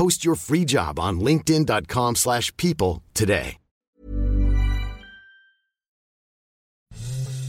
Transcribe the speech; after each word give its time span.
Post 0.00 0.24
your 0.24 0.34
free 0.34 0.64
job 0.64 0.98
on 0.98 1.20
linkedin.com 1.20 2.14
slash 2.14 2.56
people 2.56 3.02
today. 3.12 3.58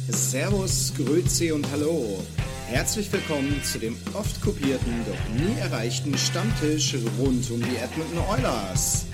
Servus, 0.09 0.91
Grüezi 0.97 1.53
und 1.53 1.65
Hallo. 1.71 2.21
Herzlich 2.67 3.09
willkommen 3.13 3.63
zu 3.63 3.79
dem 3.79 3.95
oft 4.13 4.41
kopierten, 4.41 5.05
doch 5.05 5.45
nie 5.45 5.57
erreichten 5.61 6.17
Stammtisch 6.17 6.93
rund 7.17 7.49
um 7.51 7.61
die 7.61 7.77
Edmonton 7.77 8.19
Oilers. 8.29 9.05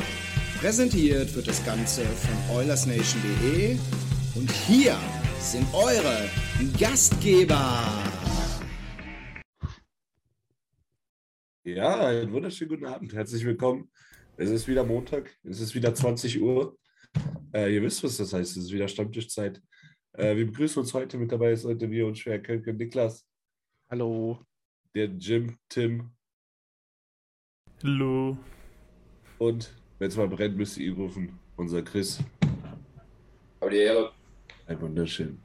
Präsentiert 0.59 1.35
wird 1.35 1.47
das 1.47 1.63
Ganze 1.63 2.05
von 2.05 2.55
OilersNation.de 2.55 3.77
und 4.33 4.52
hier 4.52 4.97
sind 5.39 5.67
eure 5.75 6.27
Gastgeber. 6.80 7.83
Ja, 11.67 12.07
einen 12.07 12.31
wunderschönen 12.31 12.69
guten 12.69 12.85
Abend. 12.85 13.13
Herzlich 13.13 13.43
willkommen. 13.43 13.91
Es 14.37 14.49
ist 14.49 14.69
wieder 14.69 14.85
Montag, 14.85 15.37
es 15.43 15.59
ist 15.59 15.75
wieder 15.75 15.93
20 15.93 16.41
Uhr. 16.41 16.77
Äh, 17.53 17.75
ihr 17.75 17.81
wisst, 17.81 18.01
was 18.05 18.15
das 18.15 18.31
heißt. 18.31 18.55
Es 18.55 18.63
ist 18.63 18.71
wieder 18.71 18.87
Stammtischzeit. 18.87 19.61
Äh, 20.13 20.37
wir 20.37 20.45
begrüßen 20.45 20.81
uns 20.81 20.93
heute 20.93 21.17
mit 21.17 21.29
dabei, 21.29 21.51
ist 21.51 21.65
heute 21.65 21.91
wir 21.91 22.07
und 22.07 22.17
schwer 22.17 22.41
Kölke 22.41 22.73
Niklas. 22.73 23.27
Hallo. 23.89 24.45
Der 24.95 25.07
Jim, 25.07 25.57
Tim. 25.67 26.11
Hallo. 27.83 28.37
Und 29.37 29.69
wenn 29.99 30.07
es 30.07 30.15
mal 30.15 30.29
brennt, 30.29 30.55
müsst 30.55 30.77
ihr 30.77 30.87
ihn 30.87 30.93
rufen. 30.93 31.37
Unser 31.57 31.81
Chris. 31.81 32.23
Aber 33.59 33.71
die 33.71 33.79
Ehre. 33.79 34.13
Ein 34.67 34.79
wunderschön. 34.79 35.41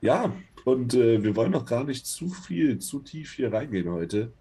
Ja, 0.00 0.32
und 0.64 0.94
äh, 0.94 1.20
wir 1.20 1.34
wollen 1.34 1.50
noch 1.50 1.66
gar 1.66 1.82
nicht 1.82 2.06
zu 2.06 2.28
viel, 2.28 2.78
zu 2.78 3.00
tief 3.00 3.32
hier 3.32 3.52
reingehen 3.52 3.90
heute 3.90 4.32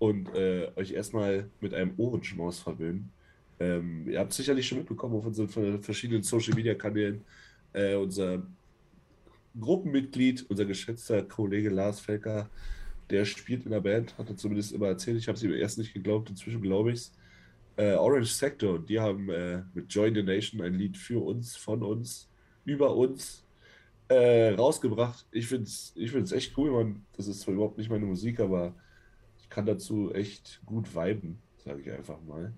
und 0.00 0.34
äh, 0.34 0.72
euch 0.76 0.92
erstmal 0.92 1.48
mit 1.60 1.74
einem 1.74 1.92
Ohrenschmaus 1.98 2.58
verwöhnen. 2.58 3.12
Ähm, 3.60 4.08
ihr 4.08 4.18
habt 4.18 4.32
sicherlich 4.32 4.66
schon 4.66 4.78
mitbekommen 4.78 5.14
auf 5.14 5.26
unseren 5.26 5.82
verschiedenen 5.82 6.22
Social 6.22 6.54
Media 6.54 6.74
Kanälen, 6.74 7.20
äh, 7.74 7.94
unser 7.94 8.42
Gruppenmitglied, 9.60 10.46
unser 10.48 10.64
geschätzter 10.64 11.22
Kollege 11.22 11.68
Lars 11.68 12.00
Felker, 12.00 12.48
der 13.10 13.26
spielt 13.26 13.66
in 13.66 13.72
der 13.72 13.80
Band, 13.80 14.16
hat 14.16 14.30
er 14.30 14.36
zumindest 14.36 14.72
immer 14.72 14.86
erzählt. 14.86 15.18
Ich 15.18 15.28
habe 15.28 15.36
es 15.36 15.42
ihm 15.42 15.52
erst 15.52 15.76
nicht 15.76 15.92
geglaubt, 15.92 16.30
inzwischen 16.30 16.62
glaube 16.62 16.92
ich 16.92 17.00
es. 17.00 17.12
Äh, 17.76 17.94
Orange 17.94 18.32
Sector, 18.32 18.78
die 18.78 18.98
haben 18.98 19.28
äh, 19.28 19.62
mit 19.74 19.92
Join 19.92 20.14
the 20.14 20.22
Nation 20.22 20.62
ein 20.62 20.74
Lied 20.74 20.96
für 20.96 21.22
uns, 21.22 21.56
von 21.56 21.82
uns, 21.82 22.30
über 22.64 22.96
uns 22.96 23.44
äh, 24.08 24.54
rausgebracht. 24.54 25.26
Ich 25.30 25.46
finde 25.46 25.64
es 25.64 25.92
ich 25.94 26.14
echt 26.32 26.56
cool, 26.56 26.70
man. 26.70 27.04
Das 27.18 27.28
ist 27.28 27.40
zwar 27.40 27.52
überhaupt 27.52 27.76
nicht 27.76 27.90
meine 27.90 28.06
Musik, 28.06 28.40
aber 28.40 28.74
kann 29.50 29.66
dazu 29.66 30.12
echt 30.12 30.62
gut 30.64 30.94
viben, 30.94 31.38
sage 31.58 31.80
ich 31.82 31.90
einfach 31.90 32.18
mal. 32.22 32.52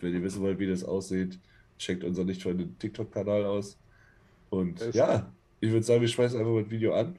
Wenn 0.00 0.12
ihr 0.12 0.22
wissen 0.22 0.42
wollt, 0.42 0.58
wie 0.58 0.66
das 0.66 0.84
aussieht, 0.84 1.38
checkt 1.78 2.04
unseren 2.04 2.26
nicht 2.26 2.42
von 2.42 2.76
TikTok-Kanal 2.78 3.44
aus. 3.44 3.78
Und 4.50 4.92
ja, 4.92 5.32
ich 5.60 5.70
würde 5.70 5.84
sagen, 5.84 6.00
wir 6.00 6.08
schmeißen 6.08 6.38
einfach 6.38 6.52
mal 6.52 6.62
das 6.62 6.70
Video 6.70 6.92
an. 6.94 7.16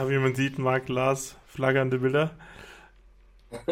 Ja, 0.00 0.08
wie 0.08 0.16
man 0.16 0.34
sieht, 0.34 0.58
mag 0.58 0.88
Lars 0.88 1.36
flaggernde 1.44 1.98
Bilder. 1.98 2.34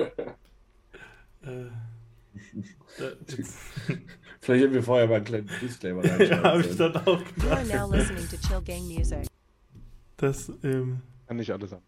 äh, 1.40 1.70
Vielleicht 4.38 4.64
hätten 4.64 4.74
wir 4.74 4.82
vorher 4.82 5.06
mal 5.08 5.14
einen 5.14 5.24
kleinen 5.24 5.50
Disclaimer 5.62 6.04
ja, 6.22 6.42
habe 6.42 6.60
ich 6.60 6.76
dann 6.76 6.94
auch 6.96 7.06
You 7.06 7.48
are 7.50 7.64
gedacht. 7.64 7.74
now 7.74 7.90
listening 7.90 8.28
to 8.28 8.36
Chill 8.46 8.60
Gang 8.60 8.82
Music. 8.82 9.26
Das, 10.18 10.52
ähm, 10.64 11.00
Kann 11.26 11.38
nicht 11.38 11.50
alles 11.50 11.72
haben. 11.72 11.84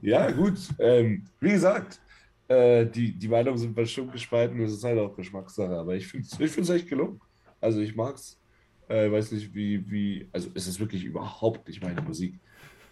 Ja, 0.00 0.30
gut. 0.30 0.60
Ähm, 0.78 1.24
wie 1.40 1.50
gesagt, 1.50 2.00
äh, 2.46 2.86
die, 2.86 3.10
die 3.18 3.26
Meinungen 3.26 3.58
sind 3.58 3.74
bestimmt 3.74 4.12
gespalten. 4.12 4.60
Das 4.60 4.70
ist 4.70 4.84
halt 4.84 5.00
auch 5.00 5.16
Geschmackssache. 5.16 5.76
Aber 5.76 5.96
ich 5.96 6.06
finde 6.06 6.28
es 6.30 6.38
ich 6.38 6.52
find's 6.52 6.70
echt 6.70 6.88
gelungen. 6.88 7.20
Also 7.60 7.80
ich 7.80 7.96
mag's. 7.96 8.38
Äh, 8.86 9.10
weiß 9.10 9.32
nicht, 9.32 9.52
wie, 9.52 9.90
wie. 9.90 10.28
Also 10.30 10.48
es 10.54 10.68
ist 10.68 10.78
wirklich 10.78 11.02
überhaupt 11.02 11.66
nicht 11.66 11.82
meine 11.82 12.00
Musik. 12.00 12.38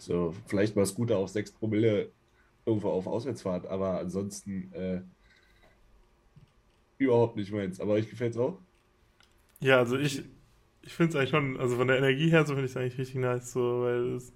So, 0.05 0.33
vielleicht 0.47 0.75
mal 0.75 0.85
Scooter 0.85 1.17
auf 1.17 1.29
6 1.29 1.51
Promille 1.53 2.11
irgendwo 2.65 2.89
auf 2.89 3.07
Auswärtsfahrt, 3.07 3.65
aber 3.67 3.99
ansonsten 3.99 4.71
äh, 4.73 5.01
überhaupt 6.97 7.35
nicht 7.35 7.51
meins. 7.51 7.79
Aber 7.79 7.93
euch 7.93 8.09
gefällt's 8.09 8.37
auch? 8.37 8.59
ja, 9.59 9.77
also 9.79 9.97
ich, 9.97 10.23
ich 10.81 10.93
finde 10.93 11.11
es 11.11 11.15
eigentlich 11.15 11.29
schon, 11.31 11.59
also 11.59 11.75
von 11.77 11.87
der 11.87 11.97
Energie 11.97 12.29
her, 12.29 12.45
so 12.45 12.53
finde 12.53 12.65
ich 12.65 12.71
es 12.71 12.77
eigentlich 12.77 12.97
richtig 12.97 13.15
nice, 13.15 13.51
so, 13.53 13.81
weil 13.83 14.15
es 14.15 14.33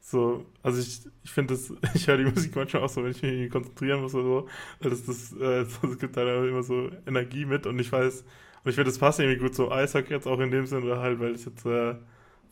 so, 0.00 0.46
also 0.62 0.80
ich, 0.80 1.00
ich 1.24 1.30
finde 1.30 1.54
das, 1.54 1.72
ich 1.94 2.06
höre 2.06 2.18
die 2.18 2.24
Musik 2.24 2.54
manchmal 2.56 2.82
auch 2.84 2.88
so, 2.88 3.02
wenn 3.02 3.10
ich 3.10 3.22
mich 3.22 3.32
irgendwie 3.32 3.48
konzentrieren 3.50 4.00
muss 4.02 4.14
oder 4.14 4.24
so, 4.24 4.48
weil 4.80 4.90
das, 4.90 5.04
das, 5.04 5.32
äh, 5.34 5.62
es 5.86 5.98
gibt 5.98 6.16
da 6.16 6.44
immer 6.44 6.62
so 6.62 6.90
Energie 7.06 7.44
mit 7.44 7.66
und 7.66 7.78
ich 7.80 7.90
weiß, 7.92 8.22
und 8.64 8.70
ich 8.70 8.74
finde, 8.76 8.90
das 8.90 8.98
passt 8.98 9.20
irgendwie 9.20 9.38
gut 9.40 9.54
so 9.54 9.70
Eishockey 9.70 10.12
jetzt 10.12 10.26
auch 10.26 10.40
in 10.40 10.50
dem 10.50 10.66
Sinne, 10.66 10.98
halt, 10.98 11.20
weil 11.20 11.34
ich 11.34 11.44
jetzt, 11.46 11.64
äh, 11.66 11.96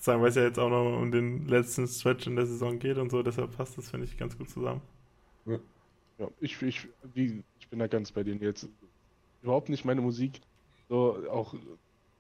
sagen, 0.05 0.23
weil 0.23 0.29
es 0.29 0.35
ja 0.37 0.43
jetzt 0.43 0.59
auch 0.59 0.71
noch 0.71 0.99
um 1.01 1.11
den 1.11 1.47
letzten 1.47 1.87
Stretch 1.87 2.27
in 2.27 2.37
der 2.37 2.47
Saison 2.47 2.79
geht 2.79 2.99
und 2.99 3.11
so, 3.11 3.23
deshalb 3.23 3.57
passt 3.57 3.79
das, 3.79 3.91
finde 3.91 4.07
ich, 4.07 4.17
ganz 4.17 4.37
gut 4.37 4.51
zusammen. 4.51 4.83
Ja, 6.19 6.29
ich, 6.41 6.61
ich, 6.63 6.89
wie, 7.15 7.43
ich 7.59 7.69
bin 7.69 7.79
da 7.79 7.87
ganz 7.87 8.13
bei 8.13 8.23
denen 8.23 8.41
jetzt. 8.41 8.69
Überhaupt 9.43 9.69
nicht 9.69 9.85
meine 9.85 10.01
Musik. 10.01 10.41
So, 10.89 11.29
auch 11.31 11.55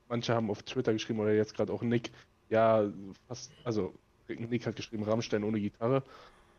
manche 0.08 0.34
haben 0.34 0.50
auf 0.50 0.62
Twitter 0.62 0.93
geschrieben 0.93 1.20
oder 1.20 1.32
jetzt 1.32 1.55
gerade 1.55 1.73
auch 1.73 1.82
Nick, 1.82 2.11
ja, 2.49 2.93
fast, 3.26 3.52
also 3.64 3.94
Nick 4.28 4.67
hat 4.67 4.76
geschrieben, 4.76 5.05
Rammstein 5.05 5.44
ohne 5.44 5.61
Gitarre. 5.61 6.02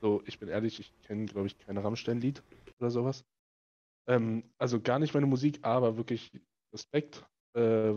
So, 0.01 0.21
ich 0.25 0.39
bin 0.39 0.49
ehrlich, 0.49 0.79
ich 0.79 0.93
kenne, 1.03 1.25
glaube 1.25 1.47
ich, 1.47 1.57
kein 1.57 1.77
Rammstein-Lied 1.77 2.43
oder 2.79 2.91
sowas. 2.91 3.25
Ähm, 4.07 4.43
also 4.57 4.79
gar 4.79 4.99
nicht 4.99 5.13
meine 5.13 5.25
Musik, 5.25 5.59
aber 5.63 5.97
wirklich 5.97 6.31
Respekt, 6.73 7.25
äh, 7.53 7.93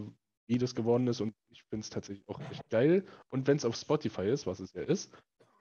wie 0.51 0.59
das 0.59 0.75
geworden 0.75 1.07
ist 1.07 1.21
und 1.21 1.33
ich 1.51 1.63
finde 1.63 1.85
es 1.85 1.91
tatsächlich 1.91 2.29
auch 2.29 2.41
echt 2.51 2.69
geil. 2.71 3.07
Und 3.29 3.47
wenn 3.47 3.57
es 3.57 3.65
auf 3.65 3.77
Spotify 3.77 4.23
ist, 4.29 4.49
was 4.49 4.59
es 4.59 4.73
ja 4.73 4.83
ist, 4.83 5.13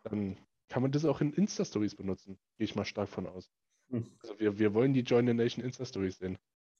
dann 0.03 0.35
kann 0.67 0.81
man 0.81 0.91
das 0.91 1.05
auch 1.05 1.21
in 1.21 1.31
Insta-Stories 1.31 1.95
benutzen. 1.95 2.39
Gehe 2.57 2.65
ich 2.65 2.73
mal 2.75 2.85
stark 2.85 3.07
von 3.07 3.27
aus. 3.27 3.51
Hm. 3.91 4.09
Also 4.23 4.39
wir, 4.39 4.57
wir 4.57 4.73
wollen 4.73 4.93
die 4.93 5.01
Join 5.01 5.27
the 5.27 5.33
Nation 5.35 5.63
Insta-Stories 5.63 6.17
sehen. 6.17 6.39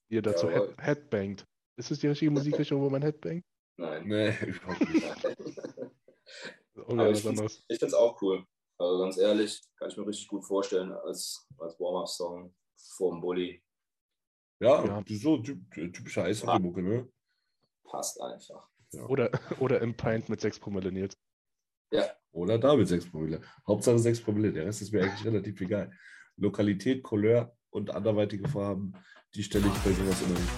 Wie 0.10 0.16
ihr 0.16 0.24
dazu 0.24 0.48
Jawohl. 0.48 0.70
head, 0.70 0.82
headbangt. 0.82 1.46
Ist 1.78 1.92
es 1.92 2.00
die 2.00 2.08
richtige 2.08 2.32
Musikrichtung, 2.32 2.82
wo 2.82 2.90
man 2.90 3.04
headbangt? 3.04 3.46
Nein. 3.78 4.08
Nee, 4.08 4.30
überhaupt 4.46 4.90
nicht. 4.90 5.04
Ja, 6.88 7.10
ich 7.12 7.22
finde 7.22 7.86
es 7.86 7.94
auch 7.94 8.20
cool. 8.24 8.44
Also 8.80 9.00
ganz 9.04 9.18
ehrlich, 9.18 9.62
kann 9.78 9.90
ich 9.90 9.98
mir 9.98 10.08
richtig 10.08 10.28
gut 10.30 10.46
vorstellen 10.46 10.92
als, 10.94 11.46
als 11.60 11.80
Warm-Up-Song 11.80 12.56
vorm 12.98 13.22
Bulli. 13.22 13.62
Ja, 14.62 14.84
Ja. 14.84 15.04
so 15.10 15.38
typ, 15.38 15.60
typische 15.72 16.24
Eishockey-Mucke, 16.24 16.82
ne? 16.82 17.08
Passt 17.90 18.22
einfach. 18.22 18.68
Oder, 19.08 19.32
oder 19.60 19.82
im 19.82 19.96
Pint 19.96 20.30
mit 20.30 20.42
6 20.42 20.60
Promille 20.60 20.92
Nils. 20.92 21.18
Oder 22.32 22.60
da 22.60 22.76
mit 22.76 22.88
6 22.88 23.10
Promille. 23.10 23.42
Hauptsache 23.68 23.98
6 23.98 24.22
Promille. 24.22 24.54
Der 24.54 24.66
Rest 24.66 24.82
ist 24.84 24.94
mir 24.94 25.04
eigentlich 25.04 25.26
relativ 25.26 25.60
egal. 25.62 25.92
Lokalität, 26.38 27.02
Couleur 27.04 27.56
und 27.72 27.90
anderweitige 27.90 28.48
Farben, 28.48 28.94
die 29.34 29.44
stelle 29.44 29.68
ich 29.68 29.74
bei 29.80 29.92
sowas 29.92 30.22
immer 30.22 30.40
nicht 30.40 30.52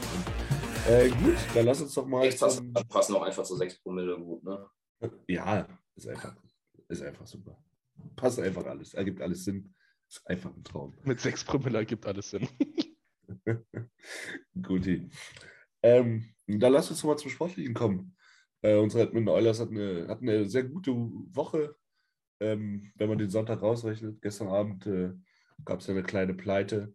an. 0.88 0.94
Äh, 0.94 1.10
gut, 1.10 1.36
dann 1.54 1.66
lass 1.66 1.82
uns 1.82 1.94
doch 1.94 2.06
mal. 2.06 2.26
Echt 2.26 2.40
passen, 2.40 2.74
zum- 2.76 2.88
passen 2.88 3.16
auch 3.16 3.22
einfach 3.24 3.46
so 3.46 3.56
6 3.56 3.82
Promille 3.82 4.18
gut, 4.20 4.44
ne? 4.44 4.70
Ja, 5.28 5.68
ist 5.96 6.08
einfach, 6.08 6.36
ist 6.90 7.02
einfach 7.02 7.26
super. 7.26 7.58
Passt 8.16 8.40
einfach 8.40 8.66
alles. 8.66 8.94
Ergibt 8.94 9.22
alles 9.22 9.46
Sinn. 9.46 9.74
Ist 10.10 10.28
einfach 10.28 10.54
ein 10.56 10.64
Traum. 10.64 10.94
Mit 11.04 11.20
6 11.22 11.46
Promille 11.46 11.78
ergibt 11.78 12.06
alles 12.06 12.30
Sinn. 12.32 12.48
Guti. 14.62 15.10
Ähm, 15.84 16.34
dann 16.60 16.74
lass 16.74 16.90
uns 16.90 17.04
mal 17.04 17.18
zum 17.18 17.32
Sportlichen 17.32 17.74
kommen. 17.74 18.16
Äh, 18.62 18.78
unsere 18.78 19.04
Edmonton 19.04 19.34
Oilers 19.34 19.60
hatten 19.60 19.78
eine, 19.78 20.08
hatten 20.08 20.30
eine 20.30 20.46
sehr 20.46 20.64
gute 20.64 20.92
Woche, 20.92 21.76
ähm, 22.40 22.92
wenn 22.96 23.10
man 23.10 23.18
den 23.18 23.30
Sonntag 23.30 23.62
rausrechnet. 23.62 24.22
Gestern 24.22 24.50
Abend 24.50 24.86
äh, 24.86 25.14
gab 25.66 25.80
es 25.80 25.88
ja 25.88 25.94
eine 25.94 26.04
kleine 26.04 26.34
Pleite. 26.34 26.94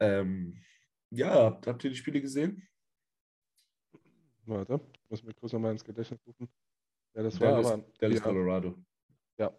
Ähm, 0.00 0.62
ja, 1.10 1.44
habt, 1.44 1.66
habt 1.66 1.84
ihr 1.84 1.90
die 1.90 1.96
Spiele 1.96 2.20
gesehen? 2.20 2.68
Warte, 4.46 4.80
ich 4.92 5.10
muss 5.10 5.22
mir 5.22 5.34
kurz 5.34 5.52
nochmal 5.52 5.72
ins 5.72 5.84
Gedächtnis 5.84 6.20
rufen. 6.26 6.48
Ja, 7.14 7.22
das 7.22 7.40
war 7.40 7.50
Dallas, 7.52 7.72
aber. 7.72 7.84
Dallas 7.98 8.18
ja, 8.18 8.24
Colorado. 8.24 8.84
ja. 9.38 9.56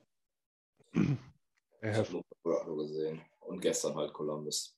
Ich 1.83 1.97
habe 1.97 2.23
Colorado 2.43 2.75
gesehen. 2.75 3.21
Und 3.39 3.59
gestern 3.59 3.95
halt 3.95 4.13
Columbus. 4.13 4.77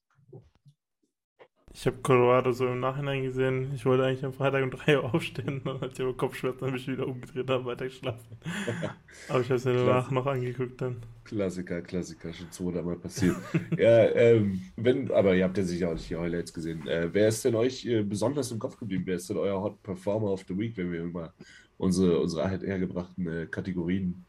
Ich 1.75 1.87
habe 1.87 1.97
Colorado 2.03 2.51
so 2.51 2.67
im 2.67 2.79
Nachhinein 2.79 3.23
gesehen. 3.23 3.71
Ich 3.73 3.83
wollte 3.83 4.05
eigentlich 4.05 4.23
am 4.23 4.31
Freitag 4.31 4.63
um 4.63 4.69
3 4.69 4.99
Uhr 4.99 5.13
aufstehen. 5.13 5.61
Dann 5.65 5.81
hatte 5.81 5.93
ich 5.93 6.01
aber 6.01 6.13
Kopfschmerzen, 6.13 6.59
dann 6.59 6.71
bin 6.71 6.79
ich 6.79 6.87
wieder 6.87 7.07
umgedreht 7.07 7.49
habe 7.49 7.65
weiter 7.65 7.85
geschlafen. 7.85 8.37
Aber 9.27 9.41
ich 9.41 9.47
habe 9.47 9.55
es 9.55 9.65
mir 9.65 9.73
danach 9.73 10.11
noch 10.11 10.25
angeguckt 10.27 10.79
dann. 10.81 10.97
Klassiker, 11.23 11.81
Klassiker, 11.81 12.31
schon 12.31 12.51
zweimal 12.51 12.95
passiert. 12.97 13.35
ja, 13.77 14.05
ähm, 14.11 14.61
wenn, 14.75 15.09
aber 15.11 15.35
ihr 15.35 15.45
habt 15.45 15.57
ja 15.57 15.63
sicher 15.63 15.89
auch 15.89 15.93
nicht 15.93 16.09
die 16.09 16.17
Highlights 16.17 16.53
gesehen. 16.53 16.85
Äh, 16.87 17.09
wer 17.11 17.29
ist 17.29 17.43
denn 17.45 17.55
euch 17.55 17.85
äh, 17.85 18.03
besonders 18.03 18.51
im 18.51 18.59
Kopf 18.59 18.77
geblieben? 18.77 19.03
Wer 19.05 19.15
ist 19.15 19.29
denn 19.29 19.37
euer 19.37 19.61
Hot 19.61 19.81
Performer 19.81 20.31
of 20.31 20.43
the 20.47 20.57
Week, 20.57 20.75
wenn 20.77 20.91
wir 20.91 21.01
immer 21.01 21.33
unsere, 21.77 22.19
unsere 22.19 22.47
hergebrachten 22.49 23.27
äh, 23.27 23.45
Kategorien 23.47 24.25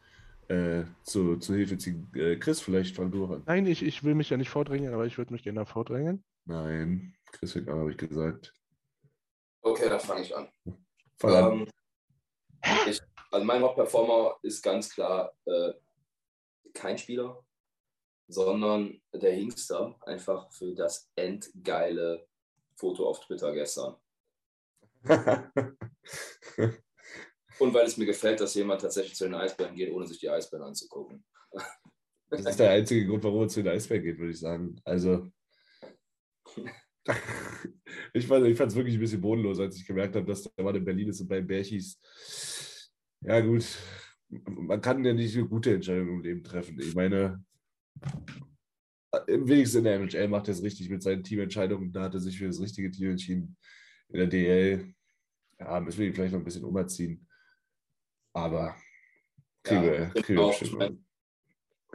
äh, 0.49 0.85
zu, 1.03 1.37
zu 1.37 1.55
Hilfe 1.55 1.79
ziehen? 1.79 2.11
Äh, 2.15 2.37
Chris, 2.37 2.61
vielleicht 2.61 2.97
fang 2.97 3.11
du 3.11 3.27
an. 3.27 3.43
Nein, 3.47 3.67
ich, 3.67 3.83
ich 3.83 4.05
will 4.05 4.15
mich 4.15 4.31
ja 4.31 4.37
nicht 4.37 4.51
vordrängen, 4.51 4.93
aber 4.95 5.07
ich 5.07 5.19
würde 5.19 5.33
mich 5.33 5.43
gerne 5.43 5.67
vordrängen. 5.67 6.25
Nein, 6.45 7.15
Chris 7.33 7.53
fängt 7.53 7.69
an, 7.69 7.79
habe 7.79 7.91
ich 7.91 7.97
gesagt. 7.97 8.53
Okay, 9.63 9.89
dann 9.89 10.01
fange 10.01 10.23
ich 10.23 10.37
an. 10.37 10.49
Fang 11.19 11.35
an. 11.35 11.53
Ähm, 11.53 11.69
ich, 12.87 13.01
also 13.31 13.45
mein 13.45 13.63
Hauptperformer 13.63 14.37
ist 14.43 14.63
ganz 14.63 14.91
klar 14.91 15.33
äh, 15.47 15.73
kein 16.73 16.99
Spieler, 16.99 17.43
sondern 18.29 19.01
der 19.13 19.33
Hingster, 19.33 19.97
einfach 20.03 20.53
für 20.53 20.75
das 20.75 21.11
endgeile 21.15 22.27
Foto 22.77 23.09
auf 23.09 23.21
Twitter 23.21 23.53
gestern. 23.53 23.97
Und 27.59 27.73
weil 27.75 27.87
es 27.87 27.97
mir 27.97 28.07
gefällt, 28.07 28.41
dass 28.41 28.55
jemand 28.55 28.81
tatsächlich 28.81 29.15
zu 29.15 29.25
den 29.25 29.35
Eisbären 29.35 29.75
geht, 29.75 29.93
ohne 29.93 30.07
sich 30.07 30.19
die 30.19 30.29
Eisbären 30.29 30.67
anzugucken. 30.67 31.25
das 32.31 32.41
ist 32.45 32.59
der 32.59 32.71
einzige 32.71 33.07
Grund, 33.07 33.23
warum 33.25 33.45
es 33.45 33.53
zu 33.53 33.63
den 33.63 33.73
Eisberg 33.73 34.03
geht, 34.03 34.19
würde 34.19 34.33
ich 34.33 34.41
sagen. 34.41 34.81
Also. 34.85 35.29
ich 38.15 38.27
fand 38.27 38.47
es 38.47 38.75
wirklich 38.75 38.95
ein 38.95 39.01
bisschen 39.01 39.21
bodenlos, 39.21 39.61
als 39.61 39.77
ich 39.77 39.87
gemerkt 39.87 40.17
habe, 40.17 40.27
dass 40.27 40.43
der 40.43 40.65
Mann 40.65 40.75
in 40.75 40.85
Berlin 40.85 41.09
ist 41.09 41.21
und 41.21 41.29
bei 41.29 41.41
Berchis. 41.41 42.01
Ja, 43.21 43.41
gut. 43.41 43.65
Man 44.29 44.81
kann 44.81 45.05
ja 45.05 45.13
nicht 45.13 45.37
eine 45.37 45.47
gute 45.47 45.75
Entscheidung 45.75 46.09
im 46.09 46.23
Leben 46.23 46.43
treffen. 46.43 46.79
Ich 46.81 46.95
meine, 46.95 47.45
im 49.27 49.47
wenigsten 49.47 49.79
in 49.79 49.85
der 49.85 49.95
NHL 49.95 50.29
macht 50.29 50.49
er 50.49 50.55
es 50.55 50.63
richtig 50.63 50.91
mit 50.91 51.03
seinen 51.03 51.23
Teamentscheidungen. 51.23 51.93
Da 51.93 52.05
hat 52.05 52.15
er 52.15 52.21
sich 52.21 52.39
für 52.39 52.47
das 52.47 52.61
richtige 52.61 52.91
Team 52.91 53.11
entschieden. 53.11 53.57
In 54.09 54.19
der 54.19 54.27
DL, 54.27 54.95
ja, 55.61 55.81
müssen 55.81 56.01
wir 56.01 56.07
ihn 56.09 56.15
vielleicht 56.15 56.33
noch 56.33 56.41
ein 56.41 56.45
bisschen 56.45 56.65
umerziehen. 56.65 57.27
Aber 58.35 58.77
kriegen 59.63 59.85
Ja, 59.85 59.91
wir, 59.93 60.13
ich 60.15 60.23
kriegen 60.25 60.39
auch. 60.41 60.61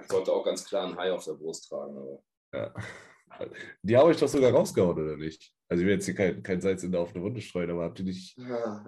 Sollte 0.07 0.31
auch 0.31 0.45
ganz 0.45 0.65
klar 0.65 0.87
ein 0.87 0.97
High 0.97 1.11
auf 1.11 1.25
der 1.25 1.33
Brust 1.33 1.69
tragen. 1.69 1.97
Aber 1.97 2.23
Ja. 2.53 2.73
Die 3.83 3.95
habe 3.95 4.11
ich 4.11 4.17
doch 4.17 4.27
sogar 4.27 4.51
rausgehauen, 4.51 4.97
oder 4.97 5.15
nicht? 5.15 5.53
Also 5.67 5.81
ich 5.81 5.87
will 5.87 5.93
jetzt 5.93 6.05
hier 6.05 6.15
kein, 6.15 6.41
kein 6.41 6.59
Salz 6.59 6.83
in 6.83 6.91
der 6.91 7.01
offene 7.01 7.23
Wunde 7.23 7.41
streuen, 7.41 7.69
aber 7.69 7.83
habt 7.83 7.99
ihr 7.99 8.05
nicht 8.05 8.35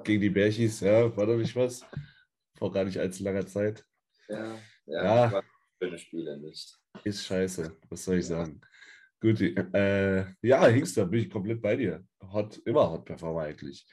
gegen 0.04 0.22
die 0.22 0.32
Bärchis, 0.32 0.80
ja, 0.80 1.16
war 1.16 1.28
doch 1.28 1.38
nicht 1.38 1.56
was? 1.56 1.86
Vor 2.58 2.72
gar 2.72 2.84
nicht 2.84 2.98
allzu 2.98 3.24
langer 3.24 3.46
Zeit. 3.46 3.86
ja, 4.28 4.56
Ja. 4.88 5.04
ja, 5.04 5.32
ja. 5.32 5.44
schöne 5.80 5.98
Spiele 6.00 6.40
nicht. 6.40 6.76
Ist 7.04 7.24
scheiße, 7.24 7.78
was 7.88 8.04
soll 8.04 8.18
ich 8.18 8.26
sagen? 8.26 8.60
Gut, 9.22 9.40
äh, 9.42 10.26
ja, 10.42 10.66
Hingster, 10.66 11.06
bin 11.06 11.22
ich 11.22 11.30
komplett 11.30 11.62
bei 11.62 11.76
dir. 11.76 12.04
Hot, 12.34 12.58
immer 12.66 12.90
Hot 12.90 13.06
Performer 13.06 13.44
eigentlich. 13.44 13.86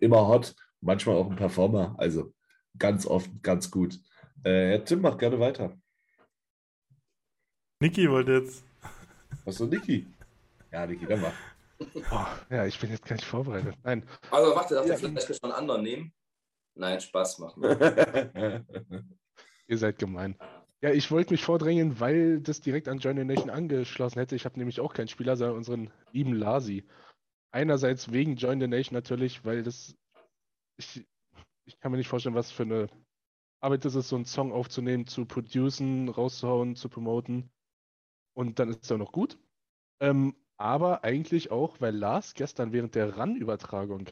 Immer 0.00 0.26
hot, 0.26 0.54
manchmal 0.80 1.16
auch 1.16 1.30
ein 1.30 1.36
Performer, 1.36 1.94
also 1.98 2.32
ganz 2.78 3.06
oft 3.06 3.30
ganz 3.42 3.70
gut. 3.70 4.00
Äh, 4.44 4.70
Herr 4.70 4.84
Tim 4.84 5.00
macht 5.00 5.18
gerne 5.18 5.38
weiter. 5.40 5.76
Niki 7.80 8.08
wollte 8.10 8.32
jetzt. 8.32 8.64
Was 9.44 9.56
so, 9.56 9.66
Niki? 9.66 10.06
Ja, 10.72 10.86
Niki, 10.86 11.06
dann 11.06 11.20
mach. 11.20 11.34
Boah, 12.08 12.38
ja, 12.50 12.66
ich 12.66 12.78
bin 12.78 12.90
jetzt 12.90 13.04
gar 13.04 13.16
nicht 13.16 13.24
vorbereitet. 13.26 13.76
Nein, 13.82 14.04
Also 14.30 14.54
warte, 14.54 14.74
darf 14.74 14.86
Ja. 14.86 14.96
der 14.96 14.98
vielleicht 14.98 15.26
schon 15.26 15.38
einen 15.42 15.52
anderen 15.52 15.82
nehmen? 15.82 16.12
Nein, 16.76 17.00
Spaß 17.00 17.38
machen 17.40 17.62
wir. 17.62 18.64
ihr 19.66 19.78
seid 19.78 19.98
gemein. 19.98 20.36
Ja, 20.80 20.90
ich 20.90 21.10
wollte 21.10 21.32
mich 21.32 21.42
vordrängen, 21.44 21.98
weil 22.00 22.40
das 22.40 22.60
direkt 22.60 22.88
an 22.88 22.98
Join 22.98 23.16
the 23.16 23.24
Nation 23.24 23.50
angeschlossen 23.50 24.18
hätte. 24.18 24.36
Ich 24.36 24.44
habe 24.44 24.58
nämlich 24.58 24.80
auch 24.80 24.92
keinen 24.92 25.08
Spieler, 25.08 25.36
sondern 25.36 25.56
unseren 25.56 25.90
lieben 26.12 26.34
Lasi. 26.34 26.84
Einerseits 27.52 28.12
wegen 28.12 28.36
Join 28.36 28.60
the 28.60 28.66
Nation 28.68 28.94
natürlich, 28.94 29.44
weil 29.44 29.62
das. 29.62 29.96
Ich, 30.76 31.06
ich 31.66 31.78
kann 31.78 31.90
mir 31.92 31.98
nicht 31.98 32.08
vorstellen, 32.08 32.34
was 32.34 32.50
für 32.50 32.64
eine 32.64 32.88
Arbeit 33.60 33.84
das 33.84 33.94
ist, 33.94 34.08
so 34.08 34.16
einen 34.16 34.26
Song 34.26 34.52
aufzunehmen, 34.52 35.06
zu 35.06 35.24
producen, 35.24 36.08
rauszuhauen, 36.08 36.76
zu 36.76 36.88
promoten. 36.88 37.50
Und 38.34 38.58
dann 38.58 38.68
ist 38.68 38.84
es 38.84 38.92
auch 38.92 38.98
noch 38.98 39.12
gut. 39.12 39.38
Ähm, 40.00 40.34
aber 40.56 41.04
eigentlich 41.04 41.50
auch, 41.50 41.80
weil 41.80 41.96
Lars 41.96 42.34
gestern 42.34 42.72
während 42.72 42.94
der 42.94 43.16
RAN-Übertragung 43.16 44.08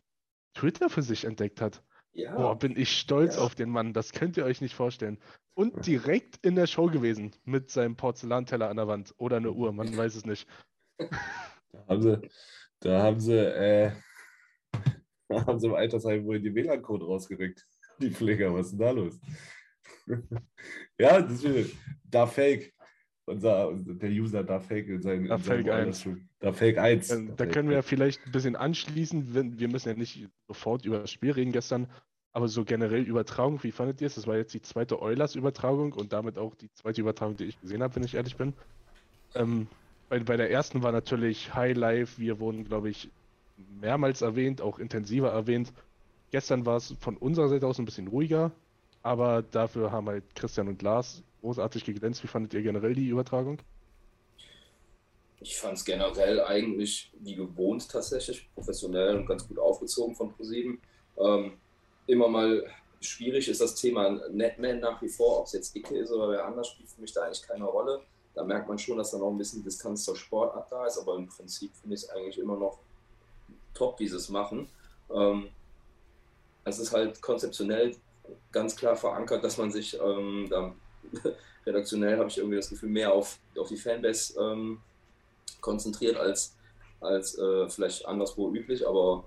Twitter 0.54 0.88
für 0.90 1.02
sich 1.02 1.24
entdeckt 1.24 1.60
hat. 1.60 1.82
Ja. 2.12 2.34
Boah, 2.36 2.58
bin 2.58 2.76
ich 2.76 2.98
stolz 2.98 3.36
Ja. 3.36 3.42
auf 3.42 3.54
den 3.54 3.70
Mann. 3.70 3.92
Das 3.92 4.12
könnt 4.12 4.36
ihr 4.36 4.44
euch 4.44 4.60
nicht 4.60 4.74
vorstellen. 4.74 5.18
Und 5.54 5.86
direkt 5.86 6.44
in 6.44 6.54
der 6.54 6.66
Show 6.66 6.86
gewesen 6.86 7.32
mit 7.44 7.70
seinem 7.70 7.96
Porzellanteller 7.96 8.68
an 8.68 8.76
der 8.76 8.88
Wand 8.88 9.14
oder 9.18 9.36
eine 9.36 9.52
Uhr, 9.52 9.72
man 9.72 9.94
weiß 9.96 10.14
es 10.14 10.24
nicht. 10.26 10.48
Da 11.72 11.86
haben 11.88 12.02
sie, 12.02 12.28
da 12.80 13.02
haben 13.02 13.18
sie, 13.18 13.32
äh, 13.34 13.92
haben 15.46 15.58
sie 15.58 15.66
im 15.66 15.74
Altersheim 15.74 16.24
wohl 16.24 16.40
die 16.40 16.54
WLAN-Code 16.54 17.04
rausgerückt. 17.04 17.66
Die 18.00 18.10
Pfleger, 18.10 18.52
was 18.52 18.66
ist 18.66 18.72
denn 18.72 18.78
da 18.80 18.90
los? 18.90 19.20
ja, 20.98 21.20
das 21.20 21.44
ist 21.44 21.76
da 22.04 22.26
Fake. 22.26 22.72
Unser, 23.24 23.72
der 23.74 24.10
User 24.10 24.42
da 24.42 24.58
Fake 24.58 24.88
in 24.88 25.00
seinem. 25.00 25.28
Da 25.28 25.38
Fake 25.38 25.68
Alles- 25.68 26.08
Da 26.40 26.52
Fake 26.52 26.78
1. 26.78 27.10
Ähm, 27.10 27.36
Da 27.36 27.46
können 27.46 27.68
wir 27.68 27.76
ja 27.76 27.82
vielleicht 27.82 28.26
ein 28.26 28.32
bisschen 28.32 28.56
anschließen. 28.56 29.34
Wenn, 29.34 29.60
wir 29.60 29.68
müssen 29.68 29.90
ja 29.90 29.94
nicht 29.94 30.26
sofort 30.48 30.84
über 30.84 31.00
das 31.00 31.10
Spiel 31.12 31.30
reden 31.30 31.52
gestern, 31.52 31.86
aber 32.32 32.48
so 32.48 32.64
generell 32.64 33.02
Übertragung, 33.02 33.62
wie 33.62 33.70
fandet 33.70 34.00
ihr 34.00 34.08
es? 34.08 34.16
Das 34.16 34.26
war 34.26 34.36
jetzt 34.36 34.54
die 34.54 34.62
zweite 34.62 35.00
Eulers-Übertragung 35.00 35.92
und 35.92 36.12
damit 36.12 36.36
auch 36.36 36.56
die 36.56 36.72
zweite 36.72 37.00
Übertragung, 37.00 37.36
die 37.36 37.44
ich 37.44 37.60
gesehen 37.60 37.82
habe, 37.82 37.94
wenn 37.94 38.04
ich 38.04 38.14
ehrlich 38.14 38.36
bin. 38.36 38.54
Ähm, 39.34 39.68
bei, 40.08 40.18
bei 40.18 40.36
der 40.36 40.50
ersten 40.50 40.82
war 40.82 40.90
natürlich 40.90 41.54
High 41.54 41.76
Life. 41.76 42.20
Wir 42.20 42.40
wurden, 42.40 42.64
glaube 42.64 42.90
ich, 42.90 43.08
mehrmals 43.56 44.22
erwähnt, 44.22 44.60
auch 44.60 44.78
intensiver 44.78 45.30
erwähnt. 45.30 45.72
Gestern 46.30 46.64
war 46.64 46.76
es 46.76 46.94
von 47.00 47.16
unserer 47.16 47.48
Seite 47.48 47.66
aus 47.66 47.78
ein 47.78 47.84
bisschen 47.84 48.08
ruhiger, 48.08 48.52
aber 49.02 49.42
dafür 49.42 49.92
haben 49.92 50.08
halt 50.08 50.24
Christian 50.34 50.68
und 50.68 50.82
Lars 50.82 51.22
großartig 51.40 51.84
geglänzt. 51.84 52.22
Wie 52.22 52.28
fandet 52.28 52.54
ihr 52.54 52.62
generell 52.62 52.94
die 52.94 53.08
Übertragung? 53.08 53.58
Ich 55.40 55.56
fand 55.56 55.76
es 55.76 55.84
generell 55.84 56.40
eigentlich 56.40 57.12
wie 57.20 57.34
gewohnt 57.34 57.88
tatsächlich, 57.90 58.48
professionell 58.54 59.16
und 59.16 59.26
ganz 59.26 59.46
gut 59.46 59.58
aufgezogen 59.58 60.14
von 60.14 60.32
ProSieben. 60.32 60.80
Ähm, 61.18 61.54
immer 62.06 62.28
mal 62.28 62.64
schwierig 63.00 63.48
ist 63.48 63.60
das 63.60 63.74
Thema 63.74 64.20
Netman 64.30 64.78
nach 64.78 65.02
wie 65.02 65.08
vor, 65.08 65.40
ob 65.40 65.46
es 65.46 65.52
jetzt 65.52 65.74
Icke 65.74 65.98
ist 65.98 66.12
oder 66.12 66.30
wer 66.30 66.46
anders, 66.46 66.68
spielt 66.68 66.88
für 66.88 67.00
mich 67.00 67.12
da 67.12 67.22
eigentlich 67.22 67.42
keine 67.42 67.64
Rolle. 67.64 68.02
Da 68.34 68.44
merkt 68.44 68.68
man 68.68 68.78
schon, 68.78 68.96
dass 68.96 69.10
da 69.10 69.18
noch 69.18 69.30
ein 69.30 69.36
bisschen 69.36 69.62
Distanz 69.64 70.04
zur 70.04 70.16
Sportart 70.16 70.70
da 70.70 70.86
ist, 70.86 70.98
aber 70.98 71.16
im 71.16 71.26
Prinzip 71.26 71.74
finde 71.74 71.96
ich 71.96 72.02
es 72.02 72.08
eigentlich 72.10 72.38
immer 72.38 72.56
noch 72.56 72.78
top, 73.74 74.00
wie 74.00 74.08
sie 74.08 74.16
es 74.16 74.28
machen. 74.28 74.68
Ähm, 75.12 75.48
es 76.64 76.78
ist 76.78 76.92
halt 76.92 77.20
konzeptionell 77.20 77.96
ganz 78.52 78.76
klar 78.76 78.96
verankert, 78.96 79.42
dass 79.42 79.58
man 79.58 79.70
sich 79.70 79.98
ähm, 80.00 80.46
da 80.48 80.74
redaktionell 81.66 82.18
habe 82.18 82.28
ich 82.28 82.38
irgendwie 82.38 82.56
das 82.56 82.70
Gefühl 82.70 82.90
mehr 82.90 83.12
auf, 83.12 83.38
auf 83.58 83.68
die 83.68 83.76
Fanbase 83.76 84.40
ähm, 84.40 84.80
konzentriert 85.60 86.16
als, 86.16 86.56
als 87.00 87.36
äh, 87.38 87.68
vielleicht 87.68 88.06
anderswo 88.06 88.52
üblich, 88.52 88.86
aber 88.86 89.24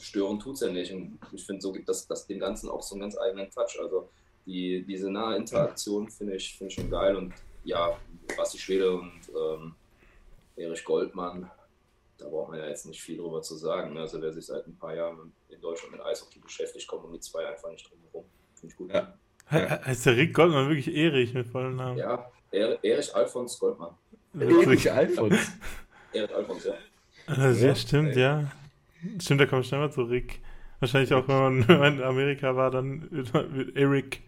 stören 0.00 0.38
tut 0.38 0.54
es 0.54 0.60
ja 0.60 0.68
nicht. 0.68 0.92
Und 0.92 1.18
ich 1.32 1.44
finde, 1.44 1.62
so 1.62 1.72
gibt 1.72 1.88
das, 1.88 2.06
das 2.06 2.26
dem 2.26 2.38
Ganzen 2.38 2.68
auch 2.68 2.82
so 2.82 2.94
einen 2.94 3.02
ganz 3.02 3.16
eigenen 3.18 3.50
Touch. 3.50 3.78
Also 3.80 4.08
die, 4.46 4.84
diese 4.86 5.10
nahe 5.10 5.36
Interaktion 5.36 6.08
finde 6.08 6.36
ich, 6.36 6.56
find 6.56 6.70
ich 6.70 6.74
schon 6.76 6.90
geil. 6.90 7.16
Und 7.16 7.34
ja, 7.64 7.96
Basti 8.36 8.58
Schwede 8.58 8.92
und 8.92 9.20
ähm, 9.28 9.74
Erich 10.56 10.84
Goldmann, 10.84 11.50
da 12.18 12.28
braucht 12.28 12.50
man 12.50 12.58
ja 12.58 12.66
jetzt 12.68 12.86
nicht 12.86 13.00
viel 13.00 13.16
drüber 13.18 13.40
zu 13.42 13.56
sagen. 13.56 13.94
ne? 13.94 14.00
Also 14.00 14.20
wer 14.20 14.32
sich 14.32 14.46
seit 14.46 14.66
ein 14.66 14.76
paar 14.76 14.94
Jahren 14.94 15.32
in 15.48 15.60
Deutschland 15.60 15.92
mit 15.92 16.00
Eishockey 16.04 16.38
beschäftigt, 16.40 16.86
kommt 16.86 17.04
um 17.04 17.12
die 17.12 17.20
zwei 17.20 17.46
einfach 17.46 17.70
nicht 17.70 17.88
drum 17.90 17.98
herum. 18.10 18.24
Finde 18.54 18.72
ich 18.72 18.76
gut. 18.76 18.92
Ja. 18.92 19.14
He- 19.50 19.56
Heißt 19.86 20.04
der 20.06 20.16
Rick 20.16 20.34
Goldmann 20.34 20.68
wirklich 20.68 20.94
Erich 20.94 21.32
mit 21.32 21.46
vollen 21.46 21.76
Namen? 21.76 21.96
Ja, 21.98 22.30
Er- 22.50 22.82
Erich 22.84 23.14
Alfons 23.14 23.58
Goldmann. 23.58 23.94
Erich 24.38 24.90
Alfons. 24.92 25.36
Erich 26.12 26.34
Alfons, 26.34 26.64
ja. 26.64 26.74
Also, 27.26 27.66
ja, 27.66 27.74
stimmt, 27.74 28.16
ja. 28.16 28.50
Stimmt, 29.20 29.40
da 29.40 29.46
kommt 29.46 29.64
schnell 29.66 29.80
mal 29.80 29.92
zu 29.92 30.02
Rick. 30.02 30.40
Wahrscheinlich 30.80 31.12
auch, 31.14 31.26
wenn 31.28 31.38
man, 31.38 31.68
wenn 31.68 31.78
man 31.78 31.96
in 31.98 32.02
Amerika 32.02 32.54
war, 32.56 32.70
dann 32.70 33.08
wird, 33.10 33.76
Eric 33.76 34.22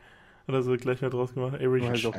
oder 0.49 0.63
so 0.63 0.77
gleich 0.77 1.01
mehr 1.01 1.11
draus 1.11 1.33
gemacht. 1.35 1.57
Eric. 1.61 1.83
Halt 1.85 2.03
Ja. 2.03 2.13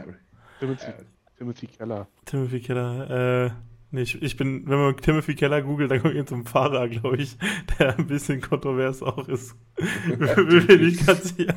Timothy 1.37 1.67
Keller. 1.67 2.07
Timothy 2.25 2.59
Keller. 2.61 3.45
Äh, 3.47 3.51
nee, 3.91 4.01
ich, 4.01 4.21
ich 4.21 4.38
bin, 4.38 4.67
wenn 4.67 4.79
man 4.79 4.98
Timothy 4.98 5.36
Keller 5.36 5.62
googelt, 5.62 5.91
dann 5.91 6.01
kommt 6.01 6.15
ihr 6.15 6.25
zum 6.25 6.45
Fahrer, 6.45 6.88
glaube 6.88 7.17
ich, 7.17 7.38
der 7.79 7.98
ein 7.98 8.07
bisschen 8.07 8.41
kontrovers 8.41 9.03
auch 9.03 9.27
ist. 9.27 9.55
bin 9.77 10.88
ich 10.88 11.05
ganz 11.05 11.36
sicher. 11.36 11.53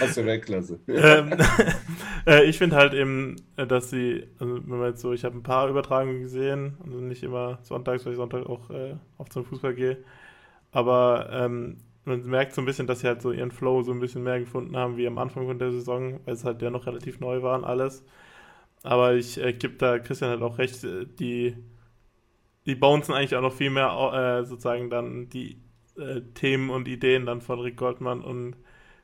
Aus 0.00 0.14
der 0.14 0.26
Weltklasse. 0.26 0.80
ähm, 0.88 1.32
äh, 2.26 2.44
ich 2.44 2.58
finde 2.58 2.76
halt 2.76 2.92
eben, 2.92 3.36
äh, 3.56 3.66
dass 3.66 3.90
sie, 3.90 4.26
also 4.38 4.56
wenn 4.66 4.78
man 4.78 4.88
jetzt 4.88 5.00
so, 5.00 5.12
ich 5.12 5.24
habe 5.24 5.36
ein 5.36 5.42
paar 5.42 5.68
Übertragungen 5.68 6.22
gesehen, 6.22 6.76
also 6.84 6.98
nicht 6.98 7.22
immer 7.22 7.58
sonntags, 7.62 8.04
weil 8.04 8.12
ich 8.12 8.18
Sonntag 8.18 8.46
auch 8.46 8.70
äh, 8.70 8.96
oft 9.18 9.32
zum 9.32 9.44
Fußball 9.44 9.74
gehe, 9.74 9.98
aber 10.72 11.28
ähm, 11.32 11.78
man 12.04 12.22
merkt 12.26 12.54
so 12.54 12.62
ein 12.62 12.64
bisschen, 12.64 12.86
dass 12.86 13.00
sie 13.00 13.06
halt 13.06 13.22
so 13.22 13.32
ihren 13.32 13.50
Flow 13.50 13.82
so 13.82 13.92
ein 13.92 14.00
bisschen 14.00 14.22
mehr 14.22 14.40
gefunden 14.40 14.76
haben 14.76 14.96
wie 14.96 15.06
am 15.06 15.18
Anfang 15.18 15.46
von 15.46 15.58
der 15.58 15.70
Saison, 15.70 16.20
weil 16.24 16.34
es 16.34 16.44
halt 16.44 16.62
ja 16.62 16.70
noch 16.70 16.86
relativ 16.86 17.20
neu 17.20 17.42
war 17.42 17.56
und 17.56 17.64
alles. 17.64 18.04
Aber 18.82 19.14
ich 19.14 19.38
äh, 19.38 19.52
gebe 19.52 19.74
da 19.74 19.98
Christian 19.98 20.30
halt 20.30 20.42
auch 20.42 20.58
recht, 20.58 20.84
äh, 20.84 21.06
die, 21.06 21.56
die 22.66 22.74
bouncen 22.74 23.14
eigentlich 23.14 23.36
auch 23.36 23.42
noch 23.42 23.52
viel 23.52 23.70
mehr 23.70 23.88
äh, 24.40 24.44
sozusagen 24.44 24.90
dann 24.90 25.28
die 25.28 25.60
äh, 25.98 26.22
Themen 26.34 26.70
und 26.70 26.88
Ideen 26.88 27.26
dann 27.26 27.40
von 27.40 27.60
Rick 27.60 27.76
Goldmann 27.76 28.22
und 28.22 28.56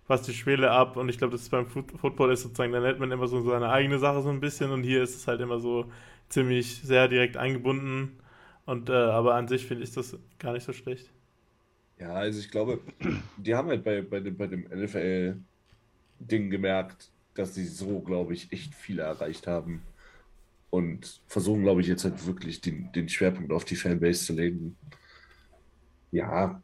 was 0.06 0.22
die 0.22 0.34
Schwele 0.34 0.70
ab. 0.70 0.96
Und 0.96 1.08
ich 1.08 1.18
glaube, 1.18 1.32
das 1.32 1.42
ist 1.42 1.50
beim 1.50 1.66
Foot 1.66 1.92
Football 1.92 2.32
ist 2.32 2.42
sozusagen, 2.42 2.72
da 2.72 2.80
nennt 2.80 3.00
man 3.00 3.10
immer 3.10 3.26
so 3.28 3.40
seine 3.42 3.70
eigene 3.70 3.98
Sache 3.98 4.22
so 4.22 4.30
ein 4.30 4.40
bisschen. 4.40 4.70
Und 4.70 4.82
hier 4.84 5.02
ist 5.02 5.16
es 5.16 5.26
halt 5.28 5.40
immer 5.40 5.60
so 5.60 5.90
ziemlich 6.28 6.82
sehr 6.82 7.08
direkt 7.08 7.36
eingebunden. 7.36 8.18
Und 8.66 8.90
äh, 8.90 8.94
aber 8.94 9.34
an 9.34 9.48
sich 9.48 9.66
finde 9.66 9.84
ich 9.84 9.92
das 9.92 10.16
gar 10.38 10.52
nicht 10.52 10.64
so 10.64 10.72
schlecht. 10.72 11.10
Ja, 11.98 12.12
also 12.14 12.38
ich 12.40 12.50
glaube, 12.50 12.80
die 13.36 13.54
haben 13.54 13.68
halt 13.68 13.84
bei, 13.84 14.02
bei 14.02 14.20
dem, 14.20 14.36
bei 14.36 14.46
dem 14.46 14.64
NFL-Ding 14.64 16.50
gemerkt, 16.50 17.10
dass 17.36 17.54
sie 17.54 17.66
so, 17.66 18.00
glaube 18.00 18.34
ich, 18.34 18.52
echt 18.52 18.74
viel 18.74 18.98
erreicht 19.00 19.46
haben. 19.46 19.82
Und 20.70 21.22
versuchen, 21.28 21.62
glaube 21.62 21.80
ich, 21.82 21.88
jetzt 21.88 22.04
halt 22.04 22.26
wirklich 22.26 22.60
den, 22.62 22.92
den 22.92 23.08
Schwerpunkt 23.08 23.52
auf 23.52 23.64
die 23.64 23.76
Fanbase 23.76 24.26
zu 24.26 24.34
legen. 24.34 24.76
Ja. 26.10 26.60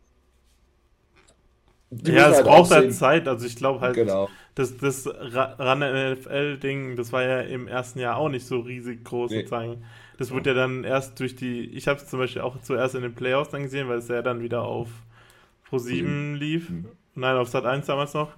Die 1.91 2.12
ja, 2.12 2.29
es 2.31 2.37
halt 2.37 2.47
braucht 2.47 2.71
halt 2.71 2.95
Zeit, 2.95 3.29
also 3.29 3.47
ich 3.47 3.55
glaube 3.57 3.81
halt, 3.81 3.95
Genau. 3.95 4.31
das, 4.55 4.76
das 4.79 5.07
Ra- 5.07 5.55
ran 5.59 5.83
NFL-Ding, 5.83 6.97
das 6.97 7.12
war 7.12 7.23
ja 7.23 7.41
im 7.43 7.69
ersten 7.69 7.99
Jahr 7.99 8.17
auch 8.17 8.31
nicht 8.31 8.47
so 8.47 8.61
riesig 8.61 9.05
groß 9.05 9.31
Nee. 9.31 9.38
sozusagen. 9.41 9.85
Das 10.17 10.31
wurde 10.31 10.50
ja 10.50 10.55
dann 10.57 10.85
erst 10.85 11.21
durch 11.21 11.37
die, 11.37 11.64
ich 11.67 11.88
habe 11.88 12.00
es 12.00 12.07
zum 12.09 12.19
Beispiel 12.19 12.43
auch 12.43 12.61
zuerst 12.62 12.95
in 12.95 13.02
den 13.02 13.14
Playoffs 13.14 13.50
dann 13.50 13.62
gesehen, 13.64 13.88
weil 13.88 13.99
es 13.99 14.09
ja 14.09 14.23
dann 14.23 14.41
wieder 14.43 14.62
auf 14.62 14.88
Pro 15.64 15.79
7 15.79 16.35
lief. 16.37 16.71
Mhm. 16.71 16.87
Nein, 17.14 17.37
auf 17.37 17.49
Sat 17.49 17.67
1 17.67 17.87
damals 17.87 18.14
noch. 18.14 18.33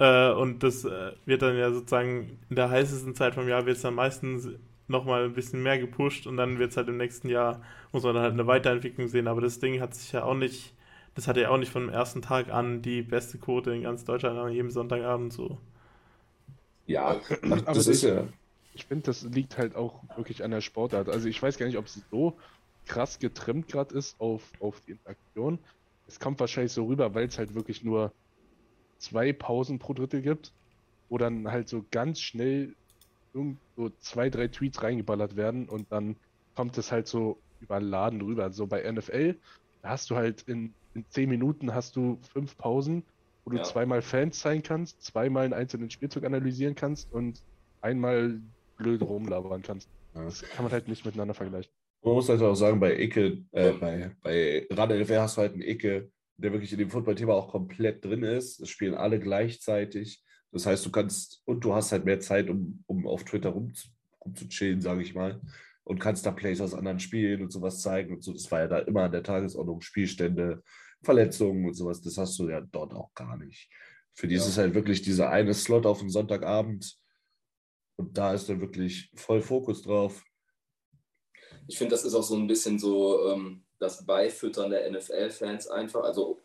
Äh, 0.00 0.32
und 0.32 0.64
das 0.64 0.84
äh, 0.86 1.12
wird 1.26 1.42
dann 1.42 1.56
ja 1.58 1.72
sozusagen 1.72 2.40
in 2.50 2.56
der 2.56 2.70
heißesten 2.70 3.16
Zeit 3.16 3.34
vom 3.36 3.48
Jahr 3.48 3.66
wird 3.66 3.78
es 3.78 3.84
dann 3.84 3.94
meistens 3.96 4.48
nochmal 4.88 5.26
ein 5.26 5.34
bisschen 5.34 5.62
mehr 5.64 5.78
gepusht 5.80 6.26
und 6.28 6.38
dann 6.38 6.58
wird 6.60 6.72
es 6.72 6.78
halt 6.78 6.88
im 6.88 6.98
nächsten 6.98 7.30
Jahr, 7.30 7.62
muss 7.92 8.04
man 8.04 8.14
dann 8.14 8.24
halt 8.24 8.34
eine 8.34 8.48
Weiterentwicklung 8.48 9.08
sehen. 9.08 9.28
Aber 9.28 9.42
das 9.42 9.60
Ding 9.60 9.80
hat 9.80 9.94
sich 9.94 10.12
ja 10.12 10.24
auch 10.24 10.34
nicht, 10.34 10.74
das 11.16 11.28
hatte 11.28 11.42
ja 11.42 11.50
auch 11.50 11.58
nicht 11.58 11.72
von 11.72 11.84
dem 11.86 11.94
ersten 11.94 12.22
Tag 12.22 12.50
an 12.50 12.82
die 12.82 13.02
beste 13.02 13.38
Quote 13.38 13.72
in 13.74 13.84
ganz 13.84 14.04
Deutschland 14.04 14.38
an 14.38 14.52
jedem 14.52 14.70
Sonntagabend 14.70 15.32
so. 15.32 15.60
Ja, 16.86 17.20
Aber 17.48 17.62
das 17.72 17.86
das- 17.86 17.88
ist 17.88 18.02
ja. 18.02 18.28
Ich 18.72 18.86
finde, 18.86 19.04
das 19.04 19.22
liegt 19.22 19.58
halt 19.58 19.76
auch 19.76 20.04
wirklich 20.16 20.44
an 20.44 20.52
der 20.52 20.60
Sportart. 20.62 21.08
Also 21.08 21.28
ich 21.28 21.42
weiß 21.42 21.58
gar 21.58 21.66
nicht, 21.66 21.78
ob 21.78 21.86
es 21.86 21.94
so 22.10 22.38
krass 22.86 23.18
getrimmt 23.20 23.68
gerade 23.68 23.94
ist 23.96 24.20
auf, 24.20 24.54
auf 24.60 24.80
die 24.82 24.92
Interaktion. 24.92 25.64
Es 26.06 26.20
kommt 26.20 26.40
wahrscheinlich 26.40 26.72
so 26.72 26.86
rüber, 26.86 27.14
weil 27.14 27.26
es 27.28 27.38
halt 27.38 27.54
wirklich 27.54 27.84
nur 27.84 28.14
zwei 29.00 29.32
Pausen 29.32 29.78
pro 29.78 29.94
Drittel 29.94 30.22
gibt, 30.22 30.52
wo 31.10 31.18
dann 31.18 31.50
halt 31.50 31.68
so 31.68 31.84
ganz 31.90 32.20
schnell 32.20 32.74
so 33.76 33.90
zwei, 34.00 34.28
drei 34.30 34.48
Tweets 34.48 34.82
reingeballert 34.82 35.36
werden 35.36 35.68
und 35.68 35.90
dann 35.92 36.18
kommt 36.56 36.76
es 36.78 36.90
halt 36.90 37.06
so 37.06 37.42
überladen 37.60 38.20
rüber. 38.20 38.52
So 38.52 38.66
bei 38.66 38.82
NFL, 38.90 39.40
da 39.82 39.90
hast 39.90 40.10
du 40.10 40.16
halt 40.16 40.42
in, 40.42 40.74
in 40.94 41.06
zehn 41.10 41.28
Minuten 41.28 41.74
hast 41.74 41.96
du 41.96 42.20
fünf 42.32 42.56
Pausen, 42.56 43.06
wo 43.44 43.52
du 43.52 43.58
Ja. 43.58 43.62
zweimal 43.62 44.02
Fans 44.02 44.40
zeigen 44.40 44.62
kannst, 44.62 45.02
zweimal 45.02 45.44
einen 45.44 45.54
einzelnen 45.54 45.90
Spielzug 45.90 46.24
analysieren 46.24 46.74
kannst 46.74 47.12
und 47.12 47.40
einmal 47.82 48.40
blöd 48.76 49.02
rumlabern 49.02 49.62
kannst. 49.62 49.88
Das 50.12 50.42
kann 50.42 50.64
man 50.64 50.72
halt 50.72 50.88
nicht 50.88 51.04
miteinander 51.04 51.34
vergleichen. 51.34 51.72
Man 52.02 52.14
muss 52.14 52.28
halt 52.28 52.40
auch 52.42 52.54
sagen, 52.54 52.80
bei 52.80 52.98
Icke, 52.98 53.44
äh, 53.52 53.72
bei, 53.72 54.16
bei 54.22 54.66
Rad 54.70 54.90
LFR 54.90 55.22
hast 55.22 55.36
du 55.36 55.42
halt 55.42 55.52
einen 55.52 55.62
Icke, 55.62 56.10
der 56.40 56.52
wirklich 56.52 56.72
in 56.72 56.78
dem 56.78 56.90
Football-Thema 56.90 57.34
auch 57.34 57.48
komplett 57.48 58.04
drin 58.04 58.22
ist. 58.22 58.60
Es 58.60 58.68
spielen 58.68 58.94
alle 58.94 59.20
gleichzeitig. 59.20 60.22
Das 60.52 60.66
heißt, 60.66 60.84
du 60.84 60.90
kannst, 60.90 61.42
und 61.44 61.64
du 61.64 61.74
hast 61.74 61.92
halt 61.92 62.04
mehr 62.04 62.20
Zeit, 62.20 62.50
um, 62.50 62.82
um 62.86 63.06
auf 63.06 63.24
Twitter 63.24 63.50
rum, 63.50 63.72
rumzuchillen, 64.24 64.80
sage 64.80 65.02
ich 65.02 65.14
mal. 65.14 65.40
Und 65.84 65.98
kannst 65.98 66.26
da 66.26 66.32
Plays 66.32 66.60
aus 66.60 66.74
anderen 66.74 67.00
Spielen 67.00 67.42
und 67.42 67.52
sowas 67.52 67.80
zeigen 67.80 68.14
und 68.14 68.22
so. 68.22 68.32
Das 68.32 68.50
war 68.50 68.60
ja 68.60 68.66
da 68.68 68.78
immer 68.80 69.04
an 69.04 69.12
der 69.12 69.22
Tagesordnung, 69.22 69.80
Spielstände, 69.80 70.62
Verletzungen 71.02 71.66
und 71.66 71.74
sowas. 71.74 72.00
Das 72.00 72.18
hast 72.18 72.38
du 72.38 72.48
ja 72.48 72.60
dort 72.60 72.94
auch 72.94 73.12
gar 73.14 73.36
nicht. 73.36 73.70
Für 74.14 74.26
die 74.28 74.34
Ja. 74.34 74.40
ist 74.40 74.48
es 74.48 74.58
halt 74.58 74.74
wirklich 74.74 75.02
dieser 75.02 75.30
eine 75.30 75.54
Slot 75.54 75.86
auf 75.86 76.00
den 76.00 76.10
Sonntagabend. 76.10 76.96
Und 77.96 78.16
da 78.16 78.34
ist 78.34 78.48
dann 78.48 78.60
wirklich 78.60 79.10
voll 79.14 79.40
Fokus 79.40 79.82
drauf. 79.82 80.24
Ich 81.68 81.78
finde, 81.78 81.92
das 81.92 82.04
ist 82.04 82.14
auch 82.14 82.22
so 82.22 82.36
ein 82.36 82.46
bisschen 82.46 82.78
so 82.78 83.30
ähm, 83.30 83.64
das 83.80 84.06
Beifüttern 84.06 84.70
der 84.70 84.88
NFL-Fans 84.90 85.66
einfach. 85.68 86.04
Also 86.04 86.38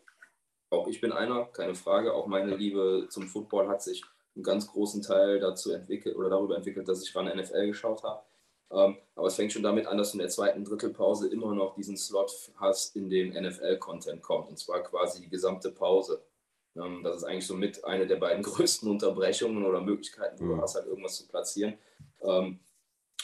auch 0.70 0.88
ich 0.88 1.00
bin 1.00 1.12
einer, 1.12 1.44
keine 1.46 1.74
Frage. 1.76 2.12
Auch 2.14 2.26
meine 2.26 2.56
Liebe 2.56 3.06
zum 3.08 3.28
Football 3.28 3.68
hat 3.68 3.82
sich 3.82 4.02
einen 4.34 4.42
ganz 4.42 4.66
großen 4.66 5.02
Teil 5.02 5.38
dazu 5.38 5.70
entwickelt 5.72 6.16
oder 6.16 6.28
darüber 6.30 6.56
entwickelt, 6.56 6.88
dass 6.88 7.02
ich 7.02 7.14
ran 7.14 7.26
NFL 7.26 7.68
geschaut 7.68 8.02
habe. 8.02 8.22
Ähm, 8.72 8.96
aber 9.14 9.28
es 9.28 9.36
fängt 9.36 9.52
schon 9.52 9.62
damit 9.62 9.86
an, 9.86 9.96
dass 9.96 10.10
du 10.10 10.16
in 10.16 10.20
der 10.22 10.28
zweiten 10.28 10.64
Drittelpause 10.64 11.28
immer 11.28 11.54
noch 11.54 11.76
diesen 11.76 11.96
Slot 11.96 12.32
hast, 12.56 12.96
in 12.96 13.08
dem 13.08 13.30
NFL-Content 13.32 14.22
kommt. 14.22 14.48
Und 14.48 14.58
zwar 14.58 14.82
quasi 14.82 15.20
die 15.22 15.28
gesamte 15.30 15.70
Pause. 15.70 16.24
Ähm, 16.74 17.02
das 17.04 17.18
ist 17.18 17.24
eigentlich 17.24 17.46
so 17.46 17.54
mit 17.54 17.84
eine 17.84 18.06
der 18.06 18.16
beiden 18.16 18.42
größten 18.42 18.90
Unterbrechungen 18.90 19.64
oder 19.64 19.80
Möglichkeiten, 19.80 20.40
wo 20.40 20.48
du 20.48 20.56
Ja. 20.56 20.62
hast, 20.62 20.74
halt 20.74 20.86
irgendwas 20.86 21.16
zu 21.16 21.28
platzieren. 21.28 21.78
Ähm, 22.22 22.58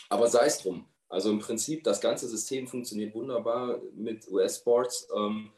aber 0.08 0.28
sei 0.28 0.46
es 0.46 0.62
drum. 0.62 0.86
Also 1.12 1.30
im 1.30 1.40
Prinzip, 1.40 1.84
das 1.84 2.00
ganze 2.00 2.26
System 2.26 2.66
funktioniert 2.66 3.14
wunderbar 3.14 3.82
mit 3.94 4.26
US-Sports. 4.30 5.08
Ähm, 5.14 5.52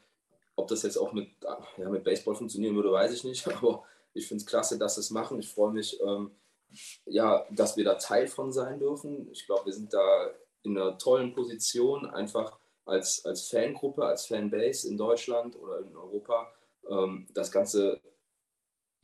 ob 0.57 0.67
das 0.67 0.83
jetzt 0.83 0.97
auch 0.97 1.13
mit, 1.13 1.29
ja, 1.77 1.89
mit 1.89 2.03
Baseball 2.03 2.35
funktionieren 2.35 2.75
würde, 2.75 2.91
weiß 2.91 3.13
ich 3.13 3.23
nicht. 3.23 3.47
Aber 3.63 3.85
ich 4.13 4.27
finde 4.27 4.41
es 4.41 4.45
klasse, 4.45 4.77
dass 4.77 4.95
sie 4.95 4.99
es 4.99 5.11
machen. 5.11 5.39
Ich 5.39 5.47
freue 5.47 5.71
mich, 5.71 5.97
ähm, 6.01 6.31
ja, 7.05 7.45
dass 7.51 7.77
wir 7.77 7.85
da 7.85 7.93
Teil 7.93 8.27
von 8.27 8.51
sein 8.51 8.79
dürfen. 8.79 9.29
Ich 9.31 9.45
glaube, 9.45 9.67
wir 9.67 9.71
sind 9.71 9.93
da 9.93 10.29
in 10.63 10.77
einer 10.77 10.97
tollen 10.97 11.33
Position, 11.33 12.05
einfach 12.05 12.59
als, 12.83 13.23
als 13.23 13.47
Fangruppe, 13.47 14.03
als 14.03 14.25
Fanbase 14.25 14.89
in 14.89 14.97
Deutschland 14.97 15.55
oder 15.57 15.79
in 15.79 15.95
Europa, 15.95 16.51
ähm, 16.89 17.27
das 17.33 17.49
Ganze 17.49 18.01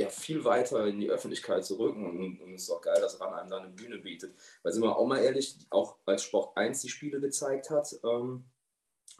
ja, 0.01 0.09
viel 0.09 0.43
weiter 0.43 0.85
in 0.87 0.99
die 0.99 1.09
Öffentlichkeit 1.09 1.65
zu 1.65 1.79
rücken. 1.79 2.05
Und, 2.05 2.41
und 2.41 2.53
es 2.53 2.63
ist 2.63 2.69
auch 2.69 2.81
geil, 2.81 2.99
dass 3.01 3.19
RAN 3.19 3.33
einem 3.33 3.49
da 3.49 3.57
eine 3.57 3.69
Bühne 3.69 3.97
bietet. 3.97 4.35
Weil 4.63 4.73
sind 4.73 4.83
wir 4.83 4.95
auch 4.95 5.07
mal 5.07 5.19
ehrlich, 5.23 5.57
auch 5.69 5.97
als 6.05 6.23
Sport 6.23 6.57
1 6.57 6.81
die 6.81 6.89
Spiele 6.89 7.19
gezeigt 7.19 7.69
hat, 7.69 7.95
ähm, 8.03 8.45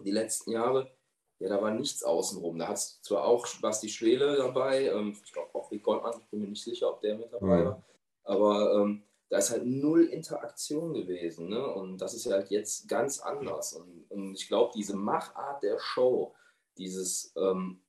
die 0.03 0.11
letzten 0.11 0.51
Jahre, 0.51 0.91
ja, 1.39 1.50
da 1.50 1.61
war 1.61 1.71
nichts 1.71 2.03
außenrum. 2.03 2.59
Da 2.59 2.67
hat 2.67 2.77
es 2.77 3.01
zwar 3.01 3.25
auch 3.25 3.47
Basti 3.61 3.89
Schwele 3.89 4.38
dabei, 4.38 4.85
ähm, 4.85 5.17
ich 5.23 5.33
glaube 5.33 5.53
auch 5.53 5.71
Rick 5.71 5.83
Goldmann, 5.83 6.19
ich 6.19 6.27
bin 6.29 6.41
mir 6.41 6.47
nicht 6.47 6.63
sicher, 6.63 6.89
ob 6.89 7.01
der 7.01 7.17
mit 7.17 7.33
dabei 7.33 7.65
war, 7.65 7.83
aber 8.23 8.74
ähm, 8.75 9.03
da 9.29 9.37
ist 9.37 9.50
halt 9.50 9.65
null 9.65 10.05
Interaktion 10.05 10.94
gewesen. 10.94 11.50
Ne? 11.50 11.65
Und 11.65 12.00
das 12.00 12.13
ist 12.13 12.25
ja 12.25 12.33
halt 12.33 12.51
jetzt 12.51 12.87
ganz 12.89 13.20
anders. 13.22 13.74
Und, 13.74 14.05
und 14.09 14.35
ich 14.35 14.48
glaube, 14.50 14.74
diese 14.75 14.96
Machart 14.96 15.63
der 15.63 15.79
Show, 15.79 16.35
dieses, 16.77 17.33
ähm, 17.37 17.81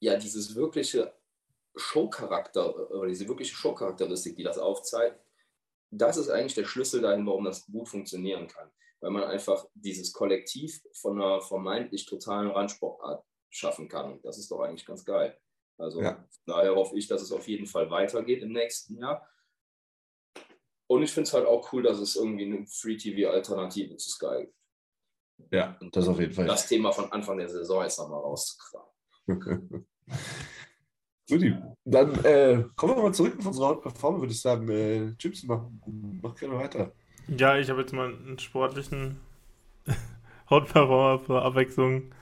ja, 0.00 0.16
dieses 0.16 0.54
wirkliche 0.54 1.14
Showcharakter 1.76 2.90
oder 2.90 3.08
diese 3.08 3.28
wirkliche 3.28 3.54
Showcharakteristik, 3.54 4.36
die 4.36 4.42
das 4.42 4.58
aufzeigt, 4.58 5.20
das 5.90 6.16
ist 6.16 6.28
eigentlich 6.30 6.54
der 6.54 6.64
Schlüssel 6.64 7.00
dahin, 7.00 7.26
warum 7.26 7.44
das 7.44 7.66
gut 7.66 7.88
funktionieren 7.88 8.46
kann. 8.48 8.70
Weil 9.00 9.10
man 9.10 9.24
einfach 9.24 9.66
dieses 9.74 10.12
Kollektiv 10.12 10.82
von 10.92 11.20
einer 11.20 11.40
vermeintlich 11.40 12.06
totalen 12.06 12.50
Randsportart 12.50 13.24
schaffen 13.48 13.88
kann. 13.88 14.20
Das 14.22 14.38
ist 14.38 14.50
doch 14.50 14.60
eigentlich 14.60 14.86
ganz 14.86 15.04
geil. 15.04 15.38
Also 15.78 16.02
Ja. 16.02 16.24
daher 16.46 16.74
hoffe 16.74 16.96
ich, 16.96 17.08
dass 17.08 17.22
es 17.22 17.32
auf 17.32 17.48
jeden 17.48 17.66
Fall 17.66 17.90
weitergeht 17.90 18.42
im 18.42 18.52
nächsten 18.52 18.98
Jahr. 18.98 19.26
Und 20.86 21.02
ich 21.02 21.12
finde 21.12 21.28
es 21.28 21.34
halt 21.34 21.46
auch 21.46 21.72
cool, 21.72 21.82
dass 21.82 21.98
es 21.98 22.16
irgendwie 22.16 22.44
eine 22.44 22.66
Free-TV-Alternative 22.66 23.96
zu 23.96 24.10
Sky 24.10 24.48
gibt. 25.38 25.52
Ja, 25.52 25.78
das 25.92 26.06
auf 26.06 26.20
jeden 26.20 26.32
Fall. 26.32 26.46
Das 26.46 26.68
Thema 26.68 26.92
von 26.92 27.10
Anfang 27.12 27.38
der 27.38 27.48
Saison 27.48 27.82
jetzt 27.82 27.98
nochmal 27.98 28.20
rauszukramen. 28.20 28.90
Guti, 31.30 31.54
dann 31.84 32.24
äh, 32.24 32.64
kommen 32.76 32.96
wir 32.96 33.02
mal 33.02 33.14
zurück 33.14 33.36
auf 33.38 33.46
unsere 33.46 33.68
Hauptperformer, 33.68 34.20
würde 34.20 34.32
ich 34.32 34.40
sagen. 34.40 34.68
Äh, 34.68 35.12
Gypsy, 35.18 35.46
mach, 35.46 35.62
mach 36.22 36.34
gerne 36.34 36.56
weiter. 36.56 36.92
Ja, 37.28 37.56
ich 37.56 37.70
habe 37.70 37.80
jetzt 37.80 37.92
mal 37.92 38.12
einen 38.12 38.38
sportlichen 38.38 39.20
Hot-Performer 40.50 41.20
für 41.20 41.42
Abwechslung. 41.42 42.12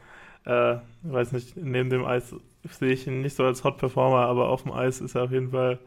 Äh, 0.45 0.77
weiß 1.03 1.33
nicht, 1.33 1.57
neben 1.57 1.91
dem 1.91 2.05
Eis 2.05 2.35
sehe 2.65 2.93
ich 2.93 3.07
ihn 3.07 3.23
nicht 3.23 3.37
so 3.37 3.45
als 3.45 3.65
Hot-Performer, 3.65 4.27
aber 4.27 4.49
auf 4.49 4.63
dem 4.63 4.73
Eis 4.73 5.01
ist 5.01 5.15
er 5.15 5.25
auf 5.25 5.33
jeden 5.33 5.51
Fall 5.51 5.79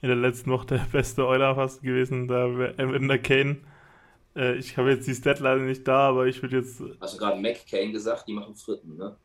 in 0.00 0.08
der 0.08 0.16
letzten 0.16 0.50
Woche 0.50 0.66
der 0.66 0.86
beste 0.92 1.26
Euler 1.26 1.54
fast 1.54 1.82
gewesen, 1.82 2.28
da 2.28 2.46
Evander 2.46 3.18
Kane. 3.18 3.58
Äh, 4.36 4.54
ich 4.54 4.76
habe 4.76 4.90
jetzt 4.90 5.08
die 5.08 5.14
Stat 5.14 5.40
leider 5.40 5.60
nicht 5.60 5.86
da, 5.86 6.08
aber 6.08 6.26
ich 6.26 6.40
würde 6.42 6.58
jetzt 6.58 6.82
Hast 7.00 7.14
du 7.14 7.18
gerade 7.18 7.40
McCain 7.40 7.92
gesagt, 7.92 8.28
die 8.28 8.32
machen 8.32 8.54
Fritten, 8.54 8.96
ne? 8.96 9.16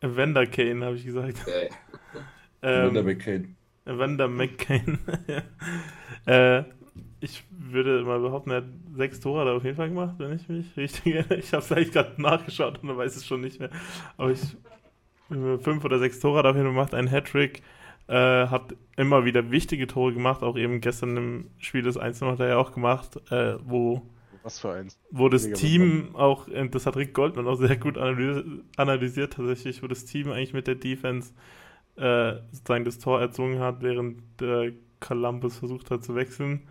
Evander 0.00 0.46
Kane, 0.46 0.84
habe 0.84 0.96
ich 0.96 1.04
gesagt. 1.04 1.38
Okay. 1.46 1.68
Ähm, 2.62 2.92
McCain. 2.92 3.56
Evander 3.84 4.28
McCain. 4.28 4.98
äh, 6.26 6.64
ich 7.20 7.44
würde 7.50 8.02
mal 8.04 8.20
behaupten, 8.20 8.50
er 8.50 8.58
hat 8.58 8.68
sechs 8.94 9.20
Tore 9.20 9.44
da 9.44 9.54
auf 9.54 9.64
jeden 9.64 9.76
Fall 9.76 9.88
gemacht, 9.88 10.14
wenn 10.18 10.34
ich 10.34 10.48
mich 10.48 10.76
richtig 10.76 11.14
erinnere. 11.14 11.36
Ich 11.36 11.52
habe 11.52 11.62
es 11.62 11.72
eigentlich 11.72 11.92
gerade 11.92 12.20
nachgeschaut 12.20 12.82
und 12.82 12.88
dann 12.88 12.96
weiß 12.96 13.16
es 13.16 13.26
schon 13.26 13.40
nicht 13.42 13.60
mehr. 13.60 13.70
Aber 14.16 14.30
ich 14.30 14.56
fünf 15.60 15.84
oder 15.84 15.98
sechs 15.98 16.20
Tore 16.20 16.38
hat 16.38 16.44
er 16.44 16.50
auf 16.50 16.56
jeden 16.56 16.66
Fall 16.68 16.74
gemacht, 16.74 16.94
ein 16.94 17.10
Hattrick. 17.10 17.62
Äh, 18.08 18.48
hat 18.48 18.74
immer 18.96 19.24
wieder 19.24 19.52
wichtige 19.52 19.86
Tore 19.86 20.12
gemacht, 20.12 20.42
auch 20.42 20.56
eben 20.56 20.80
gestern 20.80 21.16
im 21.16 21.50
Spiel 21.58 21.82
des 21.82 21.96
1 21.96 22.22
hat 22.22 22.40
er 22.40 22.48
ja 22.48 22.56
auch 22.56 22.72
gemacht, 22.72 23.20
äh, 23.30 23.54
wo, 23.64 24.02
Was 24.42 24.58
für 24.58 24.72
eins. 24.72 24.98
wo 25.12 25.28
das 25.28 25.44
Mega 25.44 25.56
Team 25.56 26.16
auch, 26.16 26.48
äh, 26.48 26.68
das 26.68 26.86
hat 26.86 26.96
Rick 26.96 27.14
Goldman 27.14 27.46
auch 27.46 27.54
sehr 27.54 27.76
gut 27.76 27.96
analysiert, 27.96 28.64
analysiert 28.76 29.34
tatsächlich, 29.34 29.84
wo 29.84 29.86
das 29.86 30.06
Team 30.06 30.32
eigentlich 30.32 30.54
mit 30.54 30.66
der 30.66 30.74
Defense 30.74 31.32
äh, 31.96 32.34
sozusagen 32.50 32.84
das 32.84 32.98
Tor 32.98 33.20
erzwungen 33.20 33.60
hat, 33.60 33.82
während 33.82 34.22
äh, 34.40 34.72
Columbus 35.00 35.58
versucht 35.58 35.90
hat 35.90 36.04
zu 36.04 36.14
wechseln. 36.14 36.68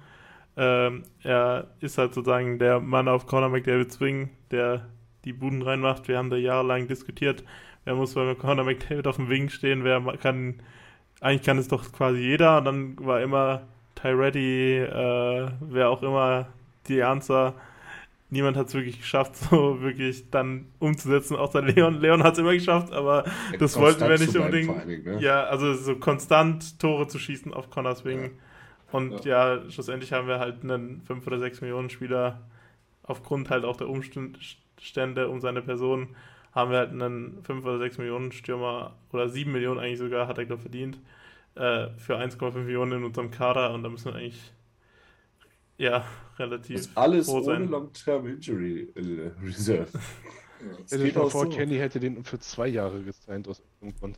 Ähm, 0.57 1.03
er 1.23 1.67
ist 1.79 1.97
halt 1.97 2.13
sozusagen 2.13 2.59
der 2.59 2.79
Mann 2.79 3.07
auf 3.07 3.25
Conor 3.25 3.49
McDavid 3.49 3.91
Swing, 3.91 4.29
der 4.51 4.87
die 5.25 5.33
Buden 5.33 5.61
reinmacht. 5.61 6.07
Wir 6.07 6.17
haben 6.17 6.29
da 6.29 6.35
jahrelang 6.35 6.87
diskutiert, 6.87 7.43
wer 7.85 7.95
muss 7.95 8.13
bei 8.13 8.35
Conor 8.35 8.65
McDavid 8.65 9.07
auf 9.07 9.15
dem 9.17 9.29
Wing 9.29 9.49
stehen, 9.49 9.83
wer 9.83 10.01
kann, 10.17 10.61
eigentlich 11.21 11.43
kann 11.43 11.57
es 11.57 11.67
doch 11.67 11.91
quasi 11.91 12.19
jeder. 12.19 12.57
Und 12.59 12.65
dann 12.65 13.05
war 13.05 13.21
immer 13.21 13.63
Tyretti, 13.95 14.77
äh, 14.77 15.51
wer 15.61 15.89
auch 15.89 16.03
immer 16.03 16.47
die 16.87 17.03
Answer. 17.03 17.53
Niemand 18.31 18.57
hat 18.57 18.67
es 18.67 18.73
wirklich 18.75 18.99
geschafft, 18.99 19.35
so 19.37 19.81
wirklich 19.81 20.29
dann 20.29 20.67
umzusetzen, 20.79 21.35
außer 21.35 21.61
Leon. 21.61 21.99
Leon 21.99 22.23
hat 22.23 22.33
es 22.33 22.39
immer 22.39 22.53
geschafft, 22.53 22.93
aber 22.93 23.25
das 23.57 23.77
wollten 23.77 24.01
wir 24.01 24.19
nicht 24.19 24.35
unbedingt. 24.35 24.87
Dingen, 24.87 25.03
ne? 25.03 25.21
Ja, 25.21 25.45
also 25.45 25.73
so 25.73 25.95
konstant 25.95 26.79
Tore 26.79 27.07
zu 27.07 27.17
schießen 27.17 27.53
auf 27.53 27.69
Connors 27.69 28.05
Wing. 28.05 28.31
Und 28.91 29.25
ja. 29.25 29.69
schlussendlich 29.69 30.13
haben 30.13 30.27
wir 30.27 30.39
halt 30.39 30.63
einen 30.63 31.01
5 31.05 31.25
oder 31.27 31.39
6 31.39 31.61
Millionen 31.61 31.89
Spieler 31.89 32.41
aufgrund 33.03 33.49
halt 33.49 33.65
auch 33.65 33.77
der 33.77 33.89
Umstände 33.89 35.27
um 35.27 35.41
seine 35.41 35.61
Person 35.61 36.15
haben 36.51 36.71
wir 36.71 36.77
halt 36.79 36.91
einen 36.91 37.43
5 37.43 37.63
oder 37.65 37.79
6 37.79 37.97
Millionen 37.99 38.31
Stürmer 38.31 38.95
oder 39.11 39.29
7 39.29 39.51
Millionen 39.51 39.79
eigentlich 39.79 39.99
sogar, 39.99 40.27
hat 40.27 40.37
er 40.37 40.45
glaube 40.45 40.61
verdient, 40.61 40.99
äh, 41.55 41.89
für 41.97 42.17
1,5 42.17 42.63
Millionen 42.63 42.93
in 42.93 43.03
unserem 43.03 43.31
Kader 43.31 43.73
und 43.73 43.83
da 43.83 43.89
müssen 43.89 44.13
wir 44.13 44.15
eigentlich 44.15 44.51
ja 45.77 46.05
relativ 46.39 46.75
Das 46.77 46.85
ist 46.87 46.97
alles 46.97 47.25
froh 47.27 47.41
ohne. 47.43 47.65
Long-Term 47.65 48.27
Injury 48.27 48.91
äh, 48.95 49.31
Reserve. 49.45 49.87
Das 49.91 50.01
Stell 50.87 50.99
dir 50.99 51.05
geht 51.05 51.15
mal 51.15 51.21
auch 51.23 51.31
vor, 51.31 51.45
so. 51.45 51.51
Kenny 51.51 51.77
hätte 51.77 51.99
den 51.99 52.23
für 52.23 52.39
zwei 52.39 52.67
Jahre 52.67 53.01
gesigned 53.01 53.47
aus 53.47 53.61
irgendeinem 53.81 53.99
Grund. 53.99 54.17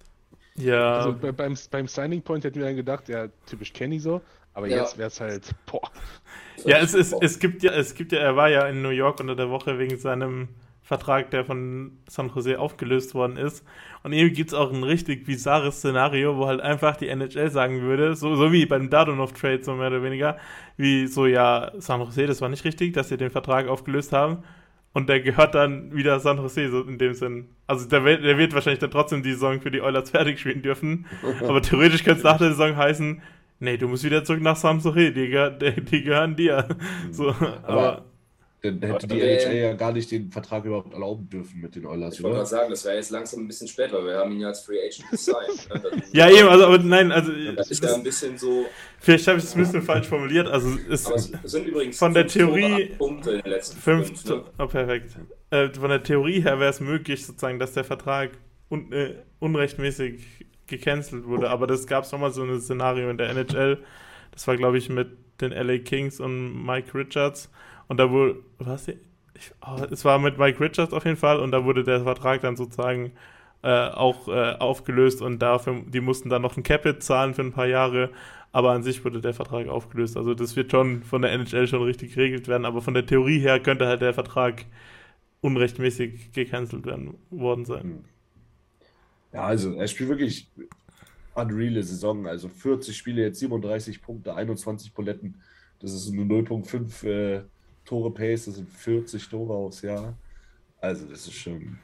Ja, 0.55 0.97
Also 0.97 1.13
bei, 1.17 1.31
beim, 1.31 1.55
beim 1.69 1.87
Signing 1.87 2.21
Point 2.21 2.43
hätten 2.43 2.59
wir 2.59 2.65
dann 2.65 2.75
gedacht, 2.75 3.07
ja, 3.09 3.27
typisch 3.45 3.71
Kenny 3.73 3.99
so, 3.99 4.21
aber 4.53 4.67
Ja. 4.67 4.77
jetzt 4.77 4.97
wäre 4.97 5.07
es 5.07 5.21
halt, 5.21 5.51
boah. 5.65 5.89
Ja, 6.65 6.77
es, 6.79 6.93
ist, 6.93 7.13
es 7.21 7.39
gibt 7.39 7.63
ja, 7.63 7.71
es 7.73 7.95
gibt 7.95 8.11
ja, 8.11 8.19
er 8.19 8.35
war 8.35 8.49
ja 8.49 8.67
in 8.67 8.81
New 8.81 8.89
York 8.89 9.19
unter 9.19 9.35
der 9.35 9.49
Woche 9.49 9.79
wegen 9.79 9.97
seinem 9.97 10.49
Vertrag, 10.97 11.31
der 11.31 11.45
von 11.45 11.91
San 12.07 12.29
Jose 12.35 12.59
aufgelöst 12.59 13.15
worden 13.15 13.37
ist. 13.37 13.65
Und 14.03 14.11
irgendwie 14.13 14.35
gibt 14.35 14.49
es 14.49 14.53
auch 14.53 14.71
ein 14.73 14.83
richtig 14.83 15.25
bizarres 15.25 15.77
Szenario, 15.77 16.37
wo 16.37 16.47
halt 16.47 16.59
einfach 16.59 16.97
die 16.97 17.07
NHL 17.07 17.49
sagen 17.49 17.81
würde, 17.81 18.15
so, 18.15 18.35
so 18.35 18.51
wie 18.51 18.65
beim 18.65 18.89
Dadonov-Trade, 18.89 19.63
so 19.63 19.73
mehr 19.75 19.87
oder 19.87 20.03
weniger, 20.03 20.37
wie 20.75 21.07
so, 21.07 21.25
ja, 21.25 21.71
San 21.77 22.01
Jose, 22.01 22.25
das 22.27 22.41
war 22.41 22.49
nicht 22.49 22.65
richtig, 22.65 22.93
dass 22.93 23.09
sie 23.09 23.17
den 23.17 23.29
Vertrag 23.31 23.67
aufgelöst 23.67 24.11
haben. 24.11 24.39
Und 24.93 25.07
der 25.07 25.21
gehört 25.21 25.55
dann 25.55 25.95
wieder 25.95 26.19
San 26.19 26.37
Jose, 26.37 26.69
so 26.69 26.81
in 26.81 26.97
dem 26.97 27.13
Sinn. 27.13 27.47
Also 27.67 27.87
der, 27.87 28.03
wird- 28.03 28.23
der 28.25 28.37
wird 28.37 28.53
wahrscheinlich 28.53 28.79
dann 28.79 28.91
trotzdem 28.91 29.23
die 29.23 29.31
Saison 29.31 29.61
für 29.61 29.71
die 29.71 29.81
Oilers 29.81 30.09
fertig 30.11 30.39
spielen 30.39 30.61
dürfen. 30.61 31.05
Aber 31.47 31.61
theoretisch 31.61 32.03
könnte 32.03 32.17
es 32.19 32.23
nach 32.25 32.37
der 32.37 32.49
Saison 32.49 32.75
heißen, 32.75 33.21
nee, 33.59 33.77
du 33.77 33.87
musst 33.87 34.03
wieder 34.03 34.23
zurück 34.25 34.41
nach 34.41 34.57
San 34.57 34.79
Jose, 34.79 35.11
die, 35.13 35.29
die, 35.29 35.81
die 35.91 36.03
gehören 36.03 36.35
dir. 36.35 36.67
So, 37.11 37.29
aber, 37.63 38.03
Dann 38.63 38.79
hätte 38.79 39.07
die 39.07 39.19
NHL 39.19 39.55
ja 39.55 39.73
gar 39.73 39.91
nicht 39.91 40.11
den 40.11 40.29
Vertrag 40.31 40.65
überhaupt 40.65 40.93
erlauben 40.93 41.27
dürfen 41.27 41.61
mit 41.61 41.75
den 41.75 41.87
Oilers, 41.87 42.13
Ich 42.15 42.21
wollte 42.23 42.37
gerade 42.37 42.47
sagen, 42.49 42.69
das 42.69 42.85
wäre 42.85 42.95
jetzt 42.95 43.09
langsam 43.09 43.39
ein 43.41 43.47
bisschen 43.47 43.67
spät, 43.67 43.91
weil 43.91 44.05
wir 44.05 44.17
haben 44.17 44.31
ihn 44.33 44.39
ja 44.41 44.49
als 44.49 44.59
Free 44.61 44.77
Agent 44.79 45.09
gesigned. 45.09 45.69
ne? 45.83 46.03
Ja, 46.13 46.29
eben, 46.29 46.47
also, 46.47 46.65
aber 46.67 46.77
nein, 46.77 47.11
also, 47.11 47.31
Das 47.55 47.71
ist 47.71 47.83
ja 47.83 47.95
ein 47.95 48.03
bisschen 48.03 48.37
so. 48.37 48.65
vielleicht 48.99 49.27
habe 49.27 49.39
ich 49.39 49.45
es 49.45 49.55
ein 49.55 49.61
bisschen 49.63 49.81
falsch 49.81 50.07
formuliert. 50.07 50.47
Also, 50.47 50.77
es, 50.91 51.07
Aber 51.07 51.15
es 51.15 51.31
sind 51.45 51.65
übrigens 51.67 51.97
Von 51.97 52.13
der 52.13 52.27
Theorie- 52.27 52.91
Punkte 52.99 53.31
in 53.31 53.41
den 53.41 53.51
letzten 53.51 53.79
Fünf, 53.79 54.07
fünf. 54.09 54.25
ne? 54.25 54.43
oh, 54.59 54.67
perfekt. 54.67 55.15
Äh, 55.49 55.69
von 55.73 55.89
der 55.89 56.03
Theorie 56.03 56.41
her 56.41 56.59
wäre 56.59 56.69
es 56.69 56.79
möglich, 56.79 57.25
sozusagen, 57.25 57.57
dass 57.57 57.73
der 57.73 57.83
Vertrag 57.83 58.29
un, 58.69 58.91
äh, 58.91 59.15
unrechtmäßig 59.39 60.45
gecancelt 60.67 61.25
wurde. 61.25 61.49
Aber 61.49 61.65
das 61.67 61.87
gab 61.87 62.03
es 62.03 62.11
nochmal 62.11 62.31
so 62.31 62.43
ein 62.43 62.61
Szenario 62.61 63.09
in 63.09 63.17
der 63.17 63.29
NHL. 63.31 63.79
Das 64.31 64.47
war, 64.47 64.55
glaube 64.55 64.77
ich, 64.77 64.87
mit 64.89 65.09
den 65.41 65.51
LA 65.51 65.79
Kings 65.79 66.19
und 66.19 66.63
Mike 66.65 66.93
Richards. 66.97 67.49
Und 67.91 67.97
da 67.97 68.09
wurde, 68.09 68.37
was? 68.57 68.87
Ich, 68.87 69.51
oh, 69.61 69.83
es 69.91 70.05
war 70.05 70.17
mit 70.17 70.37
Mike 70.37 70.61
Richards 70.61 70.93
auf 70.93 71.03
jeden 71.03 71.17
Fall. 71.17 71.41
Und 71.41 71.51
da 71.51 71.65
wurde 71.65 71.83
der 71.83 72.03
Vertrag 72.03 72.39
dann 72.39 72.55
sozusagen 72.55 73.11
äh, 73.63 73.89
auch 73.89 74.29
äh, 74.29 74.53
aufgelöst. 74.53 75.21
Und 75.21 75.39
dafür, 75.39 75.81
die 75.85 75.99
mussten 75.99 76.29
dann 76.29 76.41
noch 76.41 76.55
ein 76.55 76.63
Capit 76.63 77.03
zahlen 77.03 77.33
für 77.33 77.41
ein 77.41 77.51
paar 77.51 77.65
Jahre. 77.65 78.09
Aber 78.53 78.71
an 78.71 78.81
sich 78.81 79.03
wurde 79.03 79.19
der 79.19 79.33
Vertrag 79.33 79.67
aufgelöst. 79.67 80.15
Also 80.15 80.33
das 80.33 80.55
wird 80.55 80.71
schon 80.71 81.03
von 81.03 81.21
der 81.21 81.33
NHL 81.33 81.67
schon 81.67 81.83
richtig 81.83 82.15
geregelt 82.15 82.47
werden. 82.47 82.63
Aber 82.63 82.81
von 82.81 82.93
der 82.93 83.05
Theorie 83.05 83.39
her 83.39 83.59
könnte 83.59 83.87
halt 83.87 84.01
der 84.01 84.13
Vertrag 84.13 84.63
unrechtmäßig 85.41 86.31
gecancelt 86.31 86.85
werden 86.85 87.15
worden 87.29 87.65
sein. 87.65 88.05
Ja, 89.33 89.43
also 89.43 89.73
er 89.73 89.89
spielt 89.89 90.07
wirklich 90.07 90.49
unreale 91.33 91.83
Saison. 91.83 92.25
Also 92.25 92.47
40 92.47 92.95
Spiele, 92.95 93.21
jetzt 93.23 93.39
37 93.39 94.01
Punkte, 94.01 94.33
21 94.33 94.93
Buletten. 94.93 95.41
Das 95.79 95.91
ist 95.91 96.09
eine 96.09 96.21
0,5 96.21 97.05
äh, 97.05 97.41
Tore 97.91 98.13
Pace, 98.13 98.45
das 98.45 98.55
sind 98.55 98.69
40 98.69 99.27
Tore 99.27 99.53
aufs 99.53 99.81
Jahr. 99.81 100.17
Also 100.77 101.05
das 101.07 101.27
ist 101.27 101.33
schon 101.33 101.77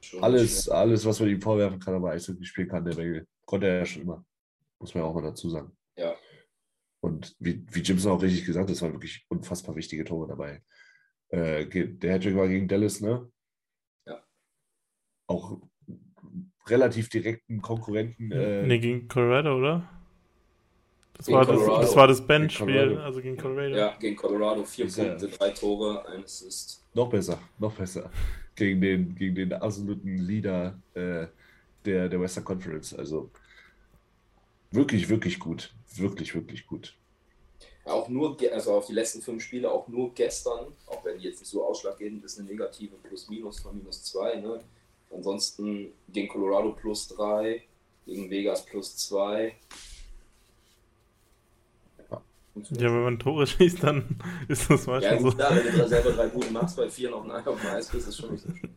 Schon 0.00 0.22
alles, 0.22 0.68
alles, 0.68 1.04
was 1.04 1.20
man 1.20 1.28
ihm 1.28 1.40
vorwerfen 1.40 1.80
kann, 1.80 1.94
aber 1.94 2.12
Eishockey 2.12 2.44
spielen 2.44 2.68
kann, 2.68 2.84
der 2.84 2.96
Regel. 2.96 3.26
Konnte 3.44 3.66
er 3.66 3.78
ja 3.78 3.84
schon 3.84 4.02
immer. 4.02 4.24
Muss 4.78 4.94
man 4.94 5.02
ja 5.02 5.10
auch 5.10 5.14
mal 5.14 5.22
dazu 5.22 5.50
sagen. 5.50 5.76
Ja. 5.96 6.14
Und 7.00 7.34
wie, 7.38 7.64
wie 7.72 7.80
Jimson 7.80 8.12
auch 8.12 8.22
richtig 8.22 8.46
gesagt 8.46 8.68
hat, 8.68 8.74
es 8.74 8.82
waren 8.82 8.92
wirklich 8.92 9.26
unfassbar 9.28 9.74
wichtige 9.76 10.04
Tore 10.04 10.28
dabei. 10.28 10.62
Äh, 11.28 11.66
der 11.66 12.14
Hattrick 12.14 12.36
war 12.36 12.48
gegen 12.48 12.68
Dallas, 12.68 13.00
ne? 13.00 13.30
Ja. 14.06 14.24
Auch 15.28 15.60
relativ 16.66 17.08
direkten 17.08 17.60
Konkurrenten. 17.60 18.30
Äh, 18.30 18.66
nee, 18.66 18.78
gegen 18.78 19.08
Colorado, 19.08 19.56
oder? 19.58 19.95
Das 21.18 21.28
war 21.28 21.46
das, 21.46 21.66
das 21.66 21.96
war 21.96 22.08
das 22.08 22.26
Colorado. 22.26 22.98
also 23.00 23.20
gegen 23.20 23.36
Colorado. 23.36 23.74
Ja, 23.76 23.96
gegen 23.98 24.16
Colorado 24.16 24.64
vier 24.64 24.86
ja- 24.86 25.04
Punkte, 25.04 25.28
drei 25.28 25.50
Tore, 25.50 26.06
ein 26.08 26.24
Assist. 26.24 26.82
Noch 26.94 27.08
besser, 27.08 27.38
noch 27.58 27.72
besser. 27.74 28.10
Gegen 28.54 28.80
den, 28.80 29.14
gegen 29.14 29.34
den 29.34 29.52
absoluten 29.52 30.18
Leader 30.18 30.78
äh, 30.94 31.26
der, 31.84 32.08
der 32.08 32.20
Western 32.20 32.44
Conference. 32.44 32.94
Also 32.94 33.30
wirklich, 34.70 35.08
wirklich 35.08 35.38
gut. 35.38 35.72
Wirklich, 35.94 36.34
wirklich 36.34 36.66
gut. 36.66 36.94
Ja, 37.86 37.92
auch 37.92 38.08
nur, 38.08 38.36
also 38.52 38.72
auf 38.74 38.86
die 38.86 38.92
letzten 38.94 39.22
fünf 39.22 39.42
Spiele, 39.42 39.70
auch 39.70 39.88
nur 39.88 40.12
gestern, 40.14 40.72
auch 40.86 41.04
wenn 41.04 41.18
die 41.18 41.24
jetzt 41.24 41.40
nicht 41.40 41.50
so 41.50 41.64
ausschlaggebend 41.64 42.24
ist, 42.24 42.38
eine 42.38 42.48
negative 42.48 42.96
Plus-Minus 42.96 43.60
von 43.60 43.76
minus 43.76 44.02
zwei. 44.02 44.36
Ne? 44.36 44.60
Ansonsten 45.10 45.92
gegen 46.08 46.28
Colorado 46.28 46.72
plus 46.72 47.08
drei, 47.08 47.62
gegen 48.04 48.28
Vegas 48.30 48.64
plus 48.66 48.96
zwei. 48.96 49.54
Ja. 52.70 52.76
Ja, 52.82 52.92
wenn 52.94 53.02
man 53.02 53.18
Tore 53.18 53.46
schießt, 53.46 53.82
dann 53.82 54.04
ist 54.48 54.70
das 54.70 54.86
Ja, 54.86 54.92
manchmal 54.92 55.18
gut, 55.18 55.30
so. 55.32 55.36
klar, 55.36 55.56
wenn 55.56 55.72
du 55.72 55.78
da 55.78 55.88
selber 55.88 56.12
drei 56.12 56.26
Buden 56.28 56.52
machst, 56.52 56.76
bei 56.76 56.88
vier 56.88 57.10
noch 57.10 57.24
ein 57.24 57.30
Ei 57.30 57.46
auf 57.46 57.60
dem 57.60 57.70
Eis 57.70 57.88
bist, 57.88 58.08
ist 58.08 58.16
schon 58.18 58.32
nicht 58.32 58.44
so 58.44 58.52
schlimm. 58.54 58.70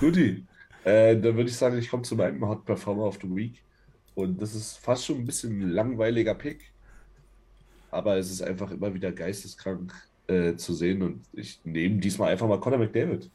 Guti. 0.00 0.44
Äh, 0.84 1.16
dann 1.16 1.36
würde 1.36 1.50
ich 1.50 1.56
sagen, 1.56 1.76
ich 1.78 1.90
komme 1.90 2.02
zu 2.02 2.16
meinem 2.16 2.46
Hot 2.46 2.64
Performer 2.64 3.04
of 3.04 3.18
the 3.22 3.28
Week. 3.34 3.62
Und 4.14 4.40
das 4.40 4.54
ist 4.54 4.78
fast 4.78 5.04
schon 5.06 5.16
ein 5.18 5.26
bisschen 5.26 5.60
ein 5.60 5.70
langweiliger 5.70 6.34
Pick. 6.34 6.72
Aber 7.90 8.16
es 8.16 8.30
ist 8.30 8.42
einfach 8.42 8.70
immer 8.70 8.92
wieder 8.94 9.12
geisteskrank 9.12 9.92
äh, 10.26 10.54
zu 10.54 10.74
sehen. 10.74 11.02
Und 11.02 11.20
ich 11.32 11.60
nehme 11.64 11.96
diesmal 11.98 12.32
einfach 12.32 12.48
mal 12.48 12.60
Conor 12.60 12.78
McDavid. 12.78 13.30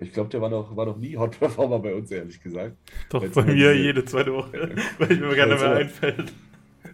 Ich 0.00 0.12
glaube, 0.12 0.30
der 0.30 0.40
war 0.40 0.48
noch, 0.48 0.76
war 0.76 0.86
noch 0.86 0.96
nie 0.96 1.16
Hot 1.16 1.38
Performer 1.38 1.78
bei 1.80 1.94
uns, 1.94 2.10
ehrlich 2.10 2.40
gesagt. 2.42 2.76
Doch 3.10 3.22
Jetzt 3.22 3.34
bei 3.34 3.42
mir 3.42 3.54
diese- 3.54 3.72
jede 3.74 4.04
zweite 4.04 4.32
Woche, 4.32 4.70
weil 4.98 5.12
ich 5.12 5.20
mir 5.20 5.34
keiner 5.34 5.52
Jetzt 5.54 5.60
mehr 5.60 5.72
einfällt. 5.76 6.32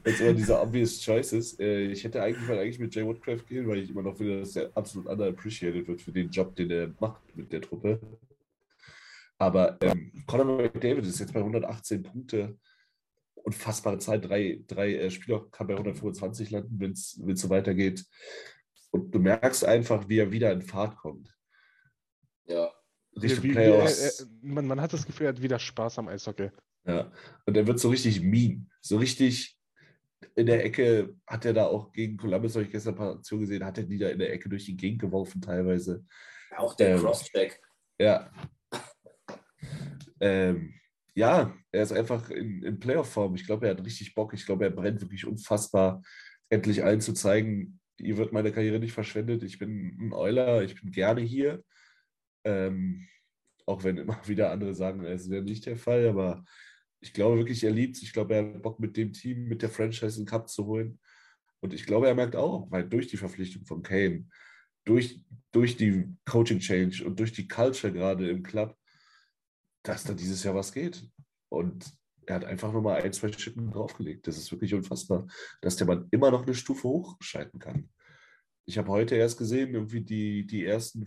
Jetzt 0.05 0.21
immer 0.21 0.35
diese 0.35 0.61
obvious 0.61 1.01
choices. 1.01 1.59
Äh, 1.59 1.87
ich 1.87 2.05
hätte 2.05 2.23
eigentlich 2.23 2.47
mal 2.49 2.59
eigentlich 2.59 2.79
mit 2.79 2.95
Jay 2.95 3.05
Woodcraft 3.05 3.47
gehen, 3.49 3.67
weil 3.69 3.79
ich 3.79 3.91
immer 3.91 4.03
noch 4.03 4.17
finde, 4.17 4.41
dass 4.41 4.55
er 4.57 4.71
absolut 4.77 5.07
underappreciated 5.09 5.87
wird 5.89 6.03
für 6.03 6.13
den 6.13 6.31
Job, 6.31 6.55
den 6.57 6.71
er 6.71 6.93
macht 7.01 7.23
mit 7.37 7.53
der 7.53 7.61
Truppe. 7.63 8.01
Aber 9.39 9.79
ähm, 9.83 10.13
Conor 10.27 10.45
McDavid 10.63 11.05
ist 11.07 11.19
jetzt 11.21 11.33
bei 11.33 11.41
118 11.41 12.03
Punkte. 12.03 12.57
Unfassbare 13.35 13.99
Zeit. 13.99 14.29
Drei, 14.29 14.61
drei 14.67 14.95
äh, 14.95 15.11
Spieler 15.11 15.47
kann 15.51 15.67
bei 15.67 15.75
125 15.75 16.51
landen, 16.51 16.79
wenn 16.81 16.93
es 16.93 17.41
so 17.41 17.51
weitergeht. 17.51 18.05
Und 18.91 19.11
du 19.15 19.19
merkst 19.19 19.65
einfach, 19.65 20.09
wie 20.09 20.19
er 20.19 20.31
wieder 20.31 20.53
in 20.53 20.63
Fahrt 20.63 20.97
kommt. 20.97 21.35
Ja, 22.47 22.71
wie- 23.15 23.29
Playoffs. 23.53 24.21
er- 24.21 24.27
er- 24.27 24.31
man, 24.43 24.67
man 24.67 24.81
hat 24.81 24.93
das 24.93 25.05
Gefühl, 25.07 25.27
er 25.27 25.31
hat 25.31 25.43
wieder 25.43 25.59
Spaß 25.59 25.99
am 25.99 26.09
Eishockey. 26.09 26.51
Ja, 26.87 27.11
und 27.47 27.57
er 27.57 27.67
wird 27.67 27.81
so 27.81 27.89
richtig 27.89 28.21
mean. 28.23 28.71
So 28.81 28.99
richtig 28.99 29.59
in 30.35 30.47
der 30.47 30.65
Ecke 30.65 31.15
hat 31.27 31.45
er 31.45 31.53
da 31.53 31.67
auch 31.67 31.93
gegen 31.93 32.17
Columbus, 32.17 32.55
habe 32.55 32.65
ich 32.65 32.71
gestern 32.71 32.95
ein 32.95 32.99
paar 32.99 33.15
Aktionen 33.15 33.43
gesehen, 33.43 33.65
hat 33.65 33.79
er 33.79 33.85
die 33.85 33.99
da 33.99 34.09
in 34.09 34.19
der 34.19 34.33
Ecke 34.33 34.49
durch 34.49 34.65
die 34.65 34.77
Gegend 34.77 35.01
geworfen 35.01 35.41
teilweise. 35.41 36.05
auch 36.57 36.75
der 36.75 36.97
Ähm, 36.97 37.01
Crosscheck. 37.01 37.61
Ja. 37.99 38.31
Ähm, 40.21 40.75
ja, 41.15 41.55
er 41.71 41.83
ist 41.83 41.93
einfach 41.93 42.31
in, 42.31 42.63
in 42.63 42.81
Playoff-Form. 42.81 43.35
Ich 43.35 43.47
glaube, 43.47 43.67
er 43.67 43.77
hat 43.77 43.85
richtig 43.85 44.15
Bock. 44.15 44.35
Ich 44.35 44.47
glaube, 44.47 44.65
er 44.65 44.71
brennt 44.71 45.01
wirklich 45.01 45.27
unfassbar, 45.27 46.03
endlich 46.49 46.83
allen 46.83 47.01
zu 47.01 47.13
zeigen, 47.13 47.81
hier 47.99 48.17
wird 48.17 48.33
meine 48.33 48.53
Karriere 48.53 48.79
nicht 48.79 48.93
verschwendet. 48.93 49.43
Ich 49.43 49.59
bin 49.59 49.97
ein 50.01 50.13
Euler, 50.13 50.63
ich 50.63 50.81
bin 50.81 50.91
gerne 50.91 51.21
hier. 51.21 51.63
Ähm, 52.45 53.07
auch 53.67 53.85
wenn 53.85 53.97
immer 53.97 54.19
wieder 54.29 54.51
andere 54.51 54.75
sagen, 54.75 55.05
es 55.05 55.31
wäre 55.31 55.43
nicht 55.43 55.67
der 55.67 55.77
Fall, 55.77 56.09
aber 56.09 56.45
ich 57.05 57.13
glaube 57.13 57.37
wirklich, 57.37 57.63
er 57.63 57.71
liebt 57.71 57.97
es. 57.97 58.03
Ich 58.03 58.15
glaube, 58.15 58.35
er 58.35 58.47
hat 58.47 58.63
Bock 58.63 58.81
mit 58.81 58.97
dem 58.97 59.13
Team, 59.13 59.45
mit 59.45 59.61
der 59.61 59.69
Franchise 59.69 60.17
einen 60.17 60.25
Cup 60.25 60.49
zu 60.49 60.65
holen. 60.65 60.99
Und 61.61 61.75
ich 61.75 61.85
glaube, 61.85 62.09
er 62.09 62.15
merkt 62.15 62.35
auch, 62.35 62.71
weil 62.71 62.89
durch 62.89 63.09
die 63.09 63.19
Verpflichtung 63.19 63.67
von 63.67 63.83
Kane, 63.83 64.27
durch, 64.87 65.21
durch 65.53 65.77
die 65.77 66.07
Coaching 66.25 66.61
Change 66.61 67.05
und 67.05 67.21
durch 67.21 67.33
die 67.33 67.47
Culture 67.47 67.93
gerade 67.93 68.31
im 68.31 68.43
Club, 68.43 68.75
dass 69.83 70.05
da 70.05 70.15
dieses 70.15 70.43
Jahr 70.45 70.55
was 70.55 70.73
geht. 70.73 71.07
Und 71.51 71.93
er 72.25 72.37
hat 72.37 72.47
einfach 72.47 72.73
nochmal 72.73 73.03
ein, 73.03 73.13
zwei 73.13 73.31
Schippen 73.31 73.71
draufgelegt. 73.71 74.27
Das 74.27 74.39
ist 74.39 74.51
wirklich 74.51 74.73
unfassbar, 74.73 75.27
dass 75.61 75.77
der 75.77 75.87
Mann 75.87 76.09
immer 76.11 76.31
noch 76.31 76.45
eine 76.45 76.55
Stufe 76.55 76.89
hochschalten 76.89 77.61
kann. 77.61 77.91
Ich 78.65 78.79
habe 78.79 78.89
heute 78.89 79.15
erst 79.15 79.37
gesehen, 79.37 79.75
irgendwie 79.75 80.01
die, 80.01 80.47
die 80.47 80.65
ersten 80.65 81.07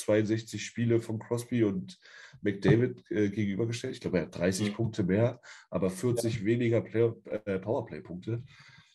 562 0.00 0.64
Spiele 0.64 1.00
von 1.00 1.18
Crosby 1.18 1.64
und 1.64 1.98
McDavid 2.42 3.10
äh, 3.10 3.28
gegenübergestellt. 3.30 3.94
Ich 3.94 4.00
glaube, 4.00 4.18
er 4.18 4.26
hat 4.26 4.38
30 4.38 4.70
Mhm. 4.70 4.74
Punkte 4.74 5.02
mehr, 5.04 5.40
aber 5.70 5.90
40 5.90 6.44
weniger 6.44 6.80
Play 6.80 7.12
äh, 7.44 7.58
Powerplay-Punkte. 7.58 8.42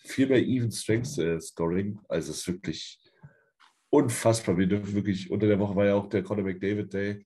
Viel 0.05 0.27
mehr 0.27 0.41
Even 0.45 0.71
Strength 0.71 1.17
äh, 1.17 1.39
Scoring. 1.39 1.99
Also 2.07 2.31
es 2.31 2.39
ist 2.39 2.47
wirklich 2.47 2.99
unfassbar. 3.89 4.57
Wir 4.57 4.67
dürfen 4.67 4.93
wirklich, 4.93 5.29
unter 5.31 5.47
der 5.47 5.59
Woche 5.59 5.75
war 5.75 5.85
ja 5.85 5.95
auch 5.95 6.07
der 6.07 6.23
Conor 6.23 6.43
McDavid 6.43 6.93
Day. 6.93 7.25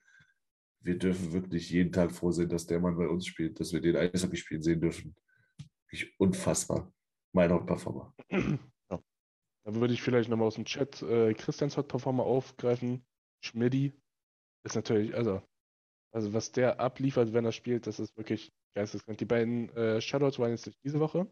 Wir 0.83 0.97
dürfen 0.97 1.31
wirklich 1.31 1.69
jeden 1.69 1.91
Tag 1.91 2.11
froh 2.11 2.31
sein, 2.31 2.49
dass 2.49 2.65
der 2.65 2.79
Mann 2.79 2.97
bei 2.97 3.07
uns 3.07 3.27
spielt, 3.27 3.59
dass 3.59 3.71
wir 3.71 3.81
den 3.81 3.95
Eishockey 3.95 4.37
spielen 4.37 4.63
sehen 4.63 4.81
dürfen. 4.81 5.15
Wirklich 5.85 6.13
unfassbar. 6.19 6.91
Mein 7.33 7.51
Hauptperformer. 7.51 8.13
Ja. 8.29 8.99
Dann 9.63 9.75
würde 9.75 9.93
ich 9.93 10.01
vielleicht 10.01 10.29
nochmal 10.29 10.47
aus 10.47 10.55
dem 10.55 10.65
Chat 10.65 11.01
äh, 11.03 11.33
Christians 11.35 11.77
Hot 11.77 11.87
Performer 11.87 12.23
aufgreifen. 12.23 13.05
Schmidti 13.41 13.93
ist 14.63 14.75
natürlich, 14.75 15.13
also, 15.15 15.41
also 16.11 16.33
was 16.33 16.51
der 16.51 16.79
abliefert, 16.79 17.33
wenn 17.33 17.45
er 17.45 17.51
spielt, 17.51 17.87
das 17.87 17.99
ist 17.99 18.15
wirklich 18.17 18.51
geisteskrank. 18.75 19.17
Die 19.17 19.25
beiden 19.25 19.69
äh, 19.75 20.01
Shoutouts 20.01 20.39
waren 20.39 20.51
jetzt 20.51 20.65
nicht 20.65 20.79
diese 20.83 20.99
Woche. 20.99 21.31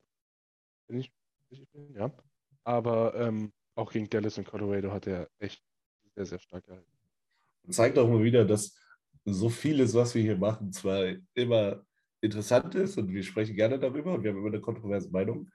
Wenn 0.87 0.99
ich 0.99 1.11
richtig 1.51 1.69
bin, 1.71 1.93
ja. 1.93 2.11
Aber 2.63 3.15
ähm, 3.15 3.53
auch 3.75 3.91
gegen 3.91 4.09
Dallas 4.09 4.37
und 4.37 4.47
Colorado 4.47 4.91
hat 4.91 5.07
er 5.07 5.29
echt 5.39 5.63
sehr, 6.15 6.25
sehr 6.25 6.39
stark 6.39 6.65
gehalten. 6.65 6.91
Und 7.63 7.73
zeigt 7.73 7.97
auch 7.97 8.09
mal 8.09 8.23
wieder, 8.23 8.45
dass 8.45 8.75
so 9.25 9.49
vieles, 9.49 9.93
was 9.93 10.15
wir 10.15 10.21
hier 10.21 10.37
machen, 10.37 10.71
zwar 10.73 11.15
immer 11.33 11.85
interessant 12.21 12.75
ist 12.75 12.97
und 12.97 13.13
wir 13.13 13.23
sprechen 13.23 13.55
gerne 13.55 13.79
darüber 13.79 14.13
und 14.13 14.23
wir 14.23 14.31
haben 14.31 14.39
immer 14.39 14.47
eine 14.47 14.61
kontroverse 14.61 15.09
Meinung, 15.09 15.49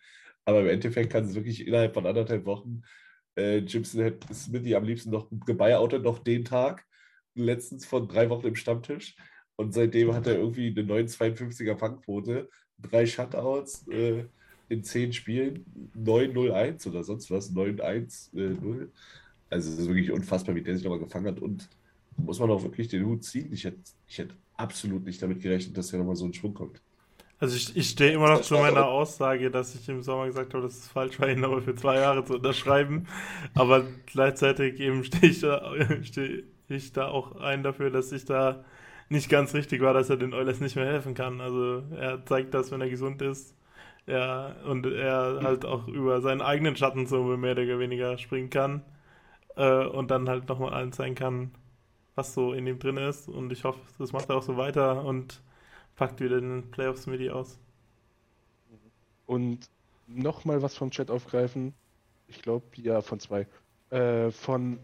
aber 0.45 0.61
im 0.61 0.69
Endeffekt 0.69 1.13
kann 1.13 1.25
es 1.25 1.35
wirklich 1.35 1.67
innerhalb 1.67 1.95
von 1.95 2.07
anderthalb 2.07 2.47
Wochen 2.47 2.83
äh, 3.37 3.59
Jimson 3.59 4.03
hätte 4.03 4.33
Smithy 4.35 4.75
am 4.75 4.85
liebsten 4.85 5.11
noch 5.11 5.29
gebeioutet, 5.47 6.03
noch 6.03 6.19
den 6.19 6.45
Tag, 6.45 6.85
letztens 7.35 7.87
von 7.87 8.09
drei 8.09 8.31
Wochen 8.31 8.47
im 8.47 8.57
Stammtisch 8.57 9.17
und 9.57 9.73
seitdem 9.73 10.13
hat 10.15 10.27
er 10.27 10.37
irgendwie 10.37 10.69
eine 10.69 10.83
9,52er 10.83 11.77
Fangquote, 11.77 12.49
drei 12.79 13.07
Shutouts 13.07 13.87
äh, 13.89 14.25
in 14.69 14.83
zehn 14.83 15.13
Spielen, 15.13 15.65
9-0-1 15.97 16.89
oder 16.89 17.05
sonst 17.05 17.31
was, 17.31 17.53
9-1-0. 17.53 18.89
Also 19.51 19.71
es 19.71 19.79
ist 19.79 19.87
wirklich 19.87 20.11
unfassbar, 20.11 20.55
wie 20.55 20.63
der 20.63 20.75
sich 20.75 20.85
nochmal 20.85 20.99
gefangen 20.99 21.27
hat. 21.27 21.41
Und 21.41 21.69
muss 22.17 22.41
man 22.41 22.51
auch 22.51 22.63
wirklich 22.63 22.89
den 22.89 23.05
Hut 23.07 23.25
ziehen. 23.25 23.53
Ich 23.53 23.65
hätte, 23.65 23.81
ich 24.09 24.19
hätte 24.19 24.35
absolut 24.55 25.05
nicht 25.05 25.23
damit 25.23 25.41
gerechnet, 25.41 25.77
dass 25.77 25.91
hier 25.91 25.99
nochmal 25.99 26.17
so 26.17 26.25
ein 26.25 26.35
Schwung 26.35 26.55
kommt. 26.55 26.81
Also 27.45 27.57
ich, 27.57 27.77
ich 27.77 27.91
stehe 27.91 28.13
immer 28.13 28.31
noch 28.31 28.41
zu 28.41 28.55
meiner 28.55 28.87
Aussage, 28.87 29.51
dass 29.51 29.75
ich 29.75 29.87
im 29.91 30.01
Sommer 30.03 30.25
gesagt 30.25 30.55
habe, 30.55 30.63
dass 30.63 30.79
es 30.79 30.89
falsch 30.89 31.21
war, 31.21 31.29
ihn 31.29 31.45
aber 31.45 31.61
für 31.61 31.75
zwei 31.75 31.97
Jahre 31.97 32.25
zu 32.25 32.37
unterschreiben. 32.37 33.07
Aber 33.55 33.85
gleichzeitig 34.07 34.81
eben 34.81 35.05
stehe 35.05 35.31
ich 35.31 35.41
da, 35.41 35.75
stehe 36.03 36.45
ich 36.71 36.95
da 36.95 37.09
auch 37.09 37.37
ein 37.37 37.63
dafür, 37.63 37.91
dass 37.91 38.13
ich 38.13 38.25
da 38.25 38.65
nicht 39.11 39.29
ganz 39.29 39.53
richtig 39.53 39.83
war, 39.83 39.93
dass 39.93 40.09
er 40.09 40.17
den 40.17 40.33
Oilers 40.33 40.61
nicht 40.61 40.75
mehr 40.75 40.87
helfen 40.87 41.13
kann. 41.13 41.43
Also 41.43 41.83
er 41.95 42.25
zeigt 42.25 42.55
das, 42.55 42.73
wenn 42.73 42.81
er 42.81 42.89
gesund 42.89 43.21
ist. 43.21 43.55
Ja, 44.07 44.57
und 44.65 44.87
er 44.87 45.41
halt 45.43 45.67
auch 45.67 45.87
über 45.87 46.23
seinen 46.23 46.41
eigenen 46.41 46.77
Schatten 46.77 47.07
so 47.07 47.25
mehr 47.25 47.53
oder 47.53 47.79
weniger 47.79 48.17
springen 48.17 48.49
kann. 48.49 48.81
Äh, 49.57 49.85
und 49.85 50.11
dann 50.11 50.31
halt 50.31 50.49
nochmal 50.49 50.73
allen 50.73 50.93
zeigen 50.93 51.15
kann, 51.15 51.51
was 52.15 52.33
so 52.33 52.55
in 52.55 52.67
ihm 52.67 52.79
drin 52.79 52.97
ist. 52.97 53.29
Und 53.29 53.53
ich 53.53 53.65
hoffe, 53.65 53.81
das 53.99 54.15
macht 54.15 54.31
er 54.31 54.37
auch 54.37 54.43
so 54.43 54.57
weiter 54.57 55.05
und 55.05 55.43
packt 55.97 56.21
wieder 56.21 56.41
den 56.41 56.71
Playoffs 56.71 57.07
Midi 57.07 57.31
aus. 57.31 57.59
Und 59.27 59.69
nochmal 60.07 60.63
was 60.63 60.75
vom 60.77 60.91
Chat 60.91 61.11
aufgreifen. 61.11 61.75
Ich 62.29 62.43
glaube, 62.43 62.65
ja, 62.77 63.01
von 63.01 63.21
zwei. 63.21 63.47
Äh, 63.91 64.31
von, 64.31 64.79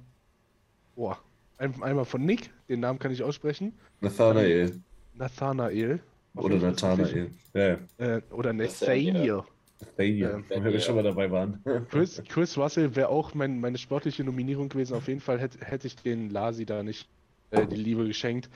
boah, 0.95 1.19
ein, 1.59 1.83
einmal 1.83 2.05
von 2.05 2.25
Nick, 2.25 2.51
den 2.69 2.81
Namen 2.81 2.99
kann 2.99 3.13
ich 3.13 3.23
aussprechen. 3.23 3.75
Nathanael. 4.01 4.81
Nathanael. 5.15 6.01
Oder 6.37 6.59
Nathanael. 6.59 7.31
Ja, 7.55 7.79
Äh, 7.99 8.23
oder 8.31 8.53
Nathaniel. 8.53 9.43
Nathanael, 9.81 10.23
Ähm, 10.23 10.45
wenn 10.49 10.65
wir 10.65 10.81
schon 10.81 10.95
mal 10.95 11.03
dabei 11.03 11.31
waren. 11.31 11.63
Chris, 11.91 12.23
Chris 12.29 12.57
Russell 12.57 12.95
wäre 12.97 13.09
auch 13.09 13.35
mein, 13.35 13.61
meine 13.61 13.79
sportliche 13.79 14.25
Nominierung 14.25 14.69
gewesen. 14.69 14.95
Auf 14.95 15.09
jeden 15.09 15.21
Fall 15.21 15.41
hätte, 15.41 15.59
hätte 15.65 15.87
ich 15.87 15.97
den 15.97 16.31
Lasi 16.31 16.67
da 16.67 16.83
nicht 16.83 17.09
äh, 17.51 17.67
die 17.67 17.77
Liebe 17.77 18.07
geschenkt. 18.07 18.49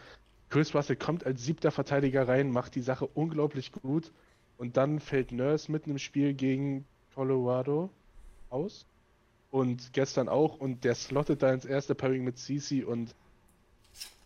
Chris 0.55 0.73
Russell 0.73 0.95
kommt 0.95 1.27
als 1.27 1.45
siebter 1.45 1.73
Verteidiger 1.73 2.29
rein, 2.29 2.53
macht 2.53 2.77
die 2.77 2.81
Sache 2.81 3.09
unglaublich 3.09 3.73
gut. 3.73 4.12
Und 4.57 4.77
dann 4.77 5.01
fällt 5.01 5.33
Nurse 5.33 5.73
mitten 5.73 5.90
im 5.90 5.99
Spiel 5.99 6.33
gegen 6.33 6.87
Colorado 7.12 7.90
aus. 8.51 8.87
Und 9.51 9.93
gestern 9.93 10.29
auch. 10.29 10.61
Und 10.61 10.85
der 10.85 10.95
slottet 10.95 11.43
da 11.43 11.53
ins 11.53 11.64
erste 11.64 11.97
Pairing 11.97 12.23
mit 12.23 12.38
CC 12.38 12.85
und 12.85 13.17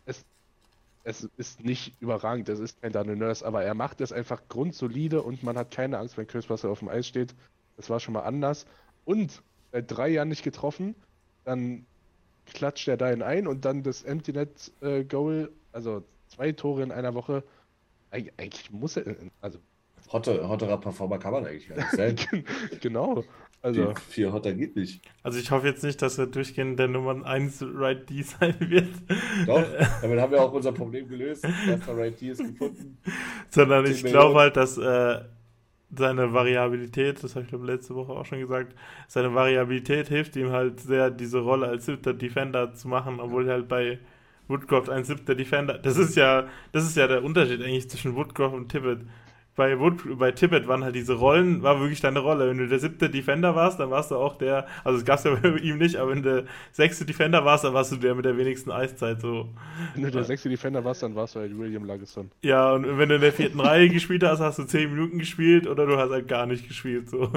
es, 0.04 0.22
es 1.02 1.26
ist 1.38 1.64
nicht 1.64 1.94
überragend. 1.98 2.50
Es 2.50 2.58
ist 2.58 2.78
kein 2.82 2.92
Daniel 2.92 3.16
Nurse, 3.16 3.46
aber 3.46 3.64
er 3.64 3.72
macht 3.72 4.02
es 4.02 4.12
einfach 4.12 4.42
grundsolide 4.50 5.22
und 5.22 5.42
man 5.42 5.56
hat 5.56 5.70
keine 5.70 5.96
Angst, 5.96 6.18
wenn 6.18 6.26
Chris 6.26 6.50
Russell 6.50 6.68
auf 6.68 6.80
dem 6.80 6.90
Eis 6.90 7.06
steht. 7.06 7.34
Das 7.78 7.88
war 7.88 8.00
schon 8.00 8.12
mal 8.12 8.24
anders. 8.24 8.66
Und 9.06 9.42
seit 9.72 9.90
drei 9.90 10.10
Jahren 10.10 10.28
nicht 10.28 10.44
getroffen, 10.44 10.94
dann 11.46 11.86
klatscht 12.44 12.86
er 12.86 12.98
dahin 12.98 13.22
ein 13.22 13.46
und 13.46 13.64
dann 13.64 13.82
das 13.82 14.02
Empty 14.02 14.34
Net 14.34 14.72
äh, 14.82 15.04
Goal, 15.04 15.50
also 15.72 16.04
zwei 16.28 16.52
Tore 16.52 16.82
in 16.82 16.92
einer 16.92 17.14
Woche. 17.14 17.42
Eig 18.10 18.32
eigentlich 18.36 18.70
muss 18.70 18.96
er, 18.96 19.16
also 19.40 19.58
Hotte, 20.12 20.48
hotterer 20.48 20.78
Performer 20.78 21.18
kann 21.18 21.32
man 21.32 21.46
eigentlich 21.46 21.68
gar 21.68 21.76
nicht 21.76 21.90
sein. 21.90 22.16
genau. 22.80 23.24
Also 23.60 23.92
vier 24.08 24.32
Hotter 24.32 24.52
geht 24.52 24.76
nicht. 24.76 25.02
Also 25.22 25.38
ich 25.38 25.50
hoffe 25.50 25.66
jetzt 25.66 25.82
nicht, 25.82 26.00
dass 26.00 26.16
er 26.16 26.28
durchgehend 26.28 26.78
der 26.78 26.88
Nummer 26.88 27.26
1 27.26 27.64
Right 27.74 28.08
D 28.08 28.22
sein 28.22 28.54
wird. 28.60 28.88
Doch, 29.46 29.64
damit 30.02 30.20
haben 30.20 30.32
wir 30.32 30.42
auch 30.42 30.52
unser 30.52 30.72
Problem 30.72 31.08
gelöst. 31.08 31.44
Erster 31.68 31.96
Right 31.96 32.18
D 32.20 32.28
ist 32.28 32.38
gefunden. 32.38 32.98
Sondern 33.50 33.84
ich 33.86 34.04
glaube 34.04 34.38
halt, 34.38 34.56
dass 34.56 34.78
äh, 34.78 35.20
seine 35.94 36.32
Variabilität, 36.32 37.22
das 37.22 37.34
habe 37.34 37.44
ich 37.44 37.48
glaube 37.48 37.66
letzte 37.66 37.94
Woche 37.94 38.12
auch 38.12 38.24
schon 38.24 38.40
gesagt, 38.40 38.74
seine 39.08 39.34
Variabilität 39.34 40.08
hilft 40.08 40.36
ihm 40.36 40.52
halt 40.52 40.80
sehr, 40.80 41.10
diese 41.10 41.40
Rolle 41.40 41.66
als 41.66 41.86
siebter 41.86 42.14
Defender 42.14 42.74
zu 42.74 42.88
machen, 42.88 43.18
obwohl 43.20 43.48
halt 43.48 43.68
bei 43.68 43.98
Woodcroft 44.48 44.90
ein 44.90 45.04
siebter 45.04 45.34
Defender, 45.34 45.78
das 45.78 45.96
ist 45.96 46.16
ja, 46.16 46.46
das 46.72 46.84
ist 46.84 46.96
ja 46.96 47.06
der 47.06 47.22
Unterschied 47.22 47.62
eigentlich 47.62 47.88
zwischen 47.88 48.16
Woodcroft 48.16 48.54
und 48.54 48.68
Tippett. 48.68 49.00
Bei, 49.58 49.76
Wood, 49.80 50.20
bei 50.20 50.30
Tippett 50.30 50.68
waren 50.68 50.84
halt 50.84 50.94
diese 50.94 51.14
Rollen, 51.14 51.64
war 51.64 51.80
wirklich 51.80 52.00
deine 52.00 52.20
Rolle. 52.20 52.48
Wenn 52.48 52.58
du 52.58 52.68
der 52.68 52.78
siebte 52.78 53.10
Defender 53.10 53.56
warst, 53.56 53.80
dann 53.80 53.90
warst 53.90 54.12
du 54.12 54.14
auch 54.14 54.38
der, 54.38 54.68
also 54.84 55.00
es 55.00 55.04
gab 55.04 55.18
es 55.18 55.24
ja 55.24 55.34
bei 55.34 55.48
ihm 55.62 55.78
nicht, 55.78 55.96
aber 55.96 56.12
wenn 56.12 56.22
du 56.22 56.32
der 56.32 56.44
sechste 56.70 57.04
Defender 57.04 57.44
warst, 57.44 57.64
dann 57.64 57.74
warst 57.74 57.90
du 57.90 57.96
der 57.96 58.14
mit 58.14 58.24
der 58.24 58.38
wenigsten 58.38 58.70
Eiszeit 58.70 59.20
so. 59.20 59.48
wenn 59.94 60.04
du 60.04 60.12
der 60.12 60.22
sechste 60.22 60.48
Defender 60.48 60.84
warst, 60.84 61.02
dann 61.02 61.16
warst 61.16 61.34
du 61.34 61.40
halt 61.40 61.58
William 61.58 61.84
Lagesson. 61.84 62.30
Ja, 62.44 62.72
und 62.72 62.84
wenn 62.98 63.08
du 63.08 63.16
in 63.16 63.20
der 63.20 63.32
vierten 63.32 63.58
Reihe 63.58 63.88
gespielt 63.88 64.22
hast, 64.22 64.38
hast 64.38 64.60
du 64.60 64.62
zehn 64.62 64.92
Minuten 64.94 65.18
gespielt 65.18 65.66
oder 65.66 65.86
du 65.86 65.96
hast 65.96 66.12
halt 66.12 66.28
gar 66.28 66.46
nicht 66.46 66.68
gespielt. 66.68 67.10
So. 67.10 67.32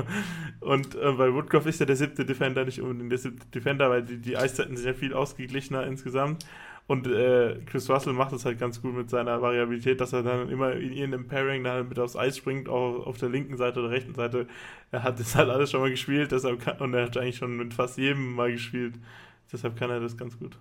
Und 0.59 0.93
äh, 0.93 1.11
bei 1.13 1.33
Woodcroft 1.33 1.65
ist 1.65 1.79
ja 1.79 1.87
der 1.87 1.95
siebte 1.95 2.23
Defender 2.23 2.65
nicht 2.65 2.81
unbedingt 2.81 3.11
der 3.11 3.17
siebte 3.17 3.47
Defender, 3.47 3.89
weil 3.89 4.03
die, 4.03 4.19
die 4.19 4.37
Eiszeiten 4.37 4.77
sind 4.77 4.85
ja 4.85 4.93
viel 4.93 5.15
ausgeglichener 5.15 5.87
insgesamt. 5.87 6.45
Und 6.91 7.07
äh, 7.07 7.57
Chris 7.67 7.89
Russell 7.89 8.11
macht 8.11 8.33
es 8.33 8.43
halt 8.43 8.59
ganz 8.59 8.81
gut 8.81 8.93
mit 8.93 9.09
seiner 9.09 9.41
Variabilität, 9.41 10.01
dass 10.01 10.11
er 10.11 10.23
dann 10.23 10.49
immer 10.49 10.73
in 10.73 10.91
irgendeinem 10.91 11.25
Pairing 11.25 11.63
dann 11.63 11.87
mit 11.87 11.97
aufs 11.97 12.17
Eis 12.17 12.35
springt, 12.35 12.67
auch 12.67 13.07
auf 13.07 13.17
der 13.17 13.29
linken 13.29 13.55
Seite 13.55 13.79
oder 13.79 13.91
rechten 13.91 14.13
Seite. 14.13 14.45
Er 14.91 15.03
hat 15.03 15.17
das 15.17 15.33
halt 15.35 15.49
alles 15.49 15.71
schon 15.71 15.79
mal 15.79 15.89
gespielt, 15.89 16.33
deshalb 16.33 16.59
kann, 16.59 16.79
und 16.79 16.93
er 16.93 17.05
hat 17.05 17.15
eigentlich 17.15 17.37
schon 17.37 17.55
mit 17.55 17.73
fast 17.73 17.97
jedem 17.97 18.33
mal 18.33 18.51
gespielt. 18.51 18.95
Deshalb 19.53 19.77
kann 19.77 19.89
er 19.89 20.01
das 20.01 20.17
ganz 20.17 20.37
gut. 20.37 20.57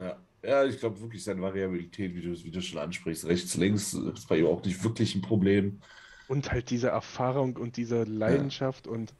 Ja, 0.00 0.16
ja 0.42 0.64
ich 0.64 0.80
glaube 0.80 1.00
wirklich 1.00 1.22
seine 1.22 1.40
Variabilität, 1.40 2.12
wie 2.16 2.22
du, 2.22 2.44
wie 2.44 2.50
du 2.50 2.60
schon 2.60 2.80
ansprichst, 2.80 3.26
rechts, 3.26 3.56
links, 3.56 3.94
ist 3.94 4.28
bei 4.28 4.40
ihm 4.40 4.46
auch 4.46 4.64
nicht 4.64 4.82
wirklich 4.82 5.14
ein 5.14 5.22
Problem. 5.22 5.78
Und 6.26 6.50
halt 6.50 6.68
diese 6.70 6.88
Erfahrung 6.88 7.56
und 7.58 7.76
diese 7.76 8.02
Leidenschaft 8.02 8.88
und 8.88 9.14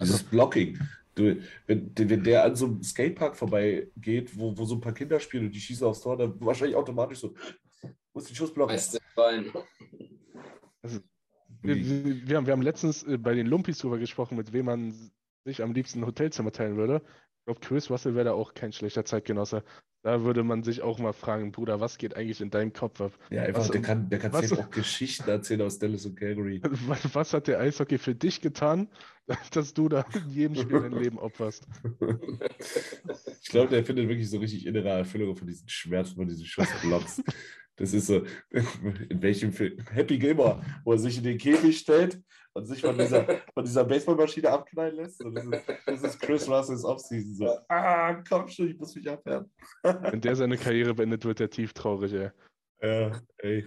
Dieses 0.00 0.22
Blocking. 0.22 0.78
Du, 1.14 1.40
wenn, 1.66 1.92
wenn 1.96 2.24
der 2.24 2.44
an 2.44 2.56
so 2.56 2.66
einem 2.66 2.82
Skatepark 2.82 3.36
vorbeigeht, 3.36 4.36
wo, 4.36 4.56
wo 4.56 4.64
so 4.64 4.74
ein 4.74 4.80
paar 4.80 4.94
Kinder 4.94 5.20
spielen 5.20 5.46
und 5.46 5.54
die 5.54 5.60
schießen 5.60 5.86
aufs 5.86 6.00
Tor, 6.00 6.16
dann 6.16 6.40
wahrscheinlich 6.40 6.76
automatisch 6.76 7.18
so, 7.18 7.34
muss 8.12 8.24
den 8.24 8.34
Schuss 8.34 8.52
blocken. 8.52 8.72
Also, 10.82 11.00
wir, 11.62 11.76
wir, 11.76 12.28
wir, 12.28 12.36
haben, 12.36 12.46
wir 12.46 12.52
haben 12.52 12.62
letztens 12.62 13.04
äh, 13.04 13.16
bei 13.16 13.34
den 13.34 13.46
Lumpis 13.46 13.78
drüber 13.78 13.98
gesprochen, 13.98 14.36
mit 14.36 14.52
wem 14.52 14.66
man 14.66 15.10
sich 15.44 15.62
am 15.62 15.72
liebsten 15.72 16.00
ein 16.00 16.06
Hotelzimmer 16.06 16.52
teilen 16.52 16.76
würde. 16.76 17.02
Ich 17.44 17.46
glaube, 17.46 17.60
Chris 17.60 17.90
Russell 17.90 18.14
wäre 18.14 18.24
da 18.24 18.32
auch 18.32 18.54
kein 18.54 18.72
schlechter 18.72 19.04
Zeitgenosse. 19.04 19.62
Da 20.02 20.22
würde 20.24 20.42
man 20.42 20.62
sich 20.62 20.80
auch 20.80 20.98
mal 20.98 21.12
fragen, 21.12 21.52
Bruder, 21.52 21.78
was 21.78 21.98
geht 21.98 22.16
eigentlich 22.16 22.40
in 22.40 22.48
deinem 22.50 22.72
Kopf 22.72 23.02
ab? 23.02 23.12
Ja, 23.30 23.42
einfach, 23.42 23.60
Was- 23.60 23.70
der 23.70 23.82
kann, 23.82 24.08
der 24.08 24.18
kann 24.18 24.32
was- 24.32 24.50
auch 24.58 24.70
Geschichten 24.70 25.28
erzählen 25.28 25.60
aus 25.60 25.78
Dallas 25.78 26.06
und 26.06 26.16
Calgary. 26.18 26.62
Was, 26.86 27.14
was 27.14 27.34
hat 27.34 27.46
der 27.46 27.60
Eishockey 27.60 27.98
für 27.98 28.14
dich 28.14 28.40
getan, 28.40 28.88
dass 29.52 29.74
du 29.74 29.90
da 29.90 30.06
in 30.14 30.30
jedem 30.30 30.56
Spiel 30.56 30.80
dein 30.80 30.92
Leben 30.92 31.18
opferst? 31.18 31.66
Ich 33.42 33.50
glaube, 33.50 33.68
der 33.70 33.84
findet 33.84 34.08
wirklich 34.08 34.28
so 34.28 34.38
richtig 34.38 34.66
innere 34.66 34.88
Erfüllung 34.88 35.36
von 35.36 35.46
diesen 35.46 35.68
Schmerzen, 35.68 36.16
von 36.16 36.26
diesen 36.26 36.44
Schussblocks. 36.46 37.22
Das 37.76 37.92
ist 37.92 38.06
so, 38.06 38.24
in 38.50 39.22
welchem 39.22 39.52
Film? 39.52 39.78
Happy 39.90 40.18
Gilmore, 40.18 40.62
wo 40.84 40.92
er 40.92 40.98
sich 40.98 41.18
in 41.18 41.24
den 41.24 41.38
Käfig 41.38 41.78
stellt 41.78 42.22
und 42.52 42.66
sich 42.66 42.80
von 42.80 42.96
dieser, 42.96 43.26
von 43.52 43.64
dieser 43.64 43.84
Baseballmaschine 43.84 44.48
abknallen 44.48 44.96
lässt. 44.96 45.22
Und 45.24 45.34
das, 45.34 45.44
ist, 45.44 45.62
das 45.86 46.02
ist 46.02 46.20
Chris 46.20 46.48
Russells 46.48 46.84
Offseason. 46.84 47.34
So, 47.34 47.58
ah, 47.68 48.14
komm 48.28 48.48
schon, 48.48 48.68
ich 48.68 48.78
muss 48.78 48.94
mich 48.94 49.08
abwehren. 49.10 49.50
Wenn 49.82 50.20
der 50.20 50.36
seine 50.36 50.56
Karriere 50.56 50.94
beendet, 50.94 51.24
wird 51.24 51.40
er 51.40 51.50
tief 51.50 51.72
traurig, 51.72 52.12
ey. 52.12 52.30
Ja, 52.80 53.20
ey. 53.38 53.62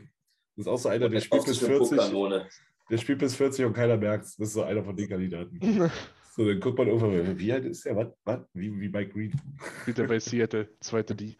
Das 0.55 0.65
ist 0.65 0.67
auch 0.67 0.77
so 0.77 0.89
einer, 0.89 1.09
der 1.09 1.19
spielt 1.19 1.45
bis 1.45 1.63
Aufzug 1.63 1.69
und 1.69 1.87
40. 1.87 1.97
Puckkanone. 1.97 2.47
Der 2.89 2.97
spielt 2.97 3.19
bis 3.19 3.35
40 3.35 3.65
und 3.65 3.73
keiner 3.73 3.97
merkt 3.97 4.25
Das 4.25 4.39
ist 4.39 4.53
so 4.53 4.63
einer 4.63 4.83
von 4.83 4.95
den 4.95 5.09
Kandidaten. 5.09 5.59
So, 6.37 6.45
dann 6.45 6.59
guckt 6.59 6.77
man 6.77 6.87
irgendwann, 6.87 7.39
wie 7.39 7.51
alt 7.51 7.65
ist 7.65 7.83
der? 7.83 7.95
Was? 7.95 8.41
Wie, 8.53 8.71
wie 8.79 8.89
Mike 8.89 9.11
Green? 9.11 9.33
Spielt 9.81 9.97
er 9.97 10.05
bei 10.05 10.19
Seattle, 10.19 10.69
zweite 10.81 11.15
D. 11.15 11.35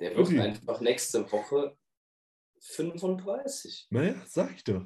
Der 0.00 0.14
wird 0.16 0.26
Okay. 0.28 0.40
einfach 0.40 0.80
nächste 0.80 1.30
Woche 1.30 1.76
35. 2.60 3.86
Naja, 3.90 4.14
sag 4.26 4.54
ich 4.54 4.64
doch. 4.64 4.84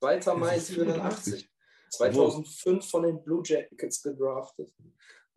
2. 0.00 0.34
Mai 0.34 0.54
Das 0.54 0.68
ist 0.70 0.74
87. 0.76 1.48
2005 1.90 2.88
von 2.90 3.02
den 3.02 3.22
Blue 3.22 3.42
Jackets 3.44 4.02
gedraftet. 4.02 4.72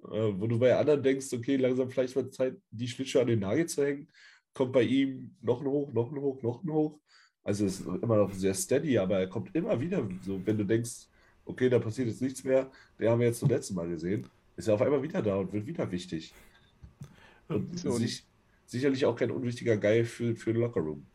Äh, 0.04 0.32
wo 0.40 0.48
du 0.48 0.58
bei 0.60 0.76
anderen 0.78 1.02
denkst, 1.04 1.28
okay, 1.34 1.56
langsam 1.58 1.90
vielleicht 1.90 2.16
mal 2.16 2.30
Zeit, 2.30 2.56
die 2.72 2.88
Schlittschuhe 2.88 3.22
an 3.22 3.28
den 3.28 3.40
Nagel 3.40 3.66
zu 3.66 3.84
hängen, 3.86 4.08
kommt 4.54 4.72
bei 4.72 4.84
ihm 4.84 5.36
noch 5.42 5.62
ein 5.62 5.68
Hoch, 5.68 5.92
noch 5.92 6.12
ein 6.12 6.22
Hoch, 6.22 6.42
noch 6.44 6.64
ein 6.64 6.72
Hoch. 6.72 7.00
Also 7.44 7.66
es 7.66 7.80
ist 7.82 7.86
immer 7.88 8.18
noch 8.18 8.32
sehr 8.34 8.54
steady, 8.54 8.98
aber 8.98 9.20
er 9.20 9.28
kommt 9.28 9.54
immer 9.56 9.80
wieder. 9.80 10.08
So, 10.24 10.40
wenn 10.46 10.58
du 10.58 10.64
denkst, 10.64 11.08
okay, 11.46 11.70
da 11.70 11.80
passiert 11.80 12.08
jetzt 12.08 12.22
nichts 12.22 12.44
mehr, 12.44 12.72
den 13.00 13.10
haben 13.10 13.20
wir 13.20 13.28
jetzt 13.28 13.40
zum 13.40 13.50
letzten 13.50 13.76
Mal 13.76 13.88
gesehen, 13.90 14.28
ist 14.56 14.68
er 14.68 14.76
auf 14.76 14.82
einmal 14.82 15.04
wieder 15.04 15.22
da 15.22 15.36
und 15.36 15.52
wird 15.52 15.66
wieder 15.66 15.92
wichtig. 15.92 16.34
Und 17.48 17.86
und- 17.86 17.98
sich, 17.98 18.26
sicherlich 18.66 19.06
auch 19.06 19.16
kein 19.16 19.32
unwichtiger 19.32 19.78
Guy 19.78 20.06
für, 20.06 20.36
für 20.36 20.54
den 20.54 20.62
Lockerroom. 20.62 21.06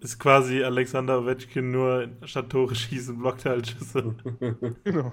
Ist 0.00 0.18
quasi 0.18 0.62
Alexander 0.62 1.20
Ovechkin 1.20 1.70
nur 1.70 2.08
statt 2.24 2.50
Tore 2.50 2.74
schießen, 2.74 3.18
blockt 3.18 3.44
halt 3.44 3.68
Schüsse. 3.68 4.14
Genau. 4.84 5.12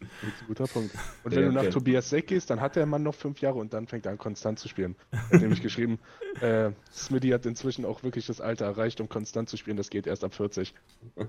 Das 0.00 0.32
ist 0.34 0.42
ein 0.42 0.46
guter 0.48 0.66
Punkt. 0.66 0.94
Und 1.22 1.32
Ja, 1.32 1.38
wenn 1.40 1.46
du 1.46 1.52
nach 1.52 1.62
okay. 1.62 1.70
Tobias 1.70 2.10
Seck 2.10 2.26
gehst, 2.26 2.50
dann 2.50 2.60
hat 2.60 2.76
der 2.76 2.84
Mann 2.86 3.02
noch 3.02 3.14
fünf 3.14 3.40
Jahre 3.40 3.58
und 3.58 3.72
dann 3.72 3.86
fängt 3.86 4.06
er 4.06 4.12
an, 4.12 4.18
konstant 4.18 4.58
zu 4.58 4.68
spielen. 4.68 4.96
Er 5.10 5.36
hat 5.36 5.40
nämlich 5.40 5.62
geschrieben, 5.62 5.98
äh, 6.40 6.72
Smitty 6.92 7.30
hat 7.30 7.46
inzwischen 7.46 7.84
auch 7.84 8.02
wirklich 8.02 8.26
das 8.26 8.40
Alter 8.40 8.66
erreicht, 8.66 9.00
um 9.00 9.08
konstant 9.08 9.48
zu 9.48 9.56
spielen. 9.56 9.76
Das 9.76 9.90
geht 9.90 10.06
erst 10.06 10.24
ab 10.24 10.34
40. 10.34 10.74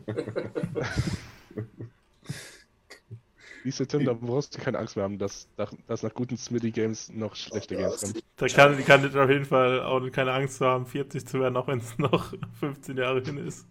Siehst 3.66 3.80
du, 3.80 3.88
Tim, 3.88 4.06
da 4.06 4.14
brauchst 4.14 4.56
du 4.56 4.62
keine 4.62 4.78
Angst 4.78 4.96
mehr 4.96 5.06
haben, 5.06 5.18
dass, 5.18 5.48
dass 5.88 6.04
nach 6.04 6.14
guten 6.14 6.38
Smitty-Games 6.38 7.12
noch 7.14 7.36
schlechte 7.36 7.76
Games 7.76 8.00
kommen. 8.00 8.14
Da 8.36 8.48
kann, 8.48 8.86
kann 8.86 9.04
ich 9.04 9.16
auf 9.16 9.28
jeden 9.28 9.46
Fall 9.46 9.82
auch 9.82 10.08
keine 10.12 10.34
Angst 10.34 10.58
zu 10.58 10.68
haben, 10.68 10.86
40 10.86 11.28
zu 11.28 11.40
werden, 11.40 11.58
auch 11.58 11.68
wenn 11.68 11.80
es 11.80 11.98
noch 11.98 12.32
15 12.60 12.96
Jahre 12.96 13.24
hin 13.24 13.40
ist. 13.40 13.66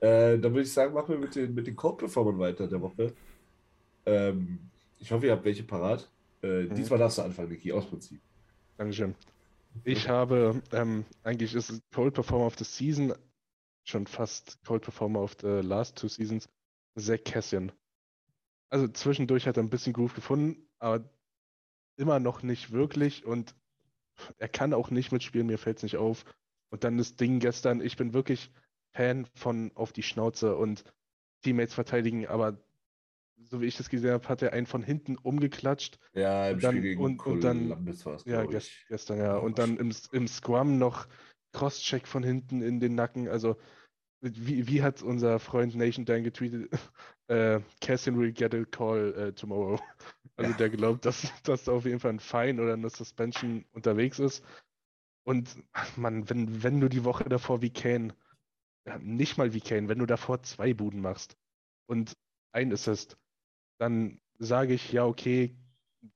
Äh, 0.00 0.38
dann 0.38 0.52
würde 0.52 0.60
ich 0.60 0.72
sagen, 0.74 0.92
machen 0.92 1.08
wir 1.08 1.18
mit 1.18 1.34
den, 1.36 1.54
mit 1.54 1.66
den 1.66 1.74
Code-Performern 1.74 2.38
weiter 2.38 2.68
der 2.68 2.82
Woche. 2.82 3.14
Ähm, 4.04 4.58
ich 4.98 5.10
hoffe, 5.10 5.24
ihr 5.24 5.32
habt 5.32 5.46
welche 5.46 5.62
parat. 5.62 6.06
Äh, 6.42 6.64
mhm. 6.64 6.74
Diesmal 6.74 6.98
darfst 6.98 7.16
du 7.16 7.22
anfangen, 7.22 7.48
Niki, 7.48 7.72
aus 7.72 7.86
Prinzip. 7.86 8.20
Dankeschön. 8.76 9.14
Ich 9.84 10.06
habe, 10.06 10.60
ähm, 10.72 11.06
eigentlich 11.22 11.54
ist 11.54 11.80
Cold 11.94 12.12
Performer 12.12 12.44
of 12.44 12.58
the 12.58 12.64
Season, 12.64 13.14
schon 13.84 14.06
fast 14.06 14.58
Cold 14.66 14.82
Performer 14.82 15.22
of 15.22 15.34
the 15.40 15.62
Last 15.62 15.96
Two 15.96 16.08
Seasons, 16.08 16.46
Zach 16.98 17.24
Cassian. 17.24 17.72
Also 18.70 18.88
zwischendurch 18.88 19.46
hat 19.46 19.56
er 19.56 19.62
ein 19.62 19.70
bisschen 19.70 19.92
Groove 19.92 20.14
gefunden, 20.14 20.68
aber 20.78 21.08
immer 21.96 22.20
noch 22.20 22.42
nicht 22.42 22.70
wirklich 22.70 23.24
und 23.24 23.54
er 24.38 24.48
kann 24.48 24.74
auch 24.74 24.90
nicht 24.90 25.12
mitspielen, 25.12 25.46
mir 25.46 25.58
fällt 25.58 25.78
es 25.78 25.82
nicht 25.82 25.96
auf. 25.96 26.24
Und 26.70 26.84
dann 26.84 26.98
das 26.98 27.16
Ding 27.16 27.40
gestern, 27.40 27.80
ich 27.80 27.96
bin 27.96 28.12
wirklich 28.12 28.50
Fan 28.92 29.26
von 29.34 29.72
auf 29.74 29.92
die 29.92 30.02
Schnauze 30.02 30.56
und 30.56 30.84
Teammates 31.42 31.74
verteidigen, 31.74 32.26
aber 32.26 32.58
so 33.44 33.60
wie 33.60 33.66
ich 33.66 33.76
das 33.76 33.88
gesehen 33.88 34.10
habe, 34.10 34.28
hat 34.28 34.42
er 34.42 34.52
einen 34.52 34.66
von 34.66 34.82
hinten 34.82 35.16
umgeklatscht. 35.16 35.98
Ja, 36.12 36.50
im 36.50 36.60
dann, 36.60 36.72
Spiel 36.72 36.82
gegen 36.82 37.02
und, 37.02 37.24
und 37.24 37.44
dann, 37.44 37.86
war's, 38.04 38.24
ja, 38.24 38.44
gest, 38.44 38.70
gestern, 38.88 39.18
ja. 39.18 39.36
Und 39.36 39.58
dann 39.58 39.76
im, 39.76 39.92
im 40.12 40.28
Scrum 40.28 40.78
noch 40.78 41.06
Crosscheck 41.52 42.06
von 42.06 42.22
hinten 42.22 42.62
in 42.62 42.80
den 42.80 42.94
Nacken. 42.94 43.28
Also, 43.28 43.56
wie, 44.20 44.66
wie 44.66 44.82
hat 44.82 45.02
unser 45.02 45.38
Freund 45.38 45.74
Nation 45.74 46.04
Dan 46.04 46.24
getweetet? 46.24 46.70
äh, 47.28 47.60
Cassian 47.80 48.18
will 48.18 48.32
get 48.32 48.54
a 48.54 48.64
call 48.64 49.14
uh, 49.16 49.32
tomorrow. 49.32 49.80
Also, 50.36 50.52
ja. 50.52 50.56
der 50.56 50.70
glaubt, 50.70 51.04
dass, 51.04 51.32
dass 51.42 51.64
da 51.64 51.72
auf 51.72 51.84
jeden 51.84 51.98
Fall 51.98 52.12
ein 52.12 52.20
Fine 52.20 52.62
oder 52.62 52.74
eine 52.74 52.88
Suspension 52.90 53.64
unterwegs 53.72 54.20
ist. 54.20 54.44
Und, 55.24 55.48
man, 55.96 56.30
wenn, 56.30 56.62
wenn 56.62 56.80
du 56.80 56.88
die 56.88 57.02
Woche 57.02 57.28
davor 57.28 57.60
wie 57.60 57.70
Kane, 57.70 58.14
ja, 58.86 58.98
nicht 58.98 59.36
mal 59.36 59.52
wie 59.52 59.60
Kane, 59.60 59.88
wenn 59.88 59.98
du 59.98 60.06
davor 60.06 60.40
zwei 60.44 60.74
Buden 60.74 61.00
machst 61.00 61.36
und 61.86 62.12
ein 62.52 62.72
Assist, 62.72 63.18
dann 63.80 64.20
sage 64.38 64.74
ich, 64.74 64.92
ja, 64.92 65.04
okay, 65.06 65.56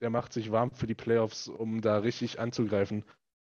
der 0.00 0.10
macht 0.10 0.32
sich 0.32 0.52
warm 0.52 0.70
für 0.70 0.86
die 0.86 0.94
Playoffs, 0.94 1.48
um 1.48 1.80
da 1.80 1.98
richtig 1.98 2.38
anzugreifen. 2.38 3.04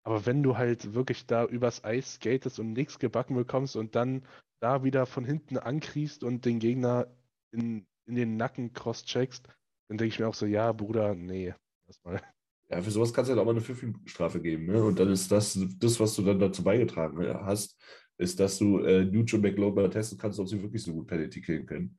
Aber 0.03 0.25
wenn 0.25 0.43
du 0.43 0.57
halt 0.57 0.93
wirklich 0.93 1.25
da 1.25 1.45
übers 1.45 1.83
Eis 1.83 2.15
skatest 2.15 2.59
und 2.59 2.73
nichts 2.73 2.99
gebacken 2.99 3.35
bekommst 3.35 3.75
und 3.75 3.95
dann 3.95 4.25
da 4.61 4.83
wieder 4.83 5.05
von 5.05 5.25
hinten 5.25 5.57
ankriegst 5.57 6.23
und 6.23 6.45
den 6.45 6.59
Gegner 6.59 7.07
in, 7.51 7.85
in 8.07 8.15
den 8.15 8.37
Nacken 8.37 8.73
cross-checkst, 8.73 9.47
dann 9.89 9.97
denke 9.97 10.13
ich 10.13 10.19
mir 10.19 10.27
auch 10.27 10.33
so, 10.33 10.45
ja, 10.45 10.71
Bruder, 10.71 11.15
nee, 11.15 11.53
erstmal. 11.87 12.21
Ja, 12.69 12.81
für 12.81 12.91
sowas 12.91 13.13
kannst 13.13 13.29
du 13.29 13.33
halt 13.33 13.41
auch 13.41 13.45
mal 13.45 13.51
eine 13.51 13.61
5 13.61 13.97
Strafe 14.05 14.41
geben, 14.41 14.67
ne? 14.67 14.83
Und 14.83 14.99
dann 14.99 15.09
ist 15.09 15.31
das, 15.31 15.59
das, 15.79 15.99
was 15.99 16.15
du 16.15 16.21
dann 16.21 16.39
dazu 16.39 16.63
beigetragen 16.63 17.17
hast, 17.45 17.79
ist, 18.19 18.39
dass 18.39 18.59
du 18.59 18.79
äh, 18.79 19.05
Nuge 19.05 19.37
und 19.37 19.41
McLaurin 19.41 19.89
testen 19.89 20.17
kannst, 20.17 20.39
ob 20.39 20.47
sie 20.47 20.61
wirklich 20.61 20.83
so 20.83 20.93
gut 20.93 21.07
Penalty 21.07 21.41
killen 21.41 21.65
können. 21.65 21.97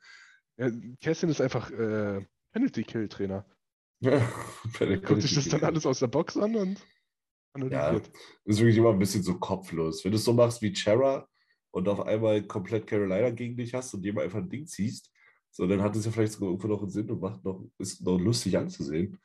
Ja, 0.59 0.71
Kerstin 1.01 1.31
ist 1.31 1.41
einfach 1.41 1.71
äh, 1.71 2.25
Penalty-Kill-Trainer. 2.53 3.47
Ja, 4.03 4.27
Guckt 4.79 5.21
sich 5.21 5.35
das 5.35 5.51
dann 5.51 5.63
alles 5.63 5.85
aus 5.85 5.99
der 5.99 6.07
Box 6.07 6.39
an 6.39 6.57
und 6.57 6.81
analysiert. 7.53 8.07
Ja, 8.07 8.13
das 8.45 8.57
ist 8.57 8.59
wirklich 8.61 8.77
immer 8.77 8.91
ein 8.91 8.99
bisschen 8.99 9.23
so 9.23 9.39
kopflos. 9.39 10.05
Wenn 10.05 10.13
du 10.13 10.17
es 10.17 10.25
so 10.25 10.33
machst 10.33 10.63
wie 10.63 10.73
Chera 10.73 11.29
und 11.71 11.89
auf 11.89 12.01
einmal 12.01 12.43
komplett 12.43 12.87
Carolina 12.87 13.31
gegen 13.31 13.57
dich 13.57 13.75
hast 13.75 13.95
und 13.95 14.05
jemand 14.05 14.25
einfach 14.25 14.39
ein 14.39 14.49
Ding 14.49 14.67
ziehst, 14.67 15.11
so, 15.51 15.67
dann 15.67 15.83
hat 15.83 15.97
es 15.97 16.05
ja 16.05 16.13
vielleicht 16.13 16.33
sogar 16.33 16.51
irgendwo 16.51 16.69
noch 16.69 16.81
einen 16.81 16.91
Sinn 16.91 17.11
und 17.11 17.21
macht 17.21 17.45
noch, 17.45 17.65
ist 17.79 18.03
noch 18.03 18.19
lustig 18.19 18.57
anzusehen. 18.57 19.19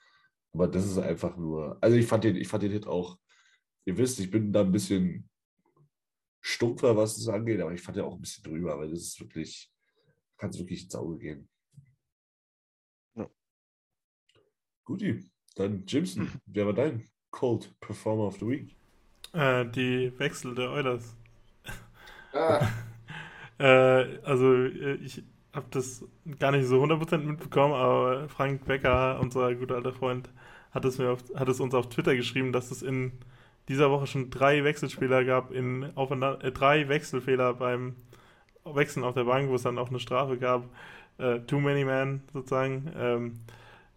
Aber 0.54 0.68
das 0.68 0.86
ist 0.86 0.98
einfach 0.98 1.38
nur. 1.38 1.78
Also 1.82 1.98
ich 1.98 2.08
fand 2.08 2.24
den, 2.24 2.36
ich 2.36 2.48
fand 2.48 2.64
den 2.64 2.72
Hit 2.72 2.88
auch, 2.88 3.20
ihr 3.86 3.98
wisst, 3.98 4.20
ich 4.20 4.32
bin 4.32 4.52
da 4.52 4.62
ein 4.62 4.72
bisschen 4.72 5.30
stumpfer, 6.42 6.96
was 6.96 7.18
es 7.18 7.28
angeht, 7.28 7.60
aber 7.60 7.74
ich 7.74 7.82
fand 7.82 7.98
den 7.98 8.06
auch 8.06 8.16
ein 8.16 8.22
bisschen 8.22 8.44
drüber, 8.44 8.78
weil 8.78 8.90
das 8.90 9.02
ist 9.02 9.20
wirklich, 9.20 9.72
kann 10.38 10.50
es 10.50 10.58
wirklich 10.58 10.84
ins 10.84 10.96
Auge 10.96 11.18
gehen. 11.18 11.50
Ja. 13.16 13.30
Guti, 14.84 15.30
dann 15.56 15.86
Jimson, 15.86 16.32
wer 16.46 16.66
war 16.66 16.74
dein 16.74 17.08
Cold 17.36 17.70
Performer 17.82 18.24
of 18.24 18.38
the 18.40 18.48
Week? 18.48 18.76
Äh, 19.34 19.66
die 19.66 20.12
Wechsel 20.18 20.56
der 20.56 20.72
Oilers. 20.72 21.16
Ah. 22.34 22.68
äh, 23.60 24.20
also 24.24 24.54
äh, 24.54 24.96
ich 24.96 25.22
habe 25.54 25.68
das 25.70 26.06
gar 26.40 26.52
nicht 26.52 26.66
so 26.66 26.82
100% 26.82 27.18
mitbekommen, 27.18 27.74
aber 27.74 28.30
Frank 28.30 28.66
Becker, 28.66 29.20
unser 29.20 29.54
guter 29.56 29.76
alter 29.76 29.92
Freund, 29.92 30.30
hat 30.72 30.86
es, 30.86 30.98
mir 30.98 31.12
auf, 31.12 31.24
hat 31.36 31.50
es 31.50 31.60
uns 31.60 31.74
auf 31.74 31.90
Twitter 31.90 32.16
geschrieben, 32.16 32.54
dass 32.54 32.72
es 32.72 32.82
in 32.82 33.12
dieser 33.68 33.92
Woche 33.92 34.08
schon 34.08 34.30
drei 34.30 34.64
Wechselspieler 34.64 35.26
gab, 35.26 35.52
in 35.52 35.84
äh, 35.84 36.52
drei 36.52 36.88
Wechselfehler 36.88 37.54
beim 37.54 37.96
Wechseln 38.64 39.04
auf 39.04 39.14
der 39.14 39.26
Bank, 39.26 39.50
wo 39.50 39.56
es 39.56 39.64
dann 39.64 39.78
auch 39.78 39.90
eine 39.90 40.00
Strafe 40.00 40.38
gab. 40.38 40.70
Äh, 41.18 41.40
too 41.42 41.60
many 41.60 41.84
men 41.84 42.22
sozusagen. 42.34 42.92
Ähm, 42.96 43.40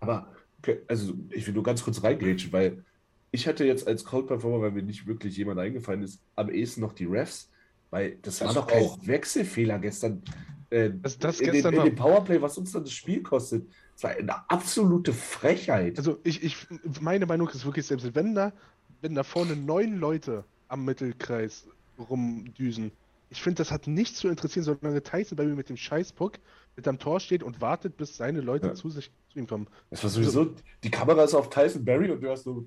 aber, 0.01 0.29
okay, 0.59 0.81
also 0.89 1.15
ich 1.31 1.47
will 1.47 1.55
nur 1.55 1.63
ganz 1.63 1.85
kurz 1.85 2.03
reingrätschen, 2.03 2.53
weil 2.53 2.85
ich 3.31 3.47
hatte 3.47 3.65
jetzt 3.65 3.87
als 3.87 4.05
Cold 4.05 4.27
Performer, 4.27 4.63
weil 4.63 4.71
mir 4.73 4.83
nicht 4.83 5.07
wirklich 5.07 5.37
jemand 5.37 5.61
eingefallen 5.61 6.03
ist, 6.03 6.21
am 6.37 6.51
ehesten 6.51 6.81
noch 6.81 6.93
die 6.93 7.05
Refs, 7.05 7.51
weil 7.91 8.17
das, 8.23 8.39
das 8.39 8.49
war 8.49 8.63
doch 8.63 8.67
kein 8.67 8.83
auch. 8.83 8.99
Wechselfehler 9.07 9.79
gestern. 9.79 10.23
Äh, 10.71 10.91
das, 11.03 11.19
das 11.19 11.41
in, 11.41 11.53
gestern 11.53 11.73
den, 11.73 11.81
in 11.81 11.87
dem 11.91 11.97
Powerplay, 11.97 12.41
was 12.41 12.59
uns 12.59 12.73
dann 12.73 12.85
das 12.85 12.93
Spiel 12.93 13.23
kostet. 13.23 13.67
Das 13.95 14.05
war 14.05 14.11
eine 14.11 14.51
absolute 14.51 15.13
Frechheit. 15.13 15.99
Also 15.99 16.19
ich, 16.23 16.43
ich 16.43 16.57
meine 17.01 17.27
Meinung 17.27 17.49
ist 17.49 17.65
wirklich, 17.65 17.87
selbst 17.87 18.15
wenn 18.15 18.35
da, 18.35 18.53
wenn 19.01 19.15
da 19.15 19.23
vorne 19.23 19.57
neun 19.57 19.99
Leute 19.99 20.45
am 20.69 20.85
Mittelkreis 20.85 21.67
rumdüsen, 21.99 22.93
ich 23.31 23.43
finde, 23.43 23.57
das 23.57 23.71
hat 23.71 23.87
nichts 23.87 24.19
zu 24.21 24.29
interessieren, 24.29 24.65
solange 24.65 25.03
Tyson 25.03 25.37
bei 25.37 25.45
mir 25.45 25.55
mit 25.55 25.69
dem 25.69 25.77
Scheißpuck 25.77 26.39
mit 26.77 26.89
am 26.89 26.99
Tor 26.99 27.21
steht 27.21 27.43
und 27.43 27.61
wartet, 27.61 27.97
bis 27.97 28.17
seine 28.17 28.41
Leute 28.41 28.69
ja. 28.69 28.75
zu 28.75 28.89
sich 28.89 29.11
zu 29.33 29.39
ihm 29.39 29.47
kommen. 29.47 29.67
Das 29.91 30.03
war 30.03 30.11
sowieso, 30.11 30.41
also, 30.41 30.55
die 30.85 30.91
Kamera 30.91 31.25
ist 31.25 31.35
auf 31.35 31.51
Tyson 31.51 31.85
Barry 31.85 32.11
und 32.11 32.23
du 32.23 32.31
hast 32.31 32.45
so 32.45 32.65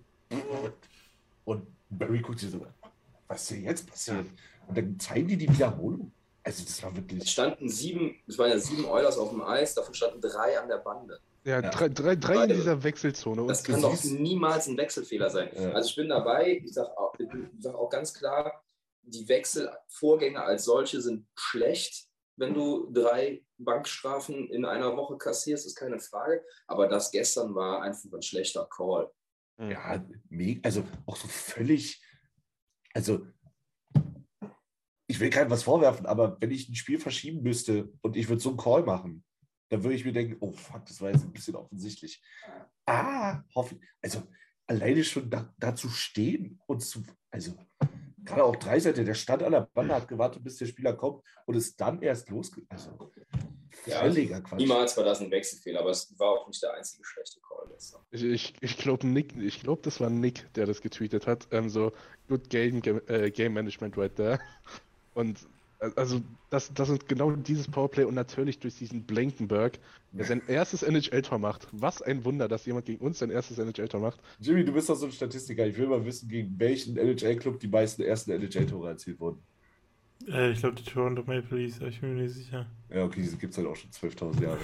und 1.46 1.68
Barry 1.90 2.20
guckt 2.20 2.40
sich 2.40 2.52
so, 2.52 2.66
was 3.28 3.44
ist 3.44 3.50
hier 3.50 3.70
jetzt 3.70 3.90
passiert? 3.90 4.26
Und 4.68 4.78
dann 4.78 5.00
zeigen 5.00 5.28
die 5.28 5.38
die 5.38 5.50
Wiederholung. 5.50 6.12
Also 6.44 6.64
das 6.64 6.82
war 6.82 6.96
wirklich. 6.96 7.24
Es 7.24 7.32
standen 7.32 7.70
sieben, 7.70 8.16
es 8.28 8.38
waren 8.38 8.50
ja 8.50 8.58
sieben 8.58 8.86
Eulers 8.86 9.18
auf 9.18 9.30
dem 9.30 9.42
Eis, 9.42 9.76
davon 9.76 9.94
standen 9.94 10.22
drei 10.22 10.60
an 10.60 10.68
der 10.68 10.78
Bande. 10.78 11.20
Ja, 11.44 11.60
ja. 11.60 11.70
drei, 11.70 11.90
drei, 11.90 12.16
drei 12.16 12.44
in 12.44 12.50
dieser 12.50 12.84
Wechselzone. 12.84 13.48
Das 13.48 13.64
kann 13.64 13.82
doch 13.82 14.04
niemals 14.04 14.68
ein 14.68 14.78
Wechselfehler 14.78 15.30
sein. 15.30 15.50
Ja. 15.56 15.72
Also 15.72 15.90
ich 15.90 15.96
bin 15.96 16.10
dabei, 16.10 16.62
ich 16.64 16.74
sage 16.74 16.96
auch, 16.98 17.16
sag 17.60 17.76
auch 17.76 17.90
ganz 17.90 18.14
klar, 18.14 18.64
die 19.04 19.28
Wechselvorgänge 19.28 20.42
als 20.42 20.66
solche 20.66 21.02
sind 21.02 21.26
schlecht. 21.36 22.08
Wenn 22.38 22.54
du 22.54 22.90
drei 22.92 23.44
Bankstrafen 23.58 24.50
in 24.50 24.66
einer 24.66 24.96
Woche 24.98 25.18
kassierst, 25.18 25.66
ist 25.66 25.76
keine 25.76 26.00
Frage. 26.00 26.44
Aber 26.68 26.88
das 26.88 27.12
gestern 27.12 27.54
war 27.56 27.82
einfach 27.82 28.12
ein 28.14 28.22
schlechter 28.22 28.66
Call. 28.66 29.12
Ja, 29.70 30.04
also 30.64 30.84
auch 31.06 31.16
so 31.16 31.28
völlig, 31.28 32.04
also 32.94 33.28
ich 35.08 35.20
will 35.20 35.30
keinem 35.30 35.52
was 35.52 35.64
vorwerfen, 35.64 36.06
aber 36.06 36.38
wenn 36.40 36.52
ich 36.52 36.70
ein 36.70 36.76
Spiel 36.76 36.98
verschieben 36.98 37.44
müsste 37.44 37.92
und 38.02 38.16
ich 38.16 38.30
würde 38.30 38.42
so 38.42 38.50
einen 38.50 38.58
Call 38.58 38.84
machen, 38.84 39.24
dann 39.70 39.84
würde 39.84 39.96
ich 39.96 40.06
mir 40.06 40.14
denken, 40.14 40.38
oh 40.40 40.52
fuck, 40.54 40.86
das 40.86 41.02
war 41.02 41.12
jetzt 41.12 41.24
ein 41.24 41.32
bisschen 41.32 41.56
offensichtlich. 41.56 42.24
Ah, 42.86 43.42
hoffe 43.54 43.76
ich. 43.76 43.82
Also 44.02 44.24
alleine 44.68 45.04
schon 45.04 45.30
da, 45.30 45.76
zu 45.76 45.90
stehen 45.90 46.60
und 46.66 46.82
zu, 46.82 47.04
also 47.30 47.58
gerade 48.24 48.44
auch 48.44 48.56
Dreiseite, 48.56 49.04
der 49.04 49.14
stand 49.14 49.44
an 49.44 49.52
der 49.52 49.70
Bande, 49.74 49.94
hat 49.94 50.08
gewartet, 50.08 50.44
bis 50.44 50.58
der 50.58 50.66
Spieler 50.66 50.94
kommt 50.94 51.24
und 51.46 51.56
ist 51.56 51.80
dann 51.80 52.02
erst 52.02 52.30
losgegangen. 52.30 52.70
Also, 52.70 53.12
ja, 53.86 54.40
Quatsch. 54.42 54.60
Niemals 54.60 54.96
war 54.98 55.04
das 55.04 55.22
ein 55.22 55.32
Wechselfehler, 55.32 55.82
aber 55.82 55.92
es 55.92 56.18
war 56.18 56.30
auch 56.30 56.48
nicht 56.48 56.62
der 56.62 56.74
einzige 56.74 57.04
schlechte 57.04 57.40
Call. 57.42 57.51
Ich, 58.12 58.24
ich, 58.24 58.54
ich 58.62 58.78
glaube, 58.78 59.08
Nick, 59.08 59.36
ich 59.38 59.62
glaube, 59.62 59.82
das 59.84 60.00
war 60.00 60.10
Nick, 60.10 60.52
der 60.54 60.66
das 60.66 60.82
getweetet 60.82 61.28
hat. 61.28 61.48
Ähm, 61.52 61.70
so, 61.70 61.94
good 62.28 62.50
game, 62.50 62.82
game, 62.82 63.02
äh, 63.08 63.32
game 63.32 63.54
management 63.54 63.98
right 63.98 64.16
there. 64.16 64.40
Und 65.14 65.40
also 65.96 66.22
das, 66.50 66.72
das 66.74 66.90
ist 66.90 67.08
genau 67.08 67.32
dieses 67.32 67.68
Powerplay 67.68 68.04
und 68.04 68.14
natürlich 68.14 68.60
durch 68.60 68.76
diesen 68.76 69.04
Blankenberg, 69.04 69.80
der 70.12 70.26
sein 70.26 70.42
erstes 70.48 70.84
NHL-Tor 70.84 71.40
macht. 71.40 71.68
Was 71.72 72.02
ein 72.02 72.24
Wunder, 72.24 72.48
dass 72.48 72.66
jemand 72.66 72.86
gegen 72.86 73.04
uns 73.04 73.20
sein 73.20 73.32
erstes 73.32 73.58
NHL-Tor 73.58 74.00
macht. 74.00 74.20
Jimmy, 74.40 74.64
du 74.64 74.74
bist 74.74 74.90
doch 74.90 74.96
so 74.96 75.08
ein 75.08 75.12
Statistiker. 75.12 75.66
Ich 75.66 75.78
will 75.78 75.88
mal 75.88 76.06
wissen, 76.06 76.30
gegen 76.30 76.60
welchen 76.60 76.98
NHL-Club 76.98 77.60
die 77.60 77.68
meisten 77.68 78.04
ersten 78.04 78.32
NHL-Tore 78.32 78.90
erzielt 78.90 79.20
wurden. 79.20 79.42
Äh, 80.28 80.52
ich 80.52 80.60
glaube, 80.60 80.76
die 80.76 80.84
Toronto 80.84 81.24
Maple 81.24 81.58
Leafs, 81.58 81.80
ich 81.82 82.00
bin 82.00 82.16
mir 82.16 82.24
nicht 82.24 82.36
sicher. 82.36 82.68
Ja, 82.90 83.06
okay, 83.06 83.22
diese 83.22 83.38
gibt 83.38 83.54
es 83.54 83.58
halt 83.58 83.68
auch 83.68 83.76
schon 83.76 83.90
12.000 83.90 84.44
Jahre. 84.44 84.60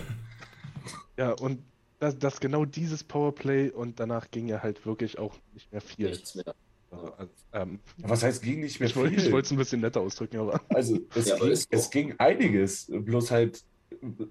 ja, 1.18 1.32
und 1.32 1.64
das, 2.00 2.18
das 2.18 2.40
genau 2.40 2.66
dieses 2.66 3.04
Powerplay 3.04 3.70
und 3.70 4.00
danach 4.00 4.30
ging 4.32 4.48
ja 4.48 4.62
halt 4.62 4.86
wirklich 4.86 5.18
auch 5.18 5.36
nicht 5.54 5.72
mehr 5.72 5.82
viel. 5.82 6.10
Nichts 6.10 6.36
mehr. 6.36 6.56
Also, 6.90 7.30
ähm, 7.52 7.80
was 7.98 8.24
heißt 8.24 8.42
ging 8.42 8.62
nicht 8.62 8.80
mehr 8.80 8.88
ich 8.88 8.96
wollte, 8.96 9.16
viel? 9.16 9.26
Ich 9.26 9.32
wollte 9.32 9.48
es 9.48 9.52
ein 9.52 9.58
bisschen 9.58 9.82
netter 9.82 10.02
ausdrücken, 10.02 10.38
aber. 10.38 10.62
Also 10.70 11.00
es, 11.16 11.28
ja, 11.28 11.38
ging, 11.38 11.58
es 11.70 11.90
ging 11.90 12.16
einiges, 12.18 12.90
bloß 12.90 13.32
halt 13.32 13.64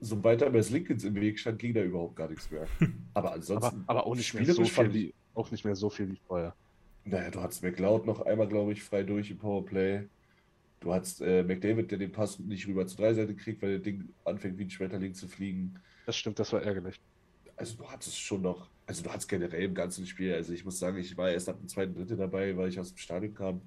sobald 0.01 0.43
da 0.43 0.51
Mess 0.51 0.71
Lincolns 0.71 1.05
im 1.05 1.15
Weg 1.15 1.39
stand, 1.39 1.59
ging 1.59 1.75
da 1.75 1.83
überhaupt 1.83 2.17
gar 2.17 2.29
nichts 2.29 2.51
mehr. 2.51 2.67
Aber 3.15 3.29
Aber, 3.29 3.33
ansonsten. 3.35 3.85
aber 3.87 4.07
auch, 4.07 4.15
nicht 4.15 4.35
mehr 4.35 4.45
so 4.45 4.65
viel 4.65 4.95
wie, 4.95 5.15
auch 5.35 5.51
nicht 5.51 5.65
mehr 5.65 5.77
so 5.77 5.91
viel 5.91 6.11
wie 6.11 6.21
vorher. 6.27 6.55
Naja, 7.05 7.31
du 7.31 7.41
hattest 7.41 7.63
McLeod 7.63 8.07
noch 8.07 8.21
einmal, 8.23 8.49
glaube 8.49 8.73
ich, 8.73 8.83
frei 8.83 9.03
durch 9.03 9.31
im 9.31 9.39
Powerplay. 9.39 10.07
Du 10.81 10.93
hattest 10.93 11.21
äh, 11.23 11.43
McDavid, 11.43 11.91
der 11.91 11.99
den 11.99 12.13
Pass 12.13 12.39
nicht 12.39 12.67
rüber 12.67 12.87
zur 12.87 12.99
Dreiseitige 12.99 13.41
kriegt, 13.41 13.63
weil 13.63 13.71
der 13.71 13.79
Ding 13.79 14.09
anfängt 14.25 14.59
wie 14.59 14.65
ein 14.65 14.71
Schmetterling 14.71 15.15
zu 15.15 15.29
fliegen. 15.29 15.75
Das 16.05 16.17
stimmt, 16.17 16.39
das 16.39 16.53
war 16.53 16.63
ärgerlich. 16.63 17.01
Also 17.57 17.77
du 17.77 17.89
hattest 17.89 18.19
schon 18.21 18.43
noch, 18.43 18.69
also 18.87 19.03
du 19.03 19.11
hattest 19.11 19.29
generell 19.29 19.65
im 19.65 19.75
ganzen 19.75 20.07
Spiel, 20.07 20.35
also 20.35 20.53
ich 20.53 20.65
muss 20.65 20.79
sagen, 20.79 20.99
ich 20.99 21.17
war 21.17 21.31
erst 21.31 21.49
ab 21.49 21.59
dem 21.59 21.69
zweiten 21.69 21.95
Drittel 21.95 22.17
dabei, 22.17 22.57
weil 22.57 22.69
ich 22.69 22.79
aus 22.79 22.91
dem 22.91 22.99
Stadion 22.99 23.35
kam. 23.35 23.61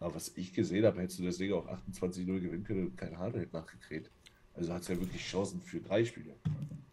Aber 0.00 0.14
was 0.14 0.36
ich 0.36 0.52
gesehen 0.52 0.84
habe, 0.84 1.00
hättest 1.00 1.18
du 1.20 1.30
Ding 1.30 1.52
auch 1.52 1.66
28-0 1.66 2.26
gewinnen 2.26 2.64
können 2.64 2.86
und 2.88 2.98
kein 2.98 3.16
Hahn 3.18 3.32
hätte 3.32 3.56
nachgekräht. 3.56 4.10
Also 4.54 4.72
hat 4.72 4.82
es 4.82 4.88
ja 4.88 5.00
wirklich 5.00 5.22
Chancen 5.22 5.60
für 5.60 5.80
drei 5.80 6.04
Spiele. 6.04 6.34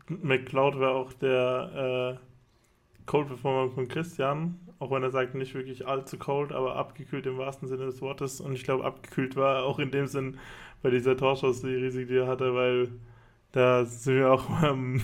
McCloud 0.07 0.79
war 0.79 0.95
auch 0.95 1.13
der 1.13 2.19
äh, 2.19 3.05
Cold 3.05 3.27
Performer 3.27 3.71
von 3.71 3.87
Christian, 3.87 4.59
auch 4.79 4.91
wenn 4.91 5.03
er 5.03 5.11
sagt, 5.11 5.35
nicht 5.35 5.53
wirklich 5.53 5.85
allzu 5.85 6.17
cold, 6.17 6.51
aber 6.51 6.75
abgekühlt 6.75 7.25
im 7.25 7.37
wahrsten 7.37 7.67
Sinne 7.67 7.85
des 7.85 8.01
Wortes. 8.01 8.41
Und 8.41 8.53
ich 8.53 8.63
glaube, 8.63 8.83
abgekühlt 8.83 9.35
war 9.35 9.57
er 9.57 9.63
auch 9.63 9.79
in 9.79 9.91
dem 9.91 10.07
Sinn 10.07 10.37
bei 10.81 10.89
dieser 10.89 11.15
Torschuss-Serie, 11.15 11.91
die 11.91 12.15
er 12.15 12.27
hatte, 12.27 12.55
weil 12.55 12.89
da 13.51 13.85
sind 13.85 14.15
wir 14.15 14.31
auch 14.31 14.63
ähm, 14.63 15.01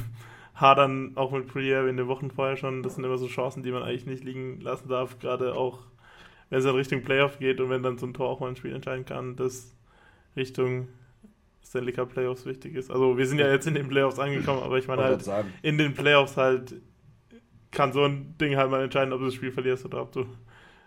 hadern, 0.58 1.14
auch 1.16 1.32
mit 1.32 1.47
Prier 1.47 1.88
in 1.88 1.97
den 1.97 2.08
Wochen 2.08 2.32
vorher 2.32 2.58
schon. 2.58 2.84
Das 2.84 2.95
sind 2.95 3.03
immer 3.03 3.18
so 3.18 3.28
Chancen, 3.28 3.64
die 3.64 3.72
man 3.72 3.84
eigentlich 3.84 4.05
nicht 4.05 4.24
liegen 4.24 4.60
lassen 4.60 4.89
darf, 4.89 5.20
gerade 5.20 5.55
auch 5.55 5.80
wenn 6.49 6.60
es 6.60 6.66
in 6.66 6.72
Richtung 6.72 7.03
Playoff 7.03 7.39
geht 7.39 7.60
und 7.60 7.70
wenn 7.70 7.84
dann 7.84 7.97
so 7.97 8.05
ein 8.05 8.14
Tor 8.14 8.30
auch 8.30 8.39
mal 8.39 8.49
ein 8.49 8.55
Spiel 8.55 8.74
entscheiden 8.74 9.05
kann, 9.05 9.36
das 9.36 9.76
Richtung 10.36 10.88
Stanley 11.64 11.91
Cup 11.91 12.10
Playoffs 12.10 12.45
wichtig 12.45 12.76
ist. 12.76 12.89
Also 12.89 13.18
wir 13.18 13.28
sind 13.28 13.39
ja 13.39 13.51
jetzt 13.51 13.68
in 13.68 13.76
den 13.76 13.89
Playoffs 13.89 14.20
angekommen, 14.20 14.64
aber 14.64 14.78
ich 14.78 14.88
meine 14.88 15.03
halt, 15.03 15.24
sagen, 15.24 15.53
in 15.62 15.78
den 15.78 15.93
Playoffs 15.93 16.38
halt 16.38 16.76
kann 17.72 17.91
so 17.91 18.03
ein 18.03 18.36
Ding 18.39 18.55
halt 18.55 18.72
mal 18.72 18.84
entscheiden, 18.84 19.14
ob 19.14 19.20
du 19.20 19.26
das 19.26 19.34
Spiel 19.34 19.51
verlierst 19.51 19.86
oder 19.86 20.01
ob 20.01 20.12
du 20.14 20.22
äh, 20.22 20.26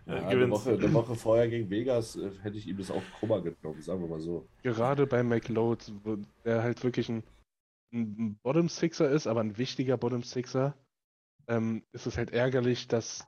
ja, 0.07 0.15
eine, 0.17 0.31
gewinnst. 0.31 0.67
Woche, 0.67 0.71
eine 0.73 0.93
Woche 0.93 1.15
vorher 1.15 1.49
gegen 1.49 1.69
Vegas 1.69 2.17
äh, 2.17 2.31
hätte 2.43 2.57
ich 2.57 2.67
ihm 2.67 2.79
das 2.79 2.91
auch 2.91 3.03
krummer 3.19 3.43
genommen, 3.43 3.81
sagen 3.81 4.01
wir 4.01 4.09
mal 4.09 4.21
so. 4.21 4.47
Gerade 4.63 5.07
bei 5.07 5.23
McLeod, 5.23 5.93
wo 6.03 6.17
der 6.45 6.63
halt 6.63 6.83
wirklich 6.83 7.11
ein, 7.11 7.23
ein 7.93 8.39
Bottom 8.43 8.69
Sixer 8.69 9.11
ist, 9.11 9.27
aber 9.27 9.41
ein 9.41 9.59
wichtiger 9.59 9.97
Bottom 9.97 10.23
Sixer, 10.23 10.77
ähm, 11.49 11.85
ist 11.93 12.07
es 12.07 12.17
halt 12.17 12.31
ärgerlich, 12.31 12.89
dass 12.89 13.27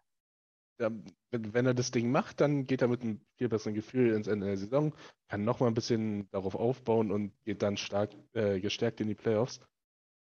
ja, 0.78 0.90
wenn, 1.30 1.54
wenn 1.54 1.66
er 1.66 1.74
das 1.74 1.90
Ding 1.90 2.10
macht, 2.10 2.40
dann 2.40 2.66
geht 2.66 2.82
er 2.82 2.88
mit 2.88 3.02
einem 3.02 3.20
viel 3.36 3.48
besseren 3.48 3.74
Gefühl 3.74 4.14
ins 4.14 4.26
Ende 4.26 4.46
der 4.46 4.56
Saison, 4.56 4.94
kann 5.28 5.44
nochmal 5.44 5.70
ein 5.70 5.74
bisschen 5.74 6.28
darauf 6.30 6.54
aufbauen 6.54 7.10
und 7.10 7.32
geht 7.44 7.62
dann 7.62 7.76
stark 7.76 8.10
äh, 8.32 8.60
gestärkt 8.60 9.00
in 9.00 9.08
die 9.08 9.14
Playoffs. 9.14 9.60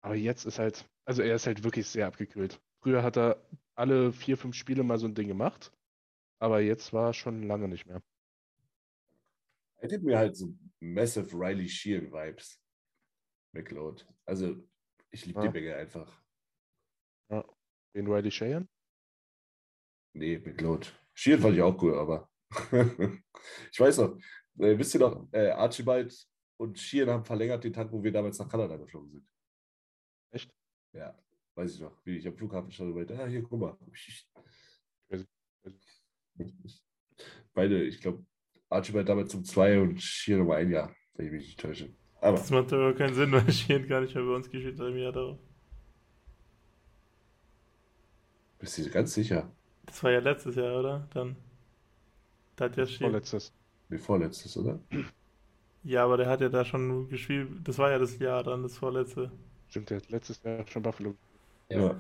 Aber 0.00 0.14
jetzt 0.14 0.44
ist 0.44 0.58
halt, 0.58 0.84
also 1.04 1.22
er 1.22 1.36
ist 1.36 1.46
halt 1.46 1.64
wirklich 1.64 1.86
sehr 1.86 2.06
abgekühlt. 2.06 2.60
Früher 2.80 3.02
hat 3.02 3.16
er 3.16 3.46
alle 3.74 4.12
vier, 4.12 4.36
fünf 4.36 4.56
Spiele 4.56 4.82
mal 4.82 4.98
so 4.98 5.06
ein 5.06 5.14
Ding 5.14 5.28
gemacht, 5.28 5.72
aber 6.40 6.60
jetzt 6.60 6.92
war 6.92 7.14
schon 7.14 7.44
lange 7.44 7.68
nicht 7.68 7.86
mehr. 7.86 8.02
Er 9.76 9.88
gibt 9.88 10.04
mir 10.04 10.18
halt 10.18 10.36
so 10.36 10.54
massive 10.80 11.36
Riley 11.36 11.68
Sheehan 11.68 12.12
Vibes. 12.12 12.61
McLeod. 13.53 14.07
Also, 14.26 14.57
ich 15.11 15.26
liebe 15.26 15.40
Ja. 15.40 15.46
die 15.48 15.61
Menge 15.61 15.76
einfach. 15.76 16.20
Den 17.94 18.07
Riley 18.07 18.30
Shayan? 18.30 18.68
Nee, 20.14 20.38
McLeod. 20.38 20.98
Sheehan 21.14 21.40
fand 21.40 21.55
ich 21.57 21.62
auch 21.62 21.80
cool, 21.82 21.94
aber. 21.94 22.30
ich 23.70 23.80
weiß 23.80 23.98
noch, 23.98 24.16
äh, 24.59 24.78
wisst 24.78 24.94
ihr 24.94 25.00
noch, 25.00 25.28
äh, 25.32 25.50
Archibald 25.50 26.14
und 26.59 26.78
Sheehan 26.78 27.11
haben 27.11 27.24
verlängert 27.24 27.64
den 27.64 27.72
Tag, 27.72 27.92
wo 27.92 28.03
wir 28.03 28.12
damals 28.12 28.38
nach 28.38 28.48
Kanada 28.48 28.76
geflogen 28.76 29.11
sind. 29.11 29.28
Echt? 30.30 30.55
Ja, 30.94 31.18
weiß 31.55 31.74
ich 31.74 31.80
noch. 31.80 31.98
Wie 32.05 32.16
ich 32.16 32.26
am 32.26 32.36
Flughafen 32.36 32.70
stand 32.70 32.90
und 32.90 32.96
meinte, 32.96 33.18
ah, 33.18 33.26
hier, 33.26 33.42
guck 33.42 33.61
mal. 33.61 33.76
Beide, 37.55 37.82
ich 37.84 38.00
glaube, 38.00 38.24
Archibald 38.70 39.09
damals 39.09 39.30
zum 39.32 39.44
zwei 39.44 39.78
und 39.78 40.00
Sheehan 40.00 40.40
um 40.42 40.50
ein 40.50 40.70
Jahr, 40.70 40.94
wenn 41.14 41.26
ich 41.26 41.32
mich 41.32 41.46
nicht 41.46 41.61
täusche. 41.61 41.94
Aber 42.22 42.38
Das 42.38 42.50
macht 42.50 42.72
aber 42.72 42.94
keinen 42.94 43.14
Sinn, 43.14 43.32
weil 43.32 43.50
Sheehan 43.52 43.86
gar 43.88 44.00
nicht 44.00 44.14
mehr 44.14 44.24
bei 44.24 44.34
uns 44.34 44.48
gespielt 44.48 44.78
hat 44.78 44.88
im 44.88 44.96
Jahr 44.96 45.12
darauf. 45.12 45.38
bist 48.60 48.78
du 48.78 48.82
dir 48.84 48.90
ganz 48.90 49.12
sicher? 49.12 49.50
Das 49.86 50.02
war 50.04 50.12
ja 50.12 50.20
letztes 50.20 50.54
Jahr, 50.54 50.78
oder? 50.78 51.08
Dann. 51.12 51.36
Da 52.54 52.66
hat 52.66 52.76
ja 52.76 52.86
Sheehan. 52.86 53.10
Vorletztes. 53.10 53.52
Nee, 53.88 53.98
vorletztes, 53.98 54.56
oder? 54.56 54.78
Ja, 55.82 56.04
aber 56.04 56.16
der 56.16 56.28
hat 56.28 56.40
ja 56.40 56.48
da 56.48 56.64
schon 56.64 57.08
gespielt. 57.08 57.48
Das 57.64 57.76
war 57.78 57.90
ja 57.90 57.98
das 57.98 58.16
Jahr 58.20 58.44
dann, 58.44 58.62
das 58.62 58.78
vorletzte. 58.78 59.32
Stimmt, 59.68 59.90
der 59.90 59.96
hat 59.96 60.10
letztes 60.10 60.40
Jahr 60.44 60.64
schon 60.68 60.82
Buffalo. 60.82 61.16
Ja. 61.68 61.80
Ja. 61.80 61.96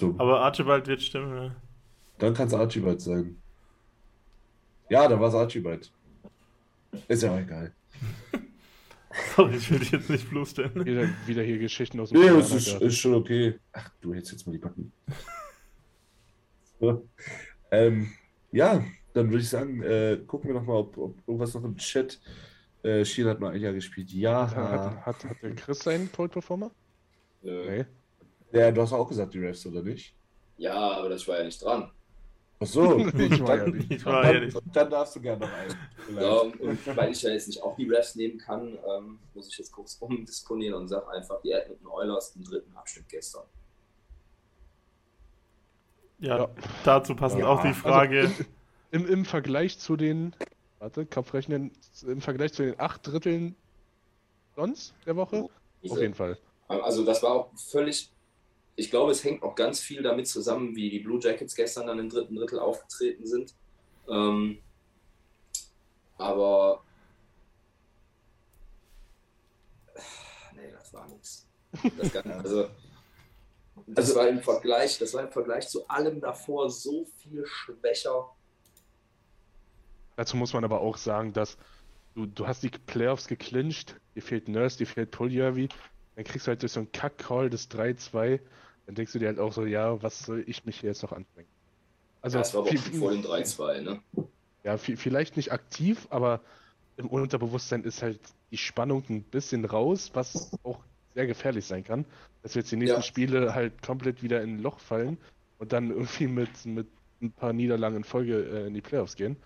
Dumm. 0.00 0.20
Aber 0.20 0.40
Archibald 0.40 0.88
wird 0.88 1.00
stimmen, 1.00 1.36
ja. 1.36 1.54
Dann 2.18 2.34
kann 2.34 2.48
es 2.48 2.54
Archibald 2.54 3.00
sein. 3.00 3.36
Ja, 4.88 5.06
dann 5.06 5.20
war 5.20 5.28
es 5.28 5.34
Archibald. 5.34 5.92
Ist 7.06 7.22
ja 7.22 7.32
auch 7.32 7.38
egal. 7.38 7.72
Sorry, 9.36 9.56
ich 9.56 9.70
will 9.70 9.78
dich 9.78 9.92
jetzt 9.92 10.10
nicht 10.10 10.28
bloßstellen. 10.28 10.84
Wieder, 10.84 11.08
wieder 11.26 11.42
hier 11.42 11.58
Geschichten 11.58 12.00
aus 12.00 12.10
dem 12.10 12.20
Nee, 12.20 12.28
es 12.28 12.52
ist, 12.52 12.80
ist 12.80 12.96
schon 12.96 13.14
okay. 13.14 13.58
Ach, 13.72 13.90
du 14.00 14.12
hältst 14.14 14.32
jetzt 14.32 14.46
mal 14.46 14.52
die 14.52 14.58
Backen. 14.58 14.92
so. 16.80 17.08
ähm, 17.70 18.12
ja, 18.52 18.84
dann 19.12 19.30
würde 19.30 19.42
ich 19.42 19.48
sagen, 19.48 19.82
äh, 19.82 20.18
gucken 20.26 20.48
wir 20.48 20.54
nochmal, 20.54 20.78
ob, 20.78 20.98
ob 20.98 21.16
irgendwas 21.26 21.54
noch 21.54 21.64
im 21.64 21.76
Chat. 21.76 22.20
Äh, 22.82 23.04
Schiel 23.04 23.28
hat 23.28 23.40
nur 23.40 23.50
ein 23.50 23.60
Jahr 23.60 23.72
gespielt. 23.72 24.10
Ja. 24.10 24.50
Hat, 24.50 24.56
hat, 24.56 25.06
hat, 25.06 25.24
hat 25.24 25.42
der 25.42 25.54
Chris 25.54 25.78
seinen 25.78 26.10
Cold 26.12 26.32
Performer? 26.32 26.70
Äh, 27.42 27.78
Nee. 27.78 27.84
Ja, 28.52 28.70
du 28.70 28.82
hast 28.82 28.92
auch 28.92 29.08
gesagt, 29.08 29.34
die 29.34 29.40
Refs, 29.40 29.66
oder 29.66 29.82
nicht? 29.82 30.14
Ja, 30.58 30.74
aber 30.74 31.08
das 31.08 31.26
war 31.26 31.38
ja 31.38 31.44
nicht 31.44 31.60
dran. 31.62 31.90
Ach 32.64 32.72
so. 32.72 32.96
Ich 33.18 33.40
war 33.42 33.56
ja 33.56 33.64
dann, 33.64 33.70
nicht. 33.76 33.90
Ich 33.90 34.04
war 34.06 34.32
ja 34.32 34.40
nicht. 34.40 34.56
dann, 34.56 34.62
dann 34.72 34.90
darfst 34.90 35.16
du 35.16 35.20
gerne 35.20 35.46
noch 35.46 35.52
einen. 35.52 36.20
Ja, 36.20 36.32
und 36.38 36.96
weil 36.96 37.12
ich 37.12 37.22
ja 37.22 37.30
jetzt 37.30 37.46
nicht 37.48 37.62
auch 37.62 37.76
die 37.76 37.88
Refs 37.88 38.14
nehmen 38.14 38.38
kann, 38.38 38.78
ähm, 38.96 39.18
muss 39.34 39.48
ich 39.48 39.58
jetzt 39.58 39.72
kurz 39.72 39.94
umdisponieren 40.00 40.74
und 40.80 40.88
sage 40.88 41.08
einfach, 41.10 41.40
die 41.42 41.52
Edmonton 41.52 41.86
Oilers 41.88 42.34
im 42.36 42.44
dritten 42.44 42.74
Abschnitt 42.76 43.08
gestern. 43.08 43.44
Ja, 46.18 46.38
Ja. 46.38 46.48
dazu 46.84 47.14
passend 47.14 47.40
Ja, 47.40 47.48
auch 47.48 47.60
die 47.62 47.68
Also 47.68 47.80
Frage. 47.80 48.30
im, 48.90 49.02
im, 49.02 49.06
Im 49.08 49.24
Vergleich 49.24 49.78
zu 49.78 49.96
den, 49.96 50.34
warte, 50.78 51.04
Kopfrechnen, 51.06 51.72
im 52.06 52.20
Vergleich 52.20 52.52
zu 52.52 52.62
den 52.64 52.78
acht 52.78 53.06
Dritteln 53.06 53.56
sonst 54.56 54.94
der 55.06 55.16
Woche? 55.16 55.48
Auf 55.88 56.00
jeden 56.00 56.14
Fall. 56.14 56.38
Also 56.68 57.04
das 57.04 57.22
war 57.22 57.32
auch 57.32 57.50
völlig, 57.58 58.10
ich 58.76 58.90
glaube, 58.90 59.12
es 59.12 59.22
hängt 59.24 59.42
auch 59.42 59.54
ganz 59.54 59.80
viel 59.80 60.02
damit 60.02 60.26
zusammen, 60.26 60.74
wie 60.74 60.90
die 60.90 60.98
Blue 61.00 61.20
Jackets 61.22 61.54
gestern 61.54 61.86
dann 61.86 61.98
im 61.98 62.08
dritten 62.08 62.34
Drittel 62.36 62.58
aufgetreten 62.58 63.26
sind. 63.26 63.54
Ähm, 64.08 64.58
aber 66.18 66.82
nee, 70.54 70.70
das 70.72 70.92
war 70.92 71.08
nichts. 71.08 71.46
Also, 72.24 72.68
das 73.86 73.96
Also- 73.96 74.14
war 74.16 74.28
im 74.28 74.40
Vergleich, 74.40 74.98
das 74.98 75.14
war 75.14 75.22
im 75.22 75.32
Vergleich 75.32 75.68
zu 75.68 75.86
allem 75.88 76.20
davor 76.20 76.70
so 76.70 77.04
viel 77.18 77.44
schwächer. 77.46 78.28
Dazu 80.16 80.36
muss 80.36 80.52
man 80.52 80.64
aber 80.64 80.80
auch 80.80 80.96
sagen, 80.96 81.32
dass 81.32 81.56
du, 82.14 82.26
du 82.26 82.46
hast 82.46 82.62
die 82.62 82.70
Playoffs 82.70 83.26
geclincht, 83.26 83.96
dir 84.14 84.22
fehlt 84.22 84.48
Nurse, 84.48 84.78
dir 84.78 84.86
fehlt 84.86 85.10
Puljujarvi, 85.10 85.68
dann 86.14 86.24
kriegst 86.24 86.46
du 86.46 86.50
halt 86.50 86.62
durch 86.62 86.70
so 86.70 86.80
einen 86.80 86.92
Kack-Call 86.92 87.50
das 87.50 87.68
3-2, 87.68 88.38
dann 88.86 88.94
denkst 88.94 89.12
du 89.12 89.18
dir 89.18 89.28
halt 89.28 89.38
auch 89.38 89.52
so, 89.52 89.64
ja, 89.64 90.02
was 90.02 90.20
soll 90.20 90.44
ich 90.46 90.64
mich 90.64 90.80
hier 90.80 90.90
jetzt 90.90 91.02
noch 91.02 91.12
anstrengen? 91.12 91.48
Also, 92.20 92.38
das 92.38 92.54
war 92.54 92.60
aber 92.60 92.68
auch 92.68 92.72
viel- 92.72 92.80
schon 92.80 93.00
vor 93.00 93.10
dem 93.10 93.22
3-2, 93.22 93.80
ne? 93.80 94.02
Ja, 94.64 94.74
vi- 94.76 94.96
vielleicht 94.96 95.36
nicht 95.36 95.52
aktiv, 95.52 96.06
aber 96.10 96.40
im 96.96 97.08
Unterbewusstsein 97.08 97.84
ist 97.84 98.02
halt 98.02 98.20
die 98.50 98.56
Spannung 98.56 99.04
ein 99.08 99.22
bisschen 99.24 99.64
raus, 99.64 100.10
was 100.14 100.56
auch 100.62 100.84
sehr 101.14 101.26
gefährlich 101.26 101.66
sein 101.66 101.84
kann, 101.84 102.06
dass 102.42 102.54
wir 102.54 102.60
jetzt 102.60 102.72
die 102.72 102.76
nächsten 102.76 102.98
Ja. 103.00 103.02
Spiele 103.02 103.54
halt 103.54 103.82
komplett 103.82 104.22
wieder 104.22 104.42
in 104.42 104.56
ein 104.56 104.58
Loch 104.60 104.78
fallen 104.80 105.18
und 105.58 105.72
dann 105.72 105.90
irgendwie 105.90 106.26
mit, 106.28 106.64
mit 106.64 106.88
ein 107.20 107.32
paar 107.32 107.52
Niederlagen 107.52 107.96
in 107.96 108.04
Folge 108.04 108.42
äh, 108.44 108.66
in 108.66 108.74
die 108.74 108.80
Playoffs 108.80 109.16
gehen. 109.16 109.36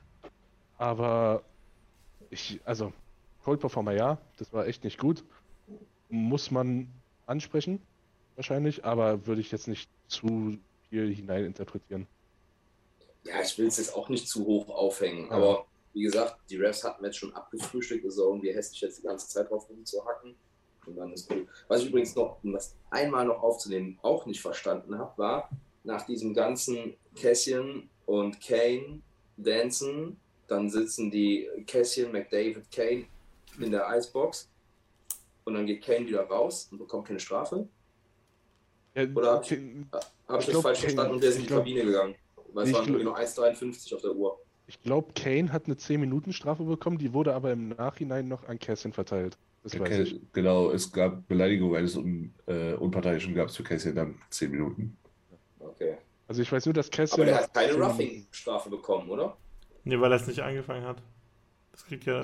Aber 0.76 1.43
ich, 2.30 2.61
also, 2.64 2.93
Cold 3.43 3.61
Performer 3.61 3.93
ja, 3.93 4.18
das 4.36 4.53
war 4.53 4.66
echt 4.66 4.84
nicht 4.84 4.99
gut. 4.99 5.24
Muss 6.09 6.51
man 6.51 6.93
ansprechen, 7.26 7.80
wahrscheinlich, 8.39 8.84
aber 8.84 9.26
würde 9.26 9.41
ich 9.41 9.51
jetzt 9.53 9.68
nicht 9.68 9.91
zu 10.07 10.57
viel 10.89 11.14
hineininterpretieren. 11.14 12.07
Ja, 13.24 13.43
ich 13.43 13.59
will 13.59 13.66
es 13.66 13.76
jetzt 13.76 13.95
auch 13.95 14.09
nicht 14.09 14.28
zu 14.28 14.47
hoch 14.47 14.68
aufhängen, 14.70 15.26
Ja. 15.26 15.32
aber 15.32 15.66
wie 15.93 16.03
gesagt, 16.03 16.39
die 16.49 16.57
Refs 16.57 16.84
hatten 16.84 17.05
jetzt 17.05 17.16
schon 17.18 17.34
abgefrühstückt, 17.34 18.05
ist 18.05 18.18
auch 18.18 18.28
irgendwie 18.28 18.55
hässlich 18.55 18.80
jetzt 18.80 18.99
die 18.99 19.03
ganze 19.03 19.28
Zeit 19.28 19.51
drauf 19.51 19.68
rumzuhacken. 19.68 20.36
Und 20.86 20.97
dann 20.97 21.12
ist 21.12 21.28
gut. 21.28 21.47
Was 21.66 21.82
ich 21.82 21.89
übrigens 21.89 22.14
noch, 22.14 22.43
um 22.43 22.53
das 22.53 22.74
einmal 22.91 23.26
noch 23.26 23.43
aufzunehmen, 23.43 23.99
auch 24.03 24.24
nicht 24.24 24.41
verstanden 24.41 24.97
habe, 24.97 25.18
war, 25.18 25.51
nach 25.84 26.07
diesem 26.07 26.32
ganzen 26.32 26.95
Cassian 27.14 27.91
und 28.07 28.41
Kane 28.41 29.01
dancen, 29.36 30.18
dann 30.47 30.70
sitzen 30.70 31.11
die 31.11 31.49
Cassian, 31.66 32.12
McDavid, 32.12 32.70
Kane 32.70 33.05
in 33.59 33.70
der 33.72 33.86
Icebox 33.99 34.49
und 35.45 35.55
dann 35.55 35.66
geht 35.66 35.82
Kane 35.84 36.07
wieder 36.07 36.22
raus 36.22 36.68
und 36.70 36.78
bekommt 36.78 37.09
keine 37.09 37.20
Strafe? 37.20 37.68
Ja, 38.99 39.07
Oder 39.14 39.32
hab 39.34 39.42
ich- 39.44 39.49
Kane- 39.51 39.86
Habe 39.92 40.03
ich, 40.03 40.40
Ich 40.40 40.44
das 40.46 40.46
glaub, 40.51 40.62
falsch 40.62 40.78
Kane- 40.80 40.88
verstanden 40.92 41.14
und 41.14 41.22
der 41.22 41.30
ist 41.30 41.36
in 41.36 41.42
die 41.42 41.46
glaub- 41.49 41.59
Kabine 41.61 41.84
gegangen? 41.84 42.14
Weil 42.53 42.66
es 42.66 42.72
waren 42.72 43.03
nur 43.03 43.16
1,53 43.16 43.94
auf 43.94 44.03
der 44.03 44.12
Uhr. 44.14 44.38
Ich 44.66 44.82
glaube, 44.82 45.12
Kane 45.14 45.53
hat 45.53 45.66
eine 45.66 45.76
10-Minuten-Strafe 45.76 46.64
bekommen, 46.64 46.99
die 46.99 47.12
wurde 47.12 47.34
aber 47.34 47.53
im 47.53 47.68
Nachhinein 47.70 48.28
noch 48.28 48.44
an 48.49 48.59
Cassian 48.59 48.92
verteilt. 48.92 49.38
Das 49.62 49.78
weiß 49.78 49.99
ich. 50.01 50.14
Okay, 50.14 50.22
genau, 50.32 50.70
es 50.70 50.90
gab 50.92 51.26
Beleidigung 51.28 51.74
eines 51.76 51.96
Un 51.96 52.32
äh, 52.46 52.74
Unparteiischen, 52.74 53.34
gab 53.34 53.49
es 53.49 53.57
für 53.57 53.62
Casey 53.62 53.94
dann 53.94 54.16
10 54.30 54.51
Minuten. 54.51 54.96
Okay. 55.59 55.96
Also 56.26 56.42
ich 56.42 56.51
weiß 56.53 56.66
nur, 56.66 56.74
dass 56.74 56.90
Cassian. 56.90 57.20
Aber 57.20 57.24
der 57.26 57.34
noch 57.36 57.42
hat 57.42 57.55
keine 57.55 57.72
10 57.72 57.82
Roughing-Strafe 57.82 58.70
bekommen, 58.70 59.09
oder? 59.11 59.36
Nee, 59.84 59.99
weil 60.01 60.12
er 60.12 60.16
es 60.16 60.26
nicht 60.26 60.40
angefangen 60.40 60.84
hat. 60.84 61.03
Das 61.72 61.84
kriegt 61.84 62.05
ja. 62.05 62.22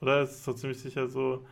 Oder? 0.00 0.22
Es 0.22 0.32
ist 0.32 0.48
doch 0.48 0.54
ziemlich 0.54 0.80
sicher 0.80 1.08
so. 1.08 1.44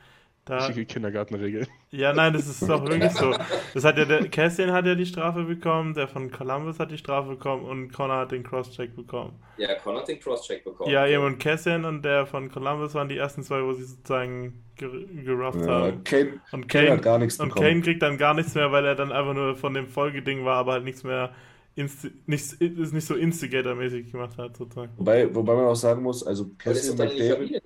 Da, 0.50 0.66
Richtige 0.66 0.84
Kindergartenregel. 0.86 1.66
ja, 1.92 2.12
nein, 2.12 2.32
das 2.32 2.46
ist 2.48 2.68
doch 2.68 2.84
wirklich 2.84 3.12
so. 3.12 3.32
Das 3.74 3.84
hat 3.84 3.98
ja 3.98 4.04
der 4.04 4.28
Cassian 4.28 4.72
hat 4.72 4.84
ja 4.86 4.94
die 4.96 5.06
Strafe 5.06 5.44
bekommen, 5.44 5.94
der 5.94 6.08
von 6.08 6.30
Columbus 6.30 6.78
hat 6.80 6.90
die 6.90 6.98
Strafe 6.98 7.30
bekommen 7.30 7.64
und 7.64 7.92
Connor 7.92 8.18
hat 8.18 8.32
den 8.32 8.42
Crosscheck 8.42 8.96
bekommen. 8.96 9.34
Ja, 9.56 9.74
Connor 9.76 10.00
hat 10.00 10.08
den 10.08 10.18
Crosscheck 10.20 10.64
bekommen. 10.64 10.90
Ja, 10.90 11.06
eben 11.06 11.22
und 11.24 11.38
Cassian 11.38 11.84
und 11.84 12.02
der 12.04 12.26
von 12.26 12.50
Columbus 12.50 12.94
waren 12.94 13.08
die 13.08 13.16
ersten 13.16 13.42
zwei, 13.42 13.62
wo 13.62 13.72
sie 13.72 13.84
sozusagen 13.84 14.64
ger 14.76 14.88
gerufft 15.24 15.66
Ja, 15.66 15.66
haben. 15.66 16.04
Kane, 16.04 16.40
Und 16.50 16.68
Kane 16.68 16.86
Kane, 16.86 16.90
hat 16.90 17.02
gar 17.02 17.18
nichts 17.18 17.38
und 17.38 17.48
bekommen. 17.50 17.66
Kane 17.68 17.82
kriegt 17.82 18.02
dann 18.02 18.18
gar 18.18 18.34
nichts 18.34 18.54
mehr, 18.54 18.72
weil 18.72 18.84
er 18.86 18.94
dann 18.96 19.12
einfach 19.12 19.34
nur 19.34 19.56
von 19.56 19.74
dem 19.74 19.88
Folgeding 19.88 20.44
war, 20.44 20.56
aber 20.56 20.72
halt 20.72 20.84
nichts 20.84 21.04
mehr 21.04 21.32
insti 21.76 22.10
nicht, 22.26 22.52
ist 22.60 22.92
nicht 22.92 23.06
so 23.06 23.14
Instigator-mäßig 23.14 24.10
gemacht 24.10 24.36
hat, 24.38 24.56
sozusagen. 24.56 24.92
Wobei, 24.96 25.32
wobei 25.34 25.54
man 25.54 25.66
auch 25.66 25.74
sagen 25.76 26.02
muss, 26.02 26.22
also 26.26 26.50
Cassian 26.58 26.96
doch 26.96 27.04
dann 27.04 27.10
in 27.10 27.16
die 27.16 27.22
McDavid, 27.22 27.62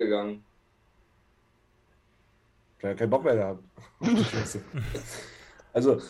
Der 2.81 2.91
hat 2.91 2.97
keinen 2.97 3.09
Bock 3.09 3.23
mehr 3.23 3.57
Scheiße. 4.01 4.61
also 5.73 6.01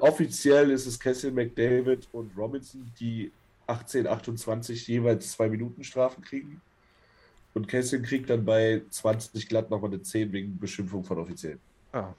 offiziell 0.00 0.70
ist 0.70 0.86
es 0.86 0.98
Cassian 0.98 1.34
McDavid 1.34 2.08
und 2.12 2.36
Robinson, 2.36 2.90
die 3.00 3.32
18, 3.66 4.06
28 4.06 4.86
jeweils 4.88 5.32
zwei 5.32 5.48
Minuten 5.48 5.84
Strafen 5.84 6.22
kriegen. 6.22 6.60
Und 7.54 7.66
Cassian 7.66 8.02
kriegt 8.02 8.30
dann 8.30 8.44
bei 8.44 8.82
20 8.90 9.48
glatt 9.48 9.70
nochmal 9.70 9.90
eine 9.90 10.02
10 10.02 10.32
wegen 10.32 10.58
Beschimpfung 10.58 11.02
von 11.02 11.18
Offiziellen. 11.18 11.60
Ah. 11.92 12.12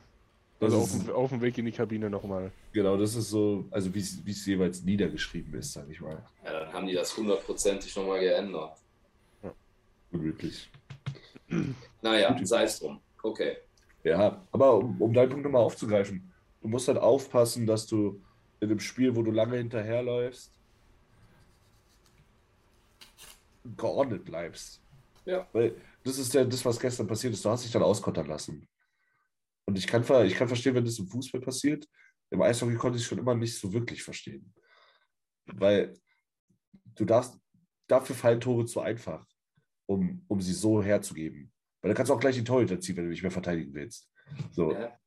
Das 0.60 0.74
Also 0.74 0.84
ist- 0.86 0.94
auf 0.96 1.06
dem, 1.06 1.14
auf 1.16 1.30
dem 1.30 1.42
Weg 1.42 1.58
in 1.58 1.66
die 1.66 1.72
Kabine 1.72 2.10
nochmal. 2.10 2.52
Genau, 2.74 2.96
das 2.98 3.16
ist 3.16 3.30
so, 3.30 3.66
also 3.72 3.94
wie 3.96 4.00
es 4.00 4.24
wie 4.26 4.32
es 4.32 4.46
jeweils 4.46 4.84
niedergeschrieben 4.84 5.54
ist, 5.60 5.74
sage 5.74 5.92
ich 5.92 6.00
mal. 6.02 6.22
Ja, 6.46 6.52
dann 6.60 6.74
haben 6.74 6.88
die 6.88 6.94
das 6.94 7.16
hundertprozentig 7.18 7.96
nochmal 7.96 8.20
geändert. 8.20 8.78
Unmöglich. 10.12 10.70
Naja, 12.02 12.38
sei 12.44 12.64
es 12.64 12.80
drum. 12.80 13.00
Okay. 13.24 13.58
Ja, 14.04 14.46
aber 14.52 14.78
um, 14.78 15.02
um 15.02 15.14
deinen 15.14 15.30
Punkt 15.30 15.44
nochmal 15.46 15.62
aufzugreifen, 15.62 16.32
du 16.62 16.68
musst 16.68 16.88
halt 16.88 16.98
aufpassen, 16.98 17.66
dass 17.66 17.86
du 17.86 18.24
in 18.60 18.70
einem 18.70 18.80
Spiel, 18.80 19.16
wo 19.16 19.22
du 19.22 19.32
lange 19.32 19.58
hinterherläufst, 19.58 20.54
geordnet 23.78 24.26
bleibst. 24.26 24.82
Ja. 25.26 25.48
Weil 25.54 25.76
das 26.04 26.18
ist 26.18 26.34
ja 26.34 26.44
das, 26.44 26.66
was 26.66 26.80
gestern 26.80 27.08
passiert 27.08 27.34
ist. 27.34 27.46
Du 27.46 27.50
hast 27.50 27.64
dich 27.64 27.72
dann 27.72 27.84
auskontern 27.84 28.28
lassen. 28.28 28.68
Und 29.66 29.78
ich 29.78 29.86
kann, 29.86 30.04
ich 30.26 30.36
kann 30.36 30.48
verstehen, 30.48 30.76
wenn 30.76 30.86
das 30.86 31.00
im 31.00 31.08
Fußball 31.08 31.42
passiert. 31.42 31.88
Im 32.32 32.42
Eishockey 32.42 32.76
konnte 32.76 32.98
ich 32.98 33.06
schon 33.06 33.20
immer 33.20 33.36
nicht 33.36 33.58
so 33.58 33.72
wirklich 33.72 34.02
verstehen. 34.02 34.54
Weil 35.46 35.94
du 36.96 37.06
darfst, 37.06 37.38
dafür 37.88 38.16
fallen 38.16 38.42
Tore 38.42 38.66
zu 38.66 38.80
einfach, 38.80 39.26
um, 39.86 40.24
um 40.28 40.42
sie 40.42 40.54
so 40.54 40.82
herzugeben. 40.82 41.51
Weil 41.82 41.90
dann 41.90 41.96
kannst 41.96 42.10
du 42.10 42.14
auch 42.14 42.20
gleich 42.20 42.36
den 42.36 42.46
Torhüter 42.46 42.80
ziehen, 42.80 42.98
wenn 42.98 43.06
du 43.06 43.10
nicht 43.10 43.24
mehr 43.24 43.32
verteidigen 43.32 43.74
willst. 43.74 44.10
So 44.52 44.72
Ja. 44.74 44.98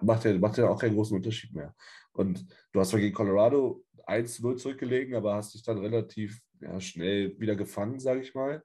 macht 0.00 0.24
ja, 0.24 0.36
macht 0.38 0.58
ja 0.58 0.68
auch 0.68 0.80
keinen 0.80 0.94
großen 0.94 1.16
Unterschied 1.16 1.54
mehr. 1.54 1.74
Und 2.12 2.46
du 2.72 2.80
hast 2.80 2.90
zwar 2.90 3.00
gegen 3.00 3.14
Colorado 3.14 3.84
1-0 4.06 4.56
zurückgelegen, 4.56 5.14
aber 5.14 5.34
hast 5.34 5.54
dich 5.54 5.62
dann 5.62 5.78
relativ 5.78 6.40
ja, 6.60 6.80
schnell 6.80 7.38
wieder 7.38 7.56
gefangen, 7.56 7.98
sage 7.98 8.20
ich 8.20 8.34
mal. 8.34 8.62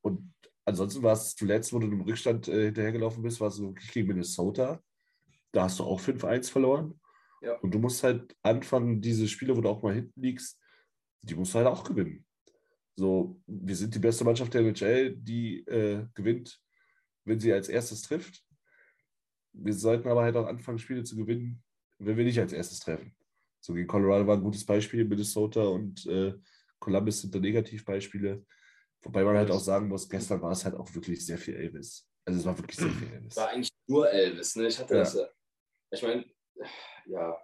Und 0.00 0.32
ansonsten 0.64 1.02
war 1.02 1.12
es 1.14 1.34
zuletzt, 1.34 1.72
wo 1.72 1.78
du 1.78 1.86
im 1.86 2.00
Rückstand 2.02 2.48
äh, 2.48 2.66
hinterhergelaufen 2.66 3.22
bist, 3.22 3.40
war 3.40 3.48
es 3.48 3.60
wirklich 3.60 3.90
gegen 3.92 4.08
Minnesota. 4.08 4.80
Da 5.52 5.64
hast 5.64 5.78
du 5.78 5.84
auch 5.84 6.00
5-1 6.00 6.50
verloren. 6.50 7.00
Ja. 7.40 7.54
Und 7.58 7.72
du 7.72 7.78
musst 7.78 8.02
halt 8.02 8.36
anfangen, 8.42 9.00
diese 9.00 9.28
Spiele, 9.28 9.56
wo 9.56 9.60
du 9.60 9.68
auch 9.68 9.82
mal 9.82 9.94
hinten 9.94 10.20
liegst, 10.20 10.60
die 11.22 11.34
musst 11.34 11.54
du 11.54 11.58
halt 11.58 11.68
auch 11.68 11.84
gewinnen. 11.84 12.25
So, 12.96 13.40
wir 13.46 13.76
sind 13.76 13.94
die 13.94 13.98
beste 13.98 14.24
Mannschaft 14.24 14.54
der 14.54 14.62
NHL, 14.62 15.16
die 15.16 15.58
äh, 15.66 16.06
gewinnt, 16.14 16.58
wenn 17.24 17.38
sie 17.38 17.52
als 17.52 17.68
erstes 17.68 18.02
trifft. 18.02 18.42
Wir 19.52 19.74
sollten 19.74 20.08
aber 20.08 20.22
halt 20.22 20.36
auch 20.36 20.46
anfangen, 20.46 20.78
Spiele 20.78 21.04
zu 21.04 21.16
gewinnen, 21.16 21.62
wenn 21.98 22.16
wir 22.16 22.24
nicht 22.24 22.40
als 22.40 22.52
erstes 22.52 22.80
treffen. 22.80 23.14
So 23.60 23.74
gegen 23.74 23.86
Colorado 23.86 24.26
war 24.26 24.36
ein 24.36 24.42
gutes 24.42 24.64
Beispiel, 24.64 25.04
Minnesota 25.04 25.62
und 25.64 26.06
äh, 26.06 26.34
Columbus 26.78 27.20
sind 27.20 27.34
da 27.34 27.38
Negativbeispiele. 27.38 28.44
Wobei 29.02 29.24
man 29.24 29.36
halt 29.36 29.50
auch 29.50 29.60
sagen 29.60 29.88
muss, 29.88 30.08
gestern 30.08 30.40
war 30.40 30.52
es 30.52 30.64
halt 30.64 30.74
auch 30.74 30.92
wirklich 30.94 31.24
sehr 31.24 31.38
viel 31.38 31.54
Elvis. 31.54 32.08
Also 32.24 32.40
es 32.40 32.46
war 32.46 32.58
wirklich 32.58 32.76
sehr 32.76 32.90
viel 32.90 33.12
Elvis. 33.12 33.36
War 33.36 33.48
eigentlich 33.50 33.70
nur 33.86 34.10
Elvis, 34.10 34.56
ne? 34.56 34.68
Ich 34.68 34.78
hatte 34.78 34.94
Ja. 34.94 35.00
das 35.00 35.14
ja. 35.14 35.26
Ich 35.90 36.02
meine, 36.02 36.24
ja. 37.06 37.36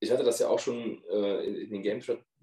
Ich 0.00 0.10
hatte 0.10 0.24
das 0.24 0.38
ja 0.38 0.48
auch 0.48 0.58
schon 0.58 1.02
äh, 1.10 1.44
in, 1.46 1.54
in 1.56 1.70
den 1.70 1.82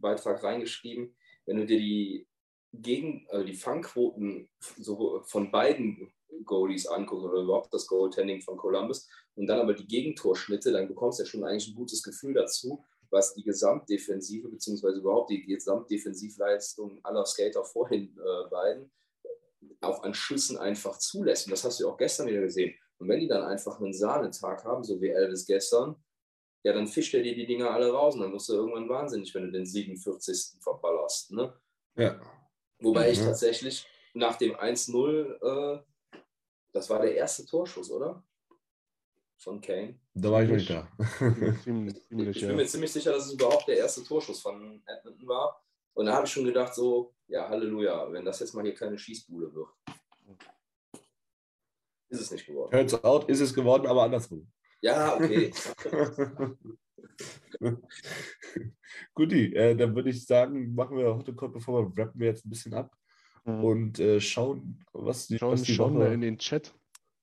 Game-Beitrag 0.02 0.44
reingeschrieben. 0.44 1.16
Wenn 1.46 1.58
du 1.58 1.66
dir 1.66 1.80
die 1.80 2.28
Gegen, 2.74 3.28
also 3.30 3.46
die 3.46 3.56
Fangquoten 3.56 4.50
so 4.78 5.22
von 5.26 5.52
beiden 5.52 6.12
Goalies 6.46 6.88
anguckst 6.88 7.26
oder 7.26 7.42
überhaupt 7.42 7.74
das 7.74 7.86
Goaltending 7.86 8.42
von 8.42 8.58
Columbus 8.58 9.10
und 9.36 9.48
dann 9.48 9.60
aber 9.60 9.74
die 9.74 9.88
Gegentorschnitte, 9.88 10.72
dann 10.72 10.88
bekommst 10.88 11.20
du 11.20 11.24
ja 11.24 11.30
schon 11.30 11.44
eigentlich 11.44 11.68
ein 11.68 11.76
gutes 11.76 12.02
Gefühl 12.02 12.34
dazu, 12.34 12.84
was 13.10 13.34
die 13.34 13.44
Gesamtdefensive 13.44 14.48
beziehungsweise 14.48 15.00
überhaupt 15.00 15.32
die 15.32 15.46
Gesamtdefensivleistung 15.46 17.04
aller 17.04 17.26
Skater 17.26 17.66
vorhin 17.66 18.18
äh, 18.18 18.50
beiden 18.50 18.90
auch 19.82 20.04
an 20.04 20.14
Schüssen 20.14 20.58
einfach 20.58 20.98
zulässt. 20.98 21.48
Und 21.48 21.52
das 21.52 21.64
hast 21.64 21.80
du 21.80 21.86
ja 21.86 21.92
auch 21.92 21.98
gestern 21.98 22.28
wieder 22.28 22.42
gesehen. 22.42 22.74
Und 23.00 23.10
wenn 23.10 23.20
die 23.20 23.28
dann 23.28 23.44
einfach 23.44 23.80
einen 23.80 23.94
Sahnetag 23.94 24.64
haben, 24.64 24.84
so 24.84 25.02
wie 25.02 25.10
Elvis 25.10 25.46
gestern, 25.46 25.96
ja, 26.64 26.74
dann 26.74 26.88
fischt 26.88 27.14
er 27.14 27.24
dir 27.24 27.36
die 27.36 27.46
Dinger 27.46 27.72
alle 27.72 27.92
raus 27.92 28.16
und 28.16 28.22
dann 28.22 28.34
wirst 28.34 28.50
du 28.50 28.54
irgendwann 28.54 28.88
wahnsinnig, 28.90 29.34
wenn 29.34 29.46
du 29.46 29.52
den 29.52 29.66
47. 29.66 30.62
verballerst. 30.62 31.32
Ne? 31.32 31.54
Ja. 31.96 32.20
Wobei 32.80 33.12
ich 33.12 33.20
Mhm. 33.20 33.26
tatsächlich 33.26 33.86
nach 34.14 34.38
dem 34.38 34.56
1-0, 34.56 35.38
äh, 35.42 36.18
das 36.74 36.90
war 36.90 37.02
der 37.02 37.16
erste 37.16 37.46
Torschuss, 37.46 37.92
oder? 37.92 38.24
Von 39.38 39.60
Kane. 39.60 40.00
Da 40.14 40.32
war 40.32 40.44
ich 40.44 40.50
nicht 40.50 40.70
da. 40.70 40.88
Ziemlich, 41.64 42.02
ziemlich, 42.08 42.36
Ich 42.38 42.46
bin 42.46 42.56
mir 42.56 42.66
ziemlich 42.68 42.92
sicher, 42.92 43.12
dass 43.12 43.26
es 43.26 43.34
überhaupt 43.34 43.68
der 43.68 43.78
erste 43.78 44.04
Torschuss 44.04 44.40
von 44.42 44.84
Edmonton 44.86 45.28
war. 45.28 45.64
Und 45.94 46.06
da 46.06 46.14
habe 46.14 46.26
ich 46.28 46.32
schon 46.32 46.46
gedacht, 46.46 46.74
so, 46.76 47.16
ja, 47.28 47.50
Halleluja, 47.50 48.12
wenn 48.12 48.24
das 48.24 48.40
jetzt 48.40 48.54
mal 48.54 48.64
hier 48.64 48.76
keine 48.76 48.98
Schießbude 48.98 49.54
wird. 49.54 49.70
Ist 52.10 52.22
es 52.22 52.32
nicht 52.32 52.46
geworden. 52.46 52.72
Turns 52.72 53.04
out 53.04 53.30
ist 53.30 53.40
es 53.40 53.54
geworden, 53.54 53.88
aber 53.88 54.04
andersrum. 54.04 54.52
Ja, 54.82 55.16
okay. 55.16 55.52
Guti, 59.14 59.54
äh, 59.56 59.76
dann 59.76 59.96
würde 59.96 60.10
ich 60.10 60.26
sagen, 60.26 60.74
machen 60.74 60.98
wir 60.98 61.16
heute 61.16 61.34
kurz, 61.34 61.54
bevor 61.54 61.84
wir 61.96 62.04
rappen 62.04 62.20
wir 62.20 62.28
jetzt 62.28 62.46
ein 62.46 62.50
bisschen 62.50 62.74
ab 62.74 62.96
Mhm. 63.44 63.64
und 63.64 64.00
äh, 64.00 64.22
schauen, 64.22 64.84
was 64.94 65.26
die, 65.28 65.40
Schauen, 65.40 65.54
was 65.54 65.64
die 65.64 65.74
schauen 65.74 65.94
wir 65.96 66.06
Woche... 66.06 66.14
in 66.14 66.22
den 66.22 66.38
Chat, 66.38 66.76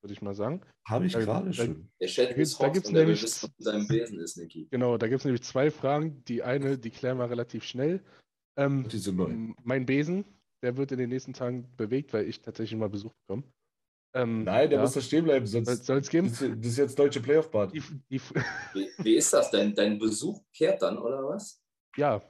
würde 0.02 0.12
ich 0.12 0.20
mal 0.20 0.34
sagen. 0.34 0.62
Habe 0.88 1.06
ich 1.06 1.12
Da- 1.12 1.20
gerade 1.20 1.46
da- 1.46 1.52
schon. 1.52 1.88
Der 2.00 2.08
Chat 2.08 2.30
Da 2.30 2.34
gibt's- 2.34 2.50
ist 2.52 2.60
da 2.62 2.68
gibt's 2.70 2.92
will 2.92 3.00
nämlich- 3.02 3.22
wissen, 3.22 3.48
was 3.48 3.58
in 3.58 3.64
seinem 3.64 3.88
Wesen 3.88 4.18
ist, 4.18 4.36
Niki. 4.36 4.66
Genau, 4.68 4.98
da 4.98 5.06
gibt 5.06 5.20
es 5.20 5.24
nämlich 5.24 5.42
zwei 5.42 5.70
Fragen. 5.70 6.24
Die 6.24 6.42
eine, 6.42 6.76
die 6.76 6.90
klären 6.90 7.18
wir 7.18 7.30
relativ 7.30 7.62
schnell. 7.62 8.02
Ähm, 8.56 8.88
Die 8.88 8.98
sind 8.98 9.16
neu. 9.16 9.26
m- 9.26 9.54
mein 9.62 9.86
Besen, 9.86 10.24
der 10.62 10.76
wird 10.76 10.90
in 10.90 10.98
den 10.98 11.10
nächsten 11.10 11.34
Tagen 11.34 11.68
bewegt, 11.76 12.12
weil 12.12 12.26
ich 12.28 12.42
tatsächlich 12.42 12.76
mal 12.78 12.88
Besuch 12.90 13.12
bekomme. 13.28 13.44
Ähm, 14.14 14.44
Nein, 14.44 14.70
der 14.70 14.78
ja. 14.78 14.82
muss 14.82 14.94
da 14.94 15.00
stehen 15.00 15.24
bleiben, 15.24 15.46
sonst 15.46 15.84
Soll 15.84 15.98
es 15.98 16.08
geben? 16.08 16.28
das, 16.28 16.40
ist- 16.40 16.58
das 16.58 16.66
ist 16.66 16.78
jetzt 16.78 16.98
deutsche 16.98 17.20
Playoff-Part. 17.20 17.74
Die, 17.74 17.82
die, 18.10 18.20
Wie, 18.74 18.88
wie 18.98 19.14
ist 19.16 19.32
das 19.32 19.50
denn? 19.50 19.74
Dein 19.74 19.98
Besuch 19.98 20.42
kehrt 20.52 20.80
dann, 20.82 20.98
oder 20.98 21.28
was? 21.28 21.62
ja, 21.96 22.22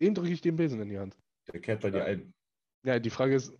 den 0.00 0.14
drücke 0.14 0.30
ich 0.30 0.40
den 0.40 0.56
Besen 0.56 0.80
in 0.80 0.88
die 0.88 0.98
Hand. 0.98 1.16
Der 1.52 1.60
kehrt 1.60 1.80
bei 1.80 1.90
dir 1.90 2.04
ein. 2.04 2.32
Ja, 2.84 2.98
die 2.98 3.10
Frage 3.10 3.34
ist, 3.34 3.52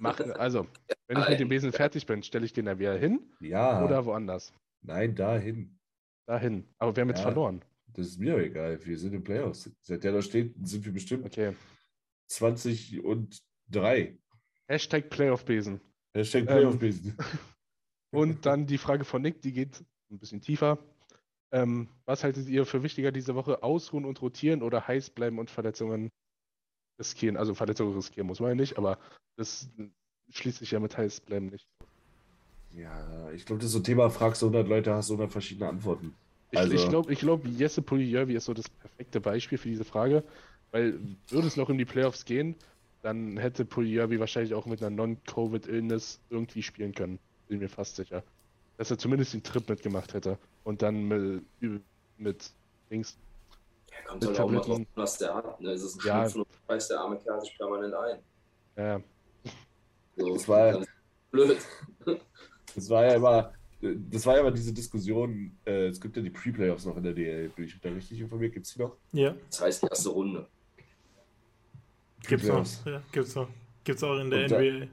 mach, 0.00 0.18
also, 0.38 0.66
wenn 1.06 1.18
ich 1.20 1.28
mit 1.28 1.40
dem 1.40 1.48
Besen 1.48 1.72
fertig 1.72 2.06
bin, 2.06 2.22
stelle 2.22 2.44
ich 2.46 2.52
den 2.52 2.64
da 2.66 2.78
wieder 2.78 2.96
hin 2.96 3.20
Ja, 3.40 3.84
oder 3.84 4.04
woanders? 4.06 4.52
nein, 4.82 5.14
dahin. 5.14 5.78
Dahin. 6.26 6.66
Aber 6.78 6.96
wir 6.96 7.02
haben 7.02 7.08
jetzt 7.10 7.18
Ja. 7.18 7.24
verloren. 7.24 7.62
Das 7.92 8.06
ist 8.08 8.18
mir 8.18 8.36
egal. 8.38 8.84
Wir 8.84 8.98
sind 8.98 9.12
im 9.14 9.22
Playoffs. 9.22 9.70
Seit 9.82 10.02
der 10.02 10.12
da 10.12 10.22
steht, 10.22 10.54
sind 10.66 10.84
wir 10.84 10.92
bestimmt 10.92 11.26
Okay. 11.26 11.54
20 12.28 13.04
und 13.04 13.38
3. 13.70 14.18
Hashtag 14.66 15.10
Playoff-Besen. 15.10 15.80
Hashtag 16.14 16.42
Ähm, 16.42 16.46
Playoff-Besen. 16.46 17.16
Und 18.12 18.46
dann 18.46 18.66
die 18.66 18.78
Frage 18.78 19.04
von 19.04 19.22
Nick, 19.22 19.42
die 19.42 19.52
geht 19.52 19.82
ein 20.10 20.18
bisschen 20.18 20.40
tiefer. 20.40 20.78
Ähm, 21.52 21.88
was 22.04 22.22
haltet 22.22 22.48
ihr 22.48 22.64
für 22.64 22.82
wichtiger 22.82 23.10
diese 23.12 23.34
Woche? 23.34 23.62
Ausruhen 23.62 24.04
und 24.04 24.22
rotieren 24.22 24.62
oder 24.62 24.86
heiß 24.86 25.10
bleiben 25.10 25.38
und 25.38 25.50
Verletzungen 25.50 26.10
riskieren? 27.00 27.36
Also 27.36 27.54
Verletzungen 27.54 27.94
riskieren 27.94 28.26
muss 28.28 28.40
man 28.40 28.50
ja 28.50 28.54
nicht, 28.54 28.78
aber 28.78 28.98
das 29.36 29.68
schließt 30.30 30.58
sich 30.58 30.70
ja 30.70 30.80
mit 30.80 30.96
heiß 30.96 31.20
bleiben 31.20 31.46
nicht. 31.46 31.66
Ja, 32.72 33.30
ich 33.32 33.46
glaube, 33.46 33.60
das 33.60 33.66
ist 33.66 33.72
so 33.72 33.78
ein 33.80 33.84
Thema, 33.84 34.10
fragst 34.10 34.42
du 34.42 34.46
100 34.46 34.68
Leute, 34.68 34.94
hast 34.94 35.08
du 35.10 35.14
100 35.14 35.32
verschiedene 35.32 35.68
Antworten. 35.68 36.14
Ich, 36.50 36.58
Also- 36.58 36.74
ich 36.74 36.88
glaube, 36.88 37.12
ich 37.12 37.18
glaub, 37.18 37.44
Jesse 37.46 37.82
Puljujärvi 37.82 38.34
ist 38.36 38.44
so 38.44 38.54
das 38.54 38.68
perfekte 38.68 39.20
Beispiel 39.20 39.58
für 39.58 39.68
diese 39.68 39.84
Frage, 39.84 40.22
weil 40.70 40.98
würde 41.28 41.48
es 41.48 41.56
noch 41.56 41.68
in 41.70 41.78
die 41.78 41.84
Playoffs 41.84 42.24
gehen, 42.24 42.54
dann 43.04 43.36
hätte 43.36 43.66
Puljujärvi 43.66 44.18
wahrscheinlich 44.18 44.54
auch 44.54 44.64
mit 44.64 44.80
einer 44.82 44.88
Non-Covid-Illness 44.96 46.20
irgendwie 46.30 46.62
spielen 46.62 46.94
können. 46.94 47.18
Bin 47.48 47.58
mir 47.58 47.68
fast 47.68 47.96
sicher. 47.96 48.22
Dass 48.78 48.90
er 48.90 48.96
zumindest 48.96 49.34
den 49.34 49.42
Trip 49.42 49.68
mitgemacht 49.68 50.14
hätte 50.14 50.38
und 50.64 50.80
dann 50.80 51.04
mit, 51.06 51.44
mit 52.16 52.50
Dings. 52.90 53.18
Ja, 53.90 54.08
kommt 54.08 54.22
Mit 54.22 54.30
halt 54.30 54.40
auch 54.40 54.50
mal 54.50 54.60
drauf, 54.60 54.80
was 54.94 55.18
der 55.18 55.34
hat. 55.34 55.60
Ne? 55.60 55.70
Es 55.72 55.82
ist 55.82 56.00
ein 56.00 56.06
Ja. 56.06 56.28
Schnupfen 56.30 56.40
und 56.62 56.70
reißt 56.72 56.90
der 56.90 57.00
arme 57.00 57.18
Kerl 57.18 57.40
sich 57.42 57.56
permanent 57.58 57.94
ein. 57.94 58.18
Ja, 58.76 59.00
So, 60.16 60.32
Das 60.34 60.48
war- 60.48 60.80
ist 60.80 60.88
blöd. 61.30 61.58
Das 62.74 62.88
war 62.90 63.04
ja 63.04 63.14
immer, 63.16 63.52
das 63.82 64.24
war 64.24 64.34
ja 64.36 64.40
immer 64.40 64.50
diese 64.50 64.72
Diskussion, 64.72 65.56
äh, 65.66 65.88
es 65.88 66.00
gibt 66.00 66.16
ja 66.16 66.22
die 66.22 66.30
Pre-Playoffs 66.30 66.86
noch 66.86 66.96
in 66.96 67.02
der 67.02 67.12
DL. 67.12 67.50
Bin 67.50 67.66
ich 67.66 67.78
da 67.80 67.90
richtig 67.90 68.18
informiert? 68.20 68.54
Gibt 68.54 68.64
es 68.66 68.72
die 68.72 68.80
noch? 68.80 68.96
Ja, 69.12 69.34
Das 69.50 69.60
heißt, 69.60 69.84
erste 69.84 70.08
Runde. 70.08 70.48
Gibt's 72.26 72.46
noch. 72.46 72.86
Ja, 72.86 73.02
gibt's 73.12 73.34
noch. 73.34 73.48
Gibt's 73.84 74.02
auch 74.02 74.18
in 74.18 74.30
der 74.30 74.44
Und 74.44 74.50
da- 74.50 74.60
NBA. 74.60 74.86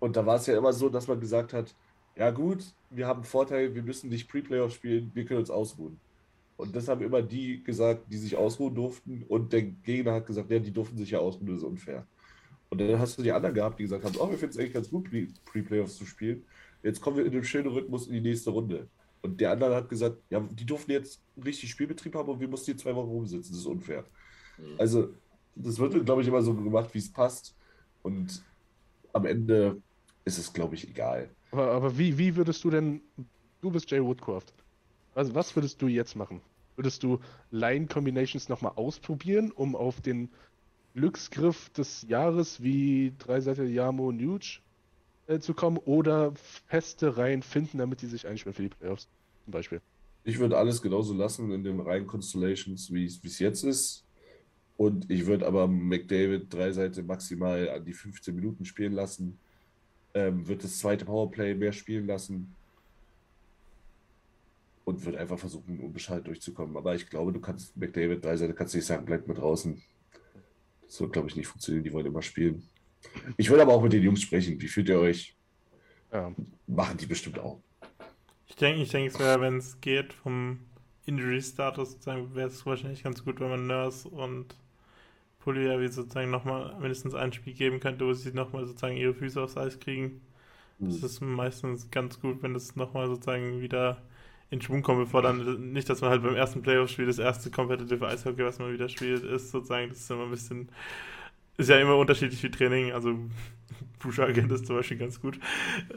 Und 0.00 0.16
da 0.16 0.24
war 0.24 0.36
es 0.36 0.46
ja 0.46 0.56
immer 0.56 0.72
so, 0.72 0.88
dass 0.88 1.08
man 1.08 1.18
gesagt 1.20 1.52
hat, 1.52 1.74
ja 2.16 2.30
gut, 2.30 2.64
wir 2.90 3.06
haben 3.06 3.18
einen 3.18 3.24
Vorteil, 3.24 3.74
wir 3.74 3.82
müssen 3.82 4.08
nicht 4.10 4.28
Pre-Playoffs 4.28 4.74
spielen, 4.74 5.10
wir 5.14 5.24
können 5.24 5.40
uns 5.40 5.50
ausruhen. 5.50 5.98
Und 6.56 6.74
das 6.74 6.88
haben 6.88 7.02
immer 7.02 7.22
die 7.22 7.62
gesagt, 7.62 8.02
die 8.10 8.16
sich 8.16 8.36
ausruhen 8.36 8.74
durften. 8.74 9.24
Und 9.28 9.52
der 9.52 9.62
Gegner 9.62 10.14
hat 10.14 10.26
gesagt, 10.26 10.50
ja, 10.50 10.58
die 10.58 10.72
durften 10.72 10.96
sich 10.98 11.10
ja 11.10 11.18
ausruhen, 11.20 11.46
das 11.48 11.58
ist 11.58 11.64
unfair. 11.64 12.06
Und 12.70 12.80
dann 12.80 12.98
hast 12.98 13.16
du 13.18 13.22
die 13.22 13.32
anderen 13.32 13.54
gehabt, 13.54 13.78
die 13.78 13.84
gesagt 13.84 14.04
haben, 14.04 14.14
oh, 14.18 14.28
wir 14.30 14.36
finden 14.38 14.54
es 14.54 14.58
eigentlich 14.58 14.74
ganz 14.74 14.90
gut, 14.90 15.08
Pre- 15.10 15.28
Pre-Playoffs 15.46 15.96
zu 15.96 16.04
spielen. 16.06 16.44
Jetzt 16.82 17.00
kommen 17.00 17.16
wir 17.16 17.24
in 17.26 17.32
einem 17.32 17.44
schönen 17.44 17.68
Rhythmus 17.68 18.06
in 18.06 18.14
die 18.14 18.20
nächste 18.20 18.50
Runde. 18.50 18.88
Und 19.22 19.40
der 19.40 19.50
andere 19.52 19.74
hat 19.74 19.88
gesagt, 19.88 20.16
ja, 20.30 20.40
die 20.40 20.64
durften 20.66 20.92
jetzt 20.92 21.20
richtig 21.44 21.70
Spielbetrieb 21.70 22.14
haben 22.14 22.28
und 22.28 22.40
wir 22.40 22.48
mussten 22.48 22.66
hier 22.66 22.76
zwei 22.76 22.94
Wochen 22.94 23.08
rumsitzen, 23.08 23.50
das 23.52 23.60
ist 23.60 23.66
unfair. 23.66 24.04
Mhm. 24.58 24.64
Also, 24.78 25.08
das 25.62 25.78
wird, 25.78 26.04
glaube 26.04 26.22
ich, 26.22 26.28
immer 26.28 26.42
so 26.42 26.54
gemacht, 26.54 26.90
wie 26.92 26.98
es 26.98 27.12
passt. 27.12 27.54
Und 28.02 28.42
am 29.12 29.26
Ende 29.26 29.80
ist 30.24 30.38
es, 30.38 30.52
glaube 30.52 30.74
ich, 30.74 30.88
egal. 30.88 31.30
aber, 31.50 31.70
aber 31.72 31.98
wie, 31.98 32.16
wie 32.18 32.36
würdest 32.36 32.62
du 32.64 32.70
denn, 32.70 33.00
du 33.60 33.70
bist 33.70 33.90
Jay 33.90 34.02
Woodcroft, 34.02 34.52
was, 35.14 35.34
was 35.34 35.54
würdest 35.56 35.80
du 35.82 35.88
jetzt 35.88 36.14
machen? 36.14 36.40
Würdest 36.76 37.02
du 37.02 37.18
Line-Combinations 37.50 38.48
nochmal 38.48 38.72
ausprobieren, 38.76 39.50
um 39.50 39.74
auf 39.74 40.00
den 40.00 40.30
Glücksgriff 40.94 41.70
des 41.70 42.02
Jahres 42.08 42.62
wie 42.62 43.12
Dreiseite 43.18 43.64
Yamo 43.64 44.12
Nuge 44.12 44.60
äh, 45.26 45.38
zu 45.40 45.54
kommen 45.54 45.78
oder 45.78 46.32
feste 46.66 47.16
Reihen 47.16 47.42
finden, 47.42 47.78
damit 47.78 48.02
die 48.02 48.06
sich 48.06 48.26
einspielen 48.26 48.54
für 48.54 48.62
die 48.62 48.68
Playoffs 48.68 49.08
zum 49.44 49.52
Beispiel? 49.52 49.80
Ich 50.24 50.38
würde 50.38 50.58
alles 50.58 50.82
genauso 50.82 51.14
lassen 51.14 51.50
in 51.52 51.64
den 51.64 51.80
reinen 51.80 52.06
Constellations, 52.06 52.92
wie 52.92 53.06
es 53.06 53.38
jetzt 53.38 53.64
ist. 53.64 54.04
Und 54.78 55.10
ich 55.10 55.26
würde 55.26 55.44
aber 55.44 55.66
McDavid 55.66 56.54
drei 56.54 56.70
Seite 56.70 57.02
maximal 57.02 57.68
an 57.68 57.84
die 57.84 57.92
15 57.92 58.32
Minuten 58.32 58.64
spielen 58.64 58.92
lassen. 58.92 59.36
Ähm, 60.14 60.46
wird 60.46 60.62
das 60.62 60.78
zweite 60.78 61.04
Powerplay 61.04 61.54
mehr 61.56 61.72
spielen 61.72 62.06
lassen. 62.06 62.54
Und 64.84 65.04
würde 65.04 65.18
einfach 65.18 65.38
versuchen, 65.38 65.80
unbeschadet 65.80 66.28
durchzukommen. 66.28 66.76
Aber 66.76 66.94
ich 66.94 67.10
glaube, 67.10 67.32
du 67.32 67.40
kannst 67.40 67.76
McDavid 67.76 68.24
drei 68.24 68.36
Seite 68.36 68.54
kannst 68.54 68.72
nicht 68.76 68.86
sagen, 68.86 69.04
bleib 69.04 69.26
mal 69.26 69.34
draußen. 69.34 69.82
Das 70.86 71.00
wird, 71.00 71.12
glaube 71.12 71.28
ich, 71.28 71.34
nicht 71.34 71.48
funktionieren. 71.48 71.82
Die 71.82 71.92
wollen 71.92 72.06
immer 72.06 72.22
spielen. 72.22 72.62
Ich 73.36 73.50
würde 73.50 73.62
aber 73.62 73.74
auch 73.74 73.82
mit 73.82 73.92
den 73.92 74.04
Jungs 74.04 74.22
sprechen. 74.22 74.60
Wie 74.60 74.68
fühlt 74.68 74.88
ihr 74.88 75.00
euch? 75.00 75.36
Ja, 76.12 76.32
Machen 76.68 76.98
die 76.98 77.06
bestimmt 77.06 77.40
auch. 77.40 77.60
Ich 78.46 78.54
denke, 78.54 78.80
ich 78.80 78.90
denke, 78.90 79.10
es 79.10 79.18
wäre, 79.18 79.40
wenn 79.40 79.58
es 79.58 79.80
geht, 79.80 80.12
vom 80.12 80.60
Injury-Status 81.04 81.98
wäre 82.06 82.46
es 82.46 82.64
wahrscheinlich 82.64 83.02
ganz 83.02 83.24
gut, 83.24 83.40
wenn 83.40 83.50
man 83.50 83.66
Nurse 83.66 84.08
und 84.08 84.54
Puliavi 85.48 85.88
sozusagen 85.88 86.30
nochmal 86.30 86.74
mindestens 86.80 87.14
ein 87.14 87.32
Spiel 87.32 87.54
geben 87.54 87.80
könnte, 87.80 88.06
wo 88.06 88.12
sie 88.12 88.32
nochmal 88.32 88.66
sozusagen 88.66 88.96
ihre 88.96 89.14
Füße 89.14 89.42
aufs 89.42 89.56
Eis 89.56 89.80
kriegen. 89.80 90.20
Das 90.78 91.02
ist 91.02 91.20
meistens 91.20 91.90
ganz 91.90 92.20
gut, 92.20 92.42
wenn 92.42 92.54
das 92.54 92.76
nochmal 92.76 93.08
sozusagen 93.08 93.60
wieder 93.60 94.02
in 94.50 94.60
Schwung 94.62 94.82
kommt, 94.82 95.00
bevor 95.00 95.22
dann 95.22 95.72
nicht, 95.72 95.88
dass 95.88 96.00
man 96.02 96.10
halt 96.10 96.22
beim 96.22 96.34
ersten 96.34 96.62
Playoff-Spiel 96.62 97.06
das 97.06 97.18
erste 97.18 97.50
Competitive 97.50 98.06
Eishockey, 98.06 98.44
was 98.44 98.58
man 98.58 98.72
wieder 98.72 98.88
spielt, 98.88 99.24
ist 99.24 99.50
sozusagen, 99.50 99.88
das 99.88 100.00
ist 100.00 100.10
immer 100.10 100.24
ein 100.24 100.30
bisschen, 100.30 100.68
ist 101.56 101.70
ja 101.70 101.78
immer 101.78 101.96
unterschiedlich 101.96 102.42
wie 102.42 102.50
Training, 102.50 102.92
also 102.92 103.14
Bouchard 104.00 104.34
kennt 104.34 104.52
das 104.52 104.64
zum 104.64 104.76
Beispiel 104.76 104.98
ganz 104.98 105.20
gut. 105.20 105.38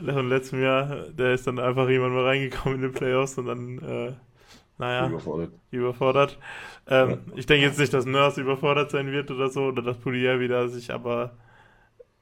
Von 0.04 0.30
letztem 0.30 0.62
Jahr, 0.62 1.10
der 1.10 1.34
ist 1.34 1.47
dann 1.47 1.60
einfach 1.60 1.89
jemand 1.89 2.14
mal 2.14 2.26
reingekommen 2.26 2.78
in 2.78 2.82
den 2.84 2.93
Playoffs 2.93 3.38
und 3.38 3.45
dann, 3.47 3.80
äh, 3.80 4.14
naja, 4.78 5.08
Überfordert. 5.08 5.52
überfordert. 5.72 6.39
Ähm, 6.91 7.19
Ich 7.35 7.47
denke 7.47 7.65
jetzt 7.65 7.79
nicht, 7.79 7.93
dass 7.93 8.05
Nurse 8.05 8.41
überfordert 8.41 8.91
sein 8.91 9.11
wird 9.11 9.31
oder 9.31 9.49
so, 9.49 9.65
oder 9.67 9.81
dass 9.81 9.97
Poulier 9.99 10.39
wieder 10.39 10.69
sich, 10.69 10.93
aber 10.93 11.37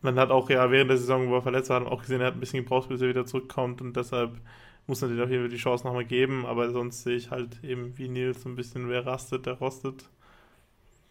man 0.01 0.19
hat 0.19 0.31
auch 0.31 0.49
ja 0.49 0.71
während 0.71 0.89
der 0.91 0.97
Saison, 0.97 1.29
wo 1.29 1.35
er 1.37 1.41
verletzt 1.43 1.69
war, 1.71 1.85
auch 1.91 2.01
gesehen, 2.01 2.21
er 2.21 2.27
hat 2.27 2.35
ein 2.35 2.41
bisschen 2.41 2.63
gebraucht, 2.63 2.89
bis 2.89 3.01
er 3.01 3.09
wieder 3.09 3.25
zurückkommt 3.25 3.81
und 3.81 3.95
deshalb 3.97 4.39
muss 4.87 5.01
natürlich 5.01 5.23
auf 5.23 5.29
jeden 5.31 5.43
Fall 5.43 5.49
die 5.51 5.57
Chance 5.57 5.85
nochmal 5.87 6.05
geben, 6.05 6.45
aber 6.45 6.71
sonst 6.71 7.03
sehe 7.03 7.17
ich 7.17 7.31
halt 7.31 7.63
eben 7.63 7.97
wie 7.97 8.09
Nils 8.09 8.43
so 8.43 8.49
ein 8.49 8.55
bisschen, 8.57 8.89
wer 8.89 9.05
rastet, 9.05 9.47
der 9.47 9.55
rostet. 9.55 10.09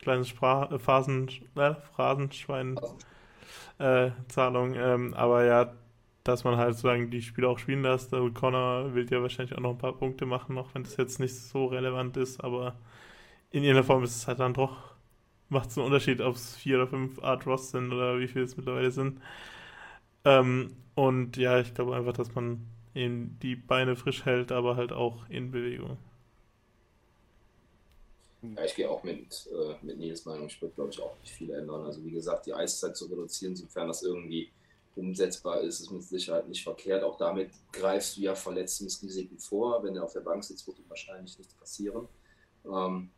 Kleines 0.01 0.29
Spra 0.29 0.71
äh, 0.73 0.79
Phasen, 0.79 1.29
äh, 1.57 1.75
Phrasenschwein 1.95 2.79
äh, 3.79 4.11
Zahlung, 4.29 4.75
ähm, 4.75 5.15
aber 5.15 5.45
ja, 5.45 5.73
dass 6.25 6.45
man 6.45 6.57
halt 6.57 6.75
sozusagen 6.75 7.11
die 7.11 7.23
Spiele 7.23 7.49
auch 7.49 7.59
spielen 7.59 7.83
lässt. 7.83 8.13
Der 8.13 8.21
Connor 8.31 8.95
will 8.95 9.11
ja 9.11 9.23
wahrscheinlich 9.23 9.57
auch 9.57 9.63
noch 9.63 9.71
ein 9.73 9.79
paar 9.79 9.95
Punkte 9.97 10.27
machen, 10.27 10.59
auch 10.59 10.75
wenn 10.75 10.85
das 10.85 10.97
jetzt 10.97 11.21
nicht 11.21 11.35
so 11.37 11.67
relevant 11.67 12.17
ist, 12.17 12.43
aber 12.45 12.75
in 13.51 13.63
irgendeiner 13.63 13.85
Form 13.85 14.05
ist 14.05 14.17
es 14.17 14.27
halt 14.27 14.41
dann 14.41 14.55
doch, 14.55 14.95
macht 15.49 15.71
es 15.71 15.79
einen 15.79 15.87
Unterschied, 15.87 16.21
ob 16.21 16.37
es 16.37 16.57
vier 16.57 16.77
oder 16.77 16.89
fünf 16.89 17.23
Art 17.23 17.47
Ross 17.47 17.71
sind 17.71 17.93
oder 17.93 18.19
wie 18.19 18.29
viele 18.29 18.45
es 18.45 18.57
mittlerweile 18.57 18.91
sind. 18.91 19.21
Ähm, 20.25 20.77
und 20.95 21.37
ja, 21.37 21.61
ich 21.61 21.75
glaube 21.75 21.97
einfach, 21.97 22.13
dass 22.13 22.35
man 22.35 22.67
eben 22.95 23.39
die 23.43 23.57
Beine 23.57 23.97
frisch 23.97 24.25
hält, 24.25 24.53
aber 24.53 24.77
halt 24.77 24.93
auch 24.93 25.29
in 25.29 25.51
Bewegung. 25.51 25.97
Ja, 28.43 28.65
ich 28.65 28.75
gehe 28.75 28.89
auch 28.89 29.03
mit, 29.03 29.49
äh, 29.53 29.75
mit 29.85 29.99
Nils 29.99 30.25
Meinung. 30.25 30.47
Ich 30.47 30.61
würde, 30.63 30.75
glaube 30.75 30.91
ich, 30.91 31.01
auch 31.01 31.17
nicht 31.21 31.33
viel 31.33 31.51
ändern. 31.51 31.85
Also, 31.85 32.05
wie 32.05 32.11
gesagt, 32.11 32.47
die 32.47 32.55
Eiszeit 32.55 32.97
zu 32.97 33.07
reduzieren, 33.07 33.57
sofern 33.57 33.89
das 33.89 34.03
irgendwie 34.03 34.49
umsetzbar 34.95 35.61
ist, 35.61 35.81
ist 35.81 35.91
mit 35.91 36.03
Sicherheit 36.03 36.49
nicht 36.49 36.63
verkehrt. 36.63 37.03
Auch 37.03 37.17
damit 37.17 37.51
greifst 37.73 38.17
du 38.17 38.21
ja 38.23 38.35
Verletzungsrisiken 38.35 39.39
vor. 39.39 39.83
Wenn 39.83 39.97
er 39.97 40.05
auf 40.05 40.13
der 40.13 40.21
Bank 40.21 40.45
sitzt, 40.45 40.67
wird 40.67 40.79
ihm 40.79 40.89
wahrscheinlich 40.89 41.37
nichts 41.39 41.55
passieren. 41.55 42.07
Ähm, 42.65 43.11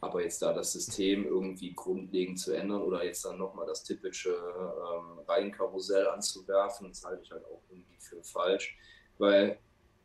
aber 0.00 0.22
jetzt 0.22 0.42
da 0.42 0.52
das 0.52 0.72
System 0.72 1.26
irgendwie 1.26 1.72
grundlegend 1.72 2.38
zu 2.38 2.52
ändern 2.52 2.82
oder 2.82 3.04
jetzt 3.04 3.24
dann 3.24 3.38
nochmal 3.38 3.66
das 3.66 3.84
typische 3.84 4.30
ähm, 4.30 5.18
Reihenkarussell 5.26 6.08
anzuwerfen, 6.08 6.88
das 6.88 7.04
halte 7.04 7.22
ich 7.22 7.30
halt 7.30 7.44
auch 7.46 7.62
irgendwie 7.70 7.96
für 7.98 8.22
falsch. 8.22 8.76
Weil 9.18 9.58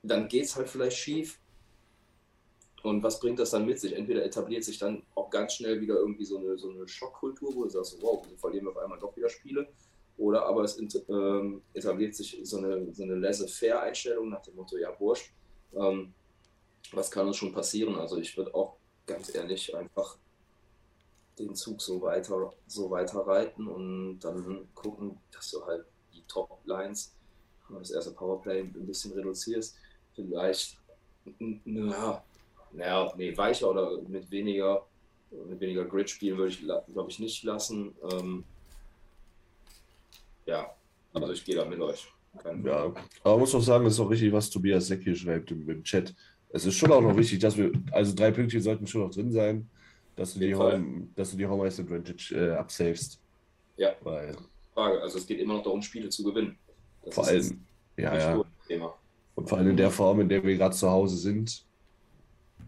dann 0.04 0.28
geht 0.28 0.46
es 0.46 0.56
halt 0.56 0.70
vielleicht 0.70 0.98
schief. 0.98 1.40
Und 2.84 3.04
was 3.04 3.20
bringt 3.20 3.40
das 3.40 3.50
dann 3.50 3.66
mit 3.66 3.80
sich? 3.80 3.94
Entweder 3.94 4.24
etabliert 4.24 4.64
sich 4.64 4.78
dann 4.78 5.04
auch 5.16 5.30
ganz 5.30 5.56
schnell 5.56 5.82
wieder 5.82 5.96
irgendwie 5.96 6.24
so 6.24 6.38
eine, 6.38 6.58
so 6.58 6.70
eine 6.70 6.88
Schockkultur, 6.88 7.54
wo 7.54 7.64
du 7.64 7.70
sagst, 7.70 7.98
wow, 8.02 8.26
wir 8.30 8.38
verlieren 8.38 8.70
auf 8.70 8.78
einmal 8.78 9.00
doch 9.00 9.16
wieder 9.18 9.28
Spiele. 9.28 9.68
Oder 10.18 10.46
aber 10.46 10.64
es 10.64 10.78
ähm, 11.10 11.62
etabliert 11.74 12.16
sich 12.16 12.40
so 12.44 12.58
eine, 12.58 12.94
so 12.94 13.04
eine 13.04 13.16
laissez-faire-Einstellung 13.16 14.30
nach 14.30 14.42
dem 14.42 14.56
Motto, 14.56 14.78
ja, 14.78 14.98
wurscht, 15.00 15.32
ähm, 15.74 16.14
was 16.92 17.12
kann 17.12 17.28
uns 17.28 17.38
schon 17.38 17.54
passieren? 17.54 17.96
Also 17.96 18.18
ich 18.18 18.36
würde 18.38 18.54
auch 18.54 18.79
ganz 19.10 19.34
ehrlich 19.34 19.76
einfach 19.76 20.18
den 21.38 21.56
Zug 21.56 21.82
so 21.82 22.02
weiter, 22.02 22.54
so 22.68 22.92
weiter 22.92 23.20
reiten 23.26 23.68
und 23.68 24.20
dann 24.20 24.68
gucken, 24.76 25.18
dass 25.32 25.52
du 25.52 25.66
halt 25.66 25.86
die 26.14 26.24
Top-Lines, 26.28 27.16
das 27.70 27.92
erste 27.92 28.12
Powerplay 28.12 28.62
ein 28.62 28.86
bisschen 28.86 29.14
reduzierst. 29.14 29.78
Vielleicht, 30.16 30.78
naja, 31.66 32.24
naja, 32.72 33.14
nee, 33.18 33.36
weicher 33.36 33.70
oder 33.70 34.02
mit 34.08 34.30
weniger, 34.30 34.86
mit 35.48 35.60
weniger 35.60 35.86
Grid 35.86 36.10
spielen 36.10 36.38
würde 36.38 36.52
ich, 36.52 36.60
glaube 36.60 37.10
ich, 37.10 37.20
nicht 37.20 37.44
lassen. 37.44 37.96
Ähm, 38.12 38.44
ja, 40.46 40.70
also 41.14 41.32
ich 41.32 41.46
gehe 41.46 41.56
da 41.56 41.66
mit 41.66 41.80
euch. 41.80 42.08
Kein 42.44 42.64
Ja, 42.64 42.94
aber 43.24 43.38
muss 43.38 43.56
auch 43.56 43.62
sagen, 43.62 43.86
es 43.86 43.94
ist 43.94 44.00
auch 44.00 44.10
richtig, 44.10 44.32
was 44.32 44.50
Tobias 44.50 44.88
Seck 44.88 45.02
hier 45.04 45.16
schreibt 45.16 45.52
im, 45.52 45.68
im 45.68 45.84
Chat. 45.84 46.14
Es 46.52 46.66
ist 46.66 46.76
schon 46.76 46.92
auch 46.92 47.02
noch 47.02 47.16
wichtig, 47.16 47.40
dass 47.40 47.56
wir, 47.58 47.72
also 47.92 48.16
drei 48.16 48.32
Pünktchen 48.32 48.62
sollten 48.62 48.88
schon 48.88 49.02
noch 49.02 49.12
drin 49.12 49.32
sein, 49.32 49.70
dass 50.16 50.34
du 50.34 50.40
die. 50.40 50.56
Home, 50.56 51.08
dass 51.16 51.32
du 51.32 51.38
die 51.38 51.46
Home 51.46 51.68
Ice 51.68 51.82
Advantage 51.82 52.36
äh, 52.36 52.56
absavest. 52.56 53.22
Ja. 53.78 53.96
Weil 54.02 54.36
Frage. 54.80 55.02
Also 55.02 55.18
es 55.18 55.28
geht 55.28 55.40
immer 55.40 55.56
noch 55.56 55.64
darum, 55.64 55.82
Spiele 55.82 56.10
zu 56.10 56.24
gewinnen. 56.24 56.58
Das 57.04 57.16
vor 57.16 57.28
allem, 57.28 57.66
ja, 57.98 58.18
ja, 58.18 58.46
Thema. 58.68 58.94
und 59.36 59.50
vor 59.50 59.58
allem 59.58 59.72
in 59.72 59.78
der 59.78 59.92
Form, 59.92 60.22
in 60.22 60.30
der 60.30 60.44
wir 60.44 60.56
gerade 60.56 60.76
zu 60.76 60.90
Hause 60.90 61.18
sind. 61.18 61.66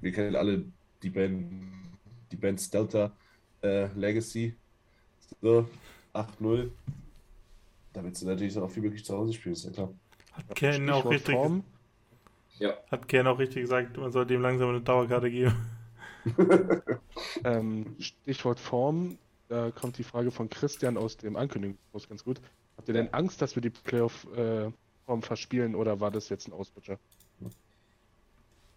Wir 0.01 0.11
kennen 0.11 0.35
alle 0.35 0.65
die 1.03 1.09
Band, 1.09 1.51
die 2.31 2.35
Bands 2.35 2.69
Delta 2.69 3.11
äh, 3.61 3.87
Legacy. 3.93 4.55
So, 5.41 5.67
8-0. 6.13 6.69
Damit 7.93 8.15
sie 8.15 8.25
natürlich 8.25 8.53
dann 8.53 8.63
auch 8.63 8.71
viel 8.71 8.83
möglich 8.83 9.03
zu 9.03 9.15
Hause 9.15 9.33
spielen, 9.33 9.53
ist 9.53 9.65
ja 9.65 9.71
klar. 9.71 9.93
Hat 10.33 10.55
Ken 10.55 10.89
auch 10.89 11.05
richtig, 11.05 11.35
Form. 11.35 11.63
Ja, 12.61 12.77
hat 12.91 13.07
Ken 13.07 13.27
auch 13.27 13.39
richtig 13.39 13.63
gesagt, 13.63 13.97
man 13.97 14.11
sollte 14.11 14.33
ihm 14.35 14.41
langsam 14.41 14.69
eine 14.69 14.81
Dauerkarte 14.81 15.29
geben. 15.29 15.55
Ähm, 17.43 17.95
Stichwort 17.99 18.59
Form. 18.59 19.17
Da 19.49 19.71
kommt 19.71 19.97
die 19.97 20.03
Frage 20.03 20.31
von 20.31 20.49
Christian 20.49 20.97
aus 20.97 21.17
dem 21.17 21.35
Ankündigungspost 21.35 22.07
ganz 22.07 22.23
gut. 22.23 22.39
Habt 22.77 22.87
ihr 22.87 22.93
denn 22.93 23.13
Angst, 23.13 23.41
dass 23.41 23.55
wir 23.55 23.61
die 23.61 23.69
Playoff-Form 23.69 25.21
verspielen 25.21 25.75
oder 25.75 25.99
war 25.99 26.09
das 26.09 26.29
jetzt 26.29 26.47
ein 26.47 26.53
Ausrutscher? 26.53 26.99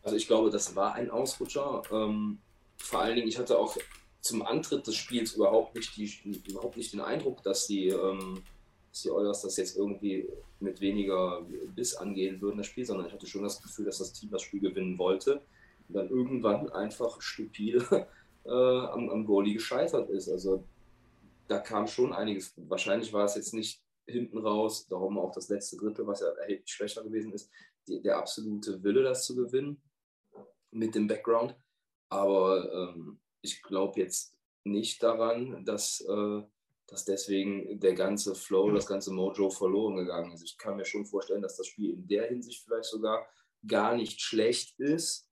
also 0.02 0.16
ich 0.16 0.26
glaube, 0.26 0.50
das 0.50 0.76
war 0.76 0.94
ein 0.94 1.10
Ausrutscher. 1.10 1.82
Ähm, 1.90 2.38
vor 2.76 3.00
allen 3.00 3.16
Dingen, 3.16 3.28
ich 3.28 3.38
hatte 3.38 3.58
auch 3.58 3.76
zum 4.20 4.42
Antritt 4.42 4.86
des 4.86 4.96
Spiels 4.96 5.34
überhaupt 5.34 5.74
nicht, 5.74 5.96
die, 5.96 6.42
überhaupt 6.48 6.76
nicht 6.76 6.92
den 6.92 7.00
Eindruck, 7.00 7.42
dass 7.42 7.66
die, 7.66 7.88
ähm, 7.88 8.42
dass 8.94 9.02
die 9.02 9.10
Oilers 9.10 9.42
das 9.42 9.56
jetzt 9.56 9.76
irgendwie 9.76 10.28
mit 10.60 10.80
weniger 10.80 11.44
Biss 11.74 11.96
angehen 11.96 12.40
würden, 12.40 12.58
das 12.58 12.68
Spiel, 12.68 12.86
sondern 12.86 13.08
ich 13.08 13.12
hatte 13.12 13.26
schon 13.26 13.42
das 13.42 13.60
Gefühl, 13.60 13.86
dass 13.86 13.98
das 13.98 14.12
Team 14.12 14.30
das 14.30 14.42
Spiel 14.42 14.60
gewinnen 14.60 14.96
wollte 14.98 15.42
und 15.88 15.96
dann 15.96 16.08
irgendwann 16.08 16.70
einfach 16.70 17.20
stupide 17.20 18.06
äh, 18.44 18.50
am, 18.50 19.10
am 19.10 19.26
Goalie 19.26 19.54
gescheitert 19.54 20.10
ist. 20.10 20.28
Also 20.28 20.62
da 21.48 21.58
kam 21.58 21.88
schon 21.88 22.12
einiges. 22.12 22.54
Wahrscheinlich 22.56 23.12
war 23.12 23.24
es 23.24 23.34
jetzt 23.34 23.52
nicht 23.52 23.82
hinten 24.06 24.38
raus, 24.38 24.86
darum 24.86 25.18
auch 25.18 25.32
das 25.32 25.48
letzte 25.48 25.76
Drittel, 25.76 26.06
was 26.06 26.20
ja 26.20 26.28
erheblich 26.28 26.72
schwächer 26.72 27.02
gewesen 27.02 27.32
ist, 27.32 27.50
die, 27.88 28.00
der 28.00 28.18
absolute 28.18 28.80
Wille, 28.84 29.02
das 29.02 29.26
zu 29.26 29.34
gewinnen 29.34 29.82
mit 30.70 30.94
dem 30.94 31.08
Background. 31.08 31.56
Aber 32.10 32.72
ähm, 32.72 33.18
ich 33.40 33.60
glaube 33.60 33.98
jetzt 33.98 34.36
nicht 34.62 35.02
daran, 35.02 35.64
dass, 35.64 36.00
äh, 36.02 36.42
dass 36.94 37.04
deswegen 37.04 37.80
der 37.80 37.94
ganze 37.94 38.36
Flow, 38.36 38.70
das 38.70 38.86
ganze 38.86 39.12
Mojo 39.12 39.50
verloren 39.50 39.96
gegangen 39.96 40.32
ist. 40.32 40.44
Ich 40.44 40.56
kann 40.56 40.76
mir 40.76 40.84
schon 40.84 41.04
vorstellen, 41.04 41.42
dass 41.42 41.56
das 41.56 41.66
Spiel 41.66 41.90
in 41.90 42.06
der 42.06 42.28
Hinsicht 42.28 42.62
vielleicht 42.62 42.84
sogar 42.84 43.26
gar 43.66 43.96
nicht 43.96 44.20
schlecht 44.20 44.78
ist, 44.78 45.28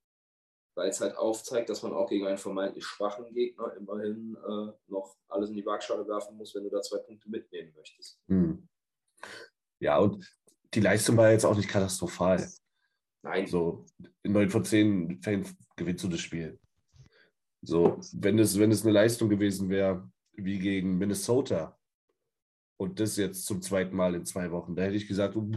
weil 0.75 0.89
es 0.89 1.01
halt 1.01 1.17
aufzeigt, 1.17 1.71
dass 1.71 1.85
man 1.85 1.93
auch 1.93 2.09
gegen 2.09 2.27
einen 2.27 2.39
vermeintlich 2.39 2.85
schwachen 2.85 3.33
Gegner 3.33 3.73
immerhin 3.77 4.37
äh, 4.37 4.73
noch 4.89 5.17
alles 5.29 5.51
in 5.51 5.57
die 5.57 5.65
Waagschale 5.65 6.05
werfen 6.09 6.37
muss, 6.37 6.53
wenn 6.57 6.65
du 6.65 6.71
da 6.71 6.83
zwei 6.83 6.99
Punkte 6.99 7.31
mitnehmen 7.31 7.73
möchtest. 7.77 8.19
Hm. 8.27 8.69
Ja, 9.79 9.99
und 9.99 10.29
die 10.75 10.81
Leistung 10.81 11.17
war 11.17 11.31
jetzt 11.31 11.45
auch 11.45 11.57
nicht 11.57 11.69
katastrophal. 11.69 12.51
Nein, 13.23 13.47
So, 13.47 13.87
in 14.25 14.33
9 14.33 14.51
von 14.51 14.65
10 14.65 15.23
Fällen 15.23 15.47
gewinnst 15.77 16.03
du 16.03 16.09
das 16.09 16.21
Spiel. 16.21 16.59
So, 17.61 18.01
wenn 18.15 18.41
es, 18.41 18.59
wenn 18.59 18.73
es 18.73 18.83
eine 18.83 18.91
Leistung 18.91 19.29
gewesen 19.29 19.69
wäre, 19.69 20.11
wie 20.35 20.59
gegen 20.59 20.99
Minnesota, 20.99 21.79
und 22.77 22.99
das 22.99 23.17
jetzt 23.17 23.47
zum 23.47 23.63
zweiten 23.63 23.95
Mal 23.95 24.15
in 24.15 24.25
zwei 24.25 24.51
Wochen, 24.51 24.75
da 24.75 24.83
hätte 24.83 24.97
ich 24.97 25.07
gesagt, 25.07 25.37
uh, 25.37 25.57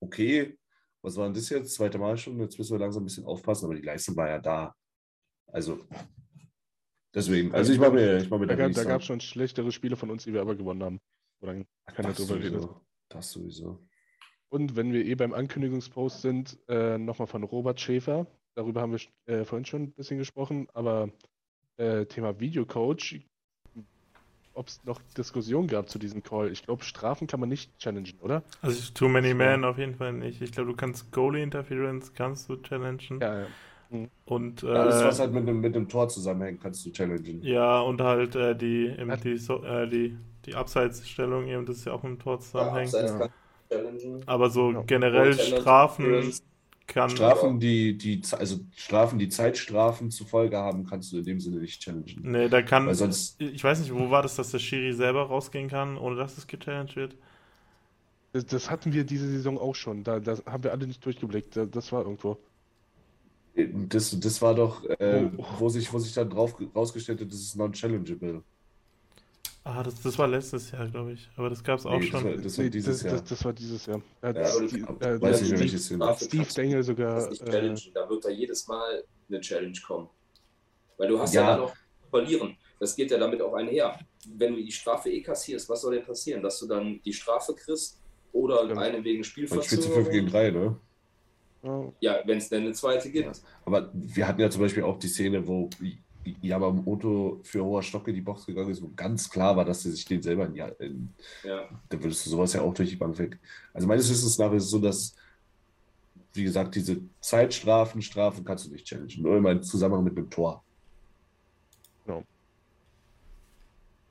okay, 0.00 0.58
was 1.02 1.16
war 1.16 1.24
denn 1.24 1.34
das 1.34 1.48
jetzt? 1.48 1.74
Zweite 1.74 1.98
Mal 1.98 2.16
schon, 2.16 2.38
jetzt 2.40 2.58
müssen 2.58 2.74
wir 2.74 2.78
langsam 2.78 3.02
ein 3.02 3.06
bisschen 3.06 3.24
aufpassen, 3.24 3.64
aber 3.64 3.74
die 3.74 3.82
Leistung 3.82 4.16
war 4.16 4.28
ja 4.28 4.38
da. 4.38 4.74
Also, 5.46 5.80
deswegen, 7.14 7.52
also 7.52 7.72
ich 7.72 7.78
mache 7.78 7.92
mir, 7.92 8.18
ich 8.18 8.30
mach 8.30 8.38
mir 8.38 8.46
Da, 8.46 8.56
da 8.56 8.66
gab, 8.66 8.72
da 8.74 8.84
gab 8.84 9.00
es 9.00 9.06
schon 9.06 9.20
schlechtere 9.20 9.72
Spiele 9.72 9.96
von 9.96 10.10
uns, 10.10 10.24
die 10.24 10.32
wir 10.32 10.40
aber 10.40 10.54
gewonnen 10.54 10.82
haben. 10.82 11.00
Oder 11.40 11.64
keiner 11.86 12.08
das 12.08 12.18
drüber 12.18 12.36
redet. 12.36 12.60
sowieso. 12.60 12.80
Das 13.08 13.30
sowieso. 13.30 13.88
Und 14.48 14.76
wenn 14.76 14.92
wir 14.92 15.04
eh 15.04 15.14
beim 15.14 15.32
Ankündigungspost 15.32 16.20
sind, 16.20 16.58
äh, 16.68 16.98
nochmal 16.98 17.26
von 17.26 17.42
Robert 17.42 17.80
Schäfer. 17.80 18.26
Darüber 18.54 18.82
haben 18.82 18.92
wir 18.92 19.00
äh, 19.34 19.44
vorhin 19.46 19.64
schon 19.64 19.82
ein 19.84 19.92
bisschen 19.92 20.18
gesprochen, 20.18 20.68
aber 20.74 21.10
äh, 21.78 22.04
Thema 22.04 22.38
Videocoach, 22.38 23.20
ob 24.54 24.68
es 24.68 24.80
noch 24.84 25.00
Diskussionen 25.16 25.66
gab 25.68 25.88
zu 25.88 25.98
diesem 25.98 26.22
Call. 26.22 26.50
Ich 26.52 26.64
glaube, 26.64 26.84
Strafen 26.84 27.26
kann 27.26 27.40
man 27.40 27.48
nicht 27.48 27.76
challengen, 27.78 28.14
oder? 28.20 28.42
Also 28.60 28.92
Too 28.92 29.08
Many 29.08 29.34
Men 29.34 29.64
auf 29.64 29.78
jeden 29.78 29.94
Fall 29.94 30.12
nicht. 30.12 30.42
Ich 30.42 30.52
glaube, 30.52 30.70
du 30.70 30.76
kannst 30.76 31.10
Goalie 31.12 31.42
Interference 31.42 32.12
kannst 32.14 32.48
du 32.48 32.56
challengen. 32.56 33.20
Ja, 33.20 33.40
ja. 33.40 33.46
Und, 34.24 34.62
äh, 34.62 34.68
Alles, 34.68 35.04
was 35.04 35.20
halt 35.20 35.32
mit 35.32 35.46
dem, 35.46 35.60
mit 35.60 35.74
dem 35.74 35.88
Tor 35.88 36.08
zusammenhängt, 36.08 36.62
kannst 36.62 36.84
du 36.86 36.90
challengen. 36.92 37.42
ja, 37.42 37.80
und 37.80 38.00
halt 38.00 38.34
äh, 38.36 38.56
die, 38.56 38.86
eben 38.86 39.20
die, 39.22 39.36
so, 39.36 39.62
äh, 39.64 39.86
die, 39.88 40.16
die 40.46 40.54
Abseitsstellung 40.54 41.46
eben, 41.46 41.66
das 41.66 41.78
ist 41.78 41.84
ja 41.84 41.92
auch 41.92 42.02
mit 42.02 42.12
dem 42.12 42.18
Tor 42.18 42.34
ja, 42.34 42.40
zusammenhängt. 42.40 42.92
ja. 42.92 43.28
challengen. 43.70 44.22
Aber 44.26 44.48
so 44.50 44.70
Ja. 44.72 44.82
generell 44.82 45.34
Strafen. 45.34 46.32
Kann. 46.86 47.10
Strafen, 47.10 47.60
die, 47.60 47.96
die, 47.96 48.20
also 48.32 48.60
Strafen, 48.76 49.18
die 49.18 49.28
Zeitstrafen 49.28 50.10
zur 50.10 50.26
Folge 50.26 50.56
haben, 50.58 50.84
kannst 50.86 51.12
du 51.12 51.18
in 51.18 51.24
dem 51.24 51.40
Sinne 51.40 51.58
nicht 51.58 51.80
challengen. 51.82 52.20
Nee, 52.22 52.48
da 52.48 52.62
kann. 52.62 52.86
Weil 52.86 52.94
sonst, 52.94 53.40
Ich 53.40 53.62
weiß 53.62 53.80
nicht, 53.80 53.92
wo 53.94 54.10
war 54.10 54.22
das, 54.22 54.36
dass 54.36 54.50
der 54.50 54.58
Schiri 54.58 54.92
selber 54.92 55.22
rausgehen 55.24 55.68
kann, 55.68 55.96
ohne 55.96 56.16
dass 56.16 56.36
es 56.38 56.46
gechallenged 56.46 56.96
wird? 56.96 57.16
Das, 58.32 58.46
das 58.46 58.70
hatten 58.70 58.92
wir 58.92 59.04
diese 59.04 59.28
Saison 59.28 59.58
auch 59.58 59.74
schon. 59.74 60.04
Da, 60.04 60.18
da 60.20 60.38
haben 60.46 60.64
wir 60.64 60.72
alle 60.72 60.86
nicht 60.86 61.04
durchgeblickt. 61.04 61.56
Da, 61.56 61.66
das 61.66 61.92
war 61.92 62.02
irgendwo. 62.02 62.38
das, 63.54 64.18
das 64.18 64.40
war 64.40 64.54
doch, 64.54 64.84
äh, 64.98 65.28
Oh. 65.36 65.44
wo, 65.58 65.68
sich, 65.68 65.92
wo 65.92 65.98
sich 65.98 66.14
dann 66.14 66.30
drauf 66.30 66.54
rausgestellt 66.74 67.20
hat, 67.20 67.28
das 67.28 67.40
ist 67.40 67.56
non-challengeable. 67.56 68.42
Ah, 69.64 69.82
das, 69.82 70.00
das 70.02 70.18
war 70.18 70.26
letztes 70.26 70.72
Jahr, 70.72 70.88
glaube 70.88 71.12
ich. 71.12 71.28
Aber 71.36 71.48
das 71.48 71.62
gab 71.62 71.78
es 71.78 71.86
auch 71.86 71.92
Nee, 71.92 72.10
das 72.10 72.20
schon. 72.20 72.24
war, 72.24 72.36
das 72.36 72.58
war 72.58 72.64
Nee, 72.64 72.70
dieses 72.70 72.96
das, 72.98 73.02
Jahr. 73.04 73.20
Das, 73.20 73.28
das 73.28 73.44
war 73.44 73.52
dieses 73.52 73.86
Jahr. 73.86 74.02
Da 74.20 74.28
hat 74.28 74.36
Ja, 74.36 74.46
Steve- 74.46 74.88
aber 74.88 75.06
äh, 75.06 75.22
weiß 75.22 75.42
nicht 75.42 75.58
welches 75.58 75.88
Jahr. 75.90 76.16
Steve 76.16 76.44
du 76.46 76.54
Dengel 76.54 76.82
sogar. 76.82 77.28
das 77.28 77.40
Äh. 77.40 77.74
Da 77.94 78.08
wird 78.10 78.24
da 78.24 78.28
jedes 78.30 78.66
Mal 78.66 79.04
eine 79.28 79.40
Challenge 79.40 79.78
kommen. 79.86 80.08
Weil 80.98 81.08
du 81.08 81.18
hast 81.18 81.32
Ja. 81.34 81.42
ja, 81.42 81.50
dann 81.52 81.60
noch 81.60 81.74
verlieren. 82.10 82.56
Das 82.80 82.96
geht 82.96 83.10
ja 83.12 83.18
damit 83.18 83.40
auch 83.40 83.54
einher. 83.54 83.96
Wenn 84.34 84.54
du 84.56 84.62
die 84.64 84.72
Strafe 84.72 85.10
eh 85.10 85.22
kassierst, 85.22 85.68
was 85.68 85.80
soll 85.80 85.94
denn 85.94 86.04
passieren? 86.04 86.42
Dass 86.42 86.58
du 86.58 86.66
dann 86.66 87.00
die 87.04 87.12
Strafe 87.12 87.54
kriegst 87.54 88.00
oder 88.32 88.64
Stimmt. 88.64 88.78
eine 88.80 89.04
wegen 89.04 89.18
Man 89.18 89.24
spielt 89.24 89.48
zu 89.48 89.60
5 89.60 90.10
gegen 90.10 90.28
Spielverzögerung? 90.28 90.76
3, 91.62 91.70
ne? 91.70 91.92
ja, 92.00 92.14
Ja, 92.16 92.22
wenn 92.26 92.38
es 92.38 92.48
denn 92.48 92.62
eine 92.64 92.72
zweite 92.72 93.10
gibt. 93.12 93.40
Aber 93.64 93.90
wir 93.94 94.26
hatten 94.26 94.40
ja 94.40 94.50
zum 94.50 94.62
Beispiel 94.62 94.82
auch 94.82 94.98
die 94.98 95.06
Szene, 95.08 95.46
wo 95.46 95.70
Yamamoto 96.24 97.40
für 97.42 97.64
hoher 97.64 97.82
Stock 97.82 98.06
in 98.08 98.14
die 98.14 98.20
Box 98.20 98.46
gegangen 98.46 98.70
ist, 98.70 98.82
wo 98.82 98.90
ganz 98.94 99.28
klar 99.28 99.56
war, 99.56 99.64
dass 99.64 99.84
er 99.84 99.90
sich 99.92 100.04
den 100.04 100.22
selber 100.22 100.46
in, 100.46 100.54
die- 100.54 100.84
in 100.84 101.14
Ja. 101.44 101.68
da 101.88 102.02
würdest 102.02 102.24
du 102.26 102.30
sowas 102.30 102.52
ja 102.52 102.62
auch 102.62 102.74
durch 102.74 102.90
die 102.90 102.96
Bank 102.96 103.18
weg. 103.18 103.38
Also 103.74 103.88
meines 103.88 104.08
Wissens 104.08 104.38
nach 104.38 104.52
ist 104.52 104.64
es 104.64 104.70
so, 104.70 104.78
dass, 104.78 105.14
wie 106.34 106.44
gesagt, 106.44 106.74
diese 106.74 107.00
Zeitstrafen, 107.20 108.02
Strafen 108.02 108.44
kannst 108.44 108.66
du 108.66 108.70
nicht 108.70 108.86
challengen. 108.86 109.22
Nur 109.22 109.36
immer 109.36 109.50
im 109.50 109.62
Zusammenhang 109.62 110.04
mit 110.04 110.16
einem 110.16 110.30
Tor. 110.30 110.64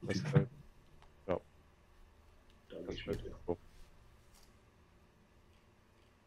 das, 0.03 0.17
äh, 0.33 0.45
Da 1.27 1.37
gehe 2.87 2.93
ich 2.95 3.05
mit. 3.05 3.23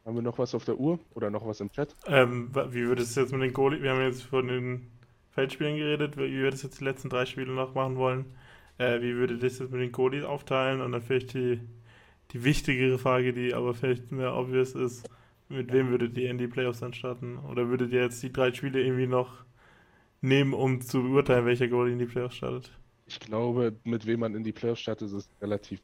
haben 0.05 0.14
wir 0.16 0.22
noch 0.22 0.39
was 0.39 0.55
auf 0.55 0.64
der 0.64 0.78
Uhr 0.78 0.99
oder 1.14 1.30
noch 1.30 1.47
was 1.47 1.61
im 1.61 1.70
Chat? 1.72 1.97
Ähm, 2.07 2.55
wie 2.55 2.87
würde 2.87 3.03
es 3.03 3.14
jetzt 3.14 3.32
mit 3.32 3.41
den 3.43 3.53
Goalie? 3.53 3.82
Wir 3.82 3.93
haben 3.93 4.03
jetzt 4.03 4.22
von 4.24 4.47
den 4.47 4.93
Feldspielen 5.35 5.76
geredet. 5.76 6.16
Wie 6.16 6.32
würdest 6.39 6.62
du 6.62 6.68
jetzt 6.68 6.80
die 6.80 6.85
letzten 6.85 7.09
drei 7.11 7.26
Spiele 7.26 7.53
noch 7.53 7.74
machen 7.74 7.97
wollen? 7.97 8.26
Äh, 8.78 9.01
wie 9.03 9.14
würde 9.14 9.39
das 9.39 9.59
jetzt 9.59 9.70
mit 9.72 9.80
den 9.80 9.93
Goalies 9.93 10.24
aufteilen? 10.24 10.80
Und 10.80 10.93
dann 10.93 11.03
vielleicht 11.03 11.35
die, 11.35 11.61
die 12.32 12.45
wichtigere 12.45 12.99
Frage, 12.99 13.32
die 13.32 13.55
aber 13.55 13.74
vielleicht 13.74 14.12
mehr 14.12 14.35
obvious 14.35 14.74
ist: 14.74 15.09
Mit 15.49 15.72
wem 15.72 15.91
würdet 15.91 16.16
ihr 16.18 16.30
in 16.30 16.39
die 16.39 16.49
Playoffs 16.49 16.80
dann 16.80 16.95
starten? 16.95 17.39
Oder 17.39 17.68
würdet 17.68 17.93
ihr 17.93 18.03
jetzt 18.03 18.22
die 18.22 18.32
drei 18.32 18.53
Spiele 18.53 18.80
irgendwie 18.82 19.07
noch 19.07 19.45
nehmen, 20.22 20.55
um 20.55 20.80
zu 20.80 21.03
beurteilen, 21.03 21.47
welcher 21.47 21.68
Goalie 21.68 21.93
in 21.95 21.99
die 22.01 22.07
Playoffs 22.07 22.37
startet? 22.37 22.72
Ich 23.07 23.20
glaube, 23.20 23.78
mit 23.85 24.07
wem 24.07 24.20
man 24.20 24.35
in 24.35 24.45
die 24.45 24.53
Playoffs 24.53 24.80
startet, 24.80 25.12
ist 25.12 25.30
relativ 25.41 25.80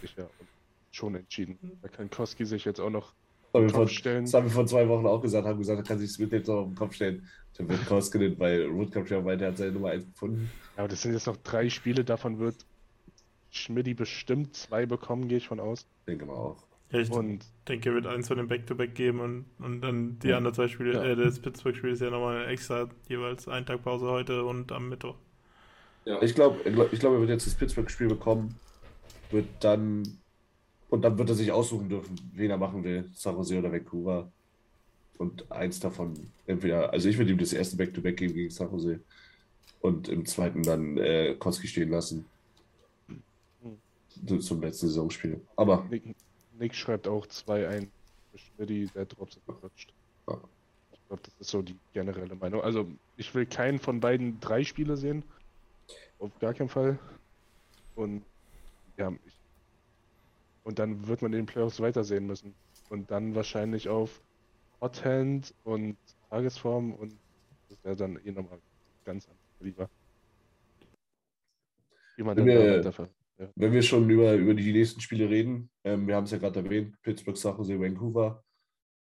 sicher 0.00 0.30
und 0.38 0.48
schon 0.90 1.14
entschieden. 1.14 1.58
Da 1.82 1.88
kann 1.88 2.10
Koski 2.10 2.44
sich 2.44 2.64
jetzt 2.64 2.80
auch 2.80 2.90
noch 2.90 3.14
Das 3.52 3.62
haben, 3.62 3.66
Kopf 3.66 3.66
wir 3.66 3.70
vor, 3.70 3.88
stellen. 3.88 4.24
das 4.24 4.34
haben 4.34 4.44
wir 4.46 4.50
vor 4.52 4.66
zwei 4.66 4.88
Wochen 4.88 5.06
auch 5.06 5.20
gesagt, 5.20 5.46
haben 5.46 5.58
gesagt, 5.58 5.78
er 5.80 5.84
kann 5.84 5.98
sich 5.98 6.10
Smith 6.12 6.30
jetzt 6.32 6.48
noch 6.48 6.56
auf 6.56 6.66
den 6.68 6.74
Kopf 6.76 6.94
stellen. 6.94 7.28
Dann 7.58 7.68
wird 7.68 7.86
Koskinen, 7.86 8.38
weil 8.38 8.64
Rootcup 8.66 9.06
schon 9.08 9.24
meinte, 9.24 9.44
er 9.44 9.50
hat 9.50 9.58
seine 9.58 9.72
Nummer 9.72 9.90
1 9.90 10.06
gefunden. 10.06 10.50
Aber 10.76 10.88
das 10.88 11.02
sind 11.02 11.12
jetzt 11.12 11.26
noch 11.26 11.36
drei 11.38 11.68
Spiele, 11.68 12.04
davon 12.04 12.38
wird 12.38 12.64
Schmidti 13.50 13.94
bestimmt 13.94 14.56
zwei 14.56 14.86
bekommen, 14.86 15.28
gehe 15.28 15.38
ich 15.38 15.48
von 15.48 15.60
aus. 15.60 15.86
Denke 16.06 16.24
mal 16.26 16.34
auch. 16.34 16.56
Ja, 16.90 17.00
ich 17.00 17.10
Und 17.10 17.44
denke, 17.68 17.90
er 17.90 17.94
wird 17.94 18.06
eins 18.06 18.28
von 18.28 18.36
den 18.36 18.48
Back-to-Back 18.48 18.94
geben 18.94 19.20
und, 19.20 19.44
und 19.58 19.80
dann 19.80 20.18
die 20.20 20.28
Ja. 20.28 20.36
anderen 20.38 20.54
zwei 20.54 20.68
Spiele, 20.68 20.94
Ja. 20.94 21.04
äh, 21.04 21.16
das 21.16 21.38
Pittsburgh-Spiel 21.38 21.90
ist 21.90 22.00
ja 22.02 22.10
nochmal 22.10 22.48
extra, 22.48 22.88
jeweils 23.08 23.46
ein 23.46 23.64
Tag 23.66 23.82
Pause 23.82 24.06
heute 24.06 24.44
und 24.44 24.72
am 24.72 24.88
Mittwoch. 24.88 25.16
Ja. 26.04 26.20
Ich 26.22 26.34
glaube, 26.34 26.58
ich 26.66 26.98
glaub, 27.00 27.12
er 27.12 27.20
wird 27.20 27.30
jetzt 27.30 27.46
das 27.46 27.54
Pittsburgh-Spiel 27.54 28.08
bekommen, 28.08 28.58
wird 29.30 29.46
dann 29.60 30.18
und 30.88 31.02
dann 31.02 31.16
wird 31.18 31.28
er 31.28 31.34
sich 31.36 31.52
aussuchen 31.52 31.88
dürfen, 31.88 32.16
wen 32.34 32.50
er 32.50 32.56
machen 32.58 32.82
will, 32.82 33.08
San 33.14 33.36
Jose 33.36 33.58
oder 33.58 33.70
Vancouver. 33.70 34.32
Und 35.20 35.52
eins 35.52 35.78
davon, 35.80 36.14
entweder, 36.46 36.94
also 36.94 37.06
ich 37.06 37.18
würde 37.18 37.30
ihm 37.32 37.36
das 37.36 37.52
erste 37.52 37.76
Back-to-Back 37.76 38.16
geben 38.16 38.32
gegen 38.32 38.48
San 38.48 38.70
Jose 38.70 39.00
und 39.82 40.08
im 40.08 40.24
zweiten 40.24 40.62
dann 40.62 40.96
äh, 40.96 41.34
Koski 41.38 41.68
stehen 41.68 41.90
lassen. 41.90 42.24
So 44.26 44.38
Zum 44.38 44.62
letzten 44.62 44.86
Saisonspiel. 44.86 45.38
Aber 45.56 45.86
Nick, 45.90 46.04
Nick 46.58 46.74
schreibt 46.74 47.06
auch 47.06 47.26
2-1 47.26 47.88
für 48.32 48.38
Schmidti, 48.38 48.88
der 48.94 49.04
Drops 49.04 49.34
sind 49.34 49.44
verrutscht. 49.44 49.92
Ja. 50.26 50.40
Ich 50.90 51.06
glaube, 51.08 51.22
das 51.22 51.34
ist 51.38 51.50
so 51.50 51.60
die 51.60 51.76
generelle 51.92 52.36
Meinung. 52.36 52.62
Also, 52.62 52.88
ich 53.18 53.34
will 53.34 53.44
keinen 53.44 53.78
von 53.78 54.00
beiden 54.00 54.40
drei 54.40 54.64
Spiele 54.64 54.96
sehen. 54.96 55.22
Auf 56.18 56.30
gar 56.38 56.54
keinen 56.54 56.70
Fall. 56.70 56.98
Und 57.94 58.22
ja, 58.96 59.12
ich, 59.26 59.34
und 60.64 60.78
dann 60.78 61.06
wird 61.06 61.20
man 61.20 61.34
in 61.34 61.40
den 61.40 61.46
Playoffs 61.46 61.78
weitersehen 61.78 62.26
müssen. 62.26 62.54
und 62.88 63.10
dann 63.10 63.34
wahrscheinlich 63.34 63.90
auf 63.90 64.22
Hot 64.80 65.04
Hand 65.04 65.54
und 65.64 65.96
Tagesform 66.30 66.92
und 66.94 67.14
das 67.68 67.82
wäre 67.84 67.96
dann 67.96 68.16
eh 68.24 68.30
nochmal 68.32 68.58
ganz 69.04 69.26
anders 69.26 69.40
lieber. 69.60 69.90
Wenn 72.16 72.46
wir- 72.46 72.82
ja. 73.38 73.50
Wenn 73.54 73.72
wir 73.72 73.82
schon 73.82 74.08
über, 74.10 74.34
über 74.34 74.52
die 74.52 74.70
nächsten 74.72 75.00
Spiele 75.00 75.28
reden, 75.30 75.70
ähm, 75.84 76.06
wir 76.06 76.14
haben 76.16 76.24
es 76.24 76.30
ja 76.30 76.36
gerade 76.38 76.60
erwähnt, 76.60 77.00
Pittsburgh, 77.02 77.36
San 77.36 77.56
Jose, 77.56 77.80
Vancouver. 77.80 78.44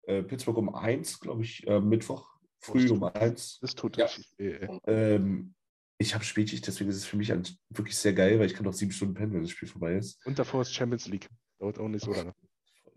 Äh, 0.02 0.22
Pittsburgh 0.22 0.56
um 0.58 0.74
1, 0.74 1.18
glaube 1.18 1.42
ich, 1.42 1.66
äh, 1.66 1.80
Mittwoch, 1.80 2.38
früh 2.60 2.88
um 2.88 3.02
1. 3.02 3.58
Das 3.60 3.74
tut 3.74 3.96
Ja. 3.96 4.08
weh. 4.36 4.66
Ähm, 4.86 5.54
ich 5.98 6.14
habe 6.14 6.22
Spätschicht, 6.24 6.64
deswegen 6.66 6.88
ist 6.90 6.96
es 6.96 7.04
für 7.04 7.16
mich 7.16 7.30
wirklich 7.70 7.96
sehr 7.96 8.12
geil, 8.12 8.38
weil 8.38 8.46
ich 8.46 8.54
kann 8.54 8.64
noch 8.64 8.72
sieben 8.72 8.92
Stunden 8.92 9.14
pennen, 9.14 9.32
wenn 9.34 9.42
das 9.42 9.50
Spiel 9.50 9.68
vorbei 9.68 9.96
ist. 9.96 10.24
Und 10.24 10.38
davor 10.38 10.62
ist 10.62 10.72
Champions 10.72 11.08
League. 11.08 11.28
Dauert 11.58 11.78
auch 11.80 11.88
nicht 11.88 12.04
so 12.04 12.12
lange. 12.12 12.32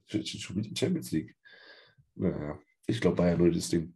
Schon 0.06 0.24
schon 0.26 0.56
wieder 0.58 0.70
Champions 0.76 1.12
League. 1.12 1.36
Naja, 2.14 2.60
ich 2.88 3.02
glaube, 3.02 3.18
Bayern 3.18 3.40
holt 3.40 3.56
das 3.56 3.70
Ding. 3.70 3.94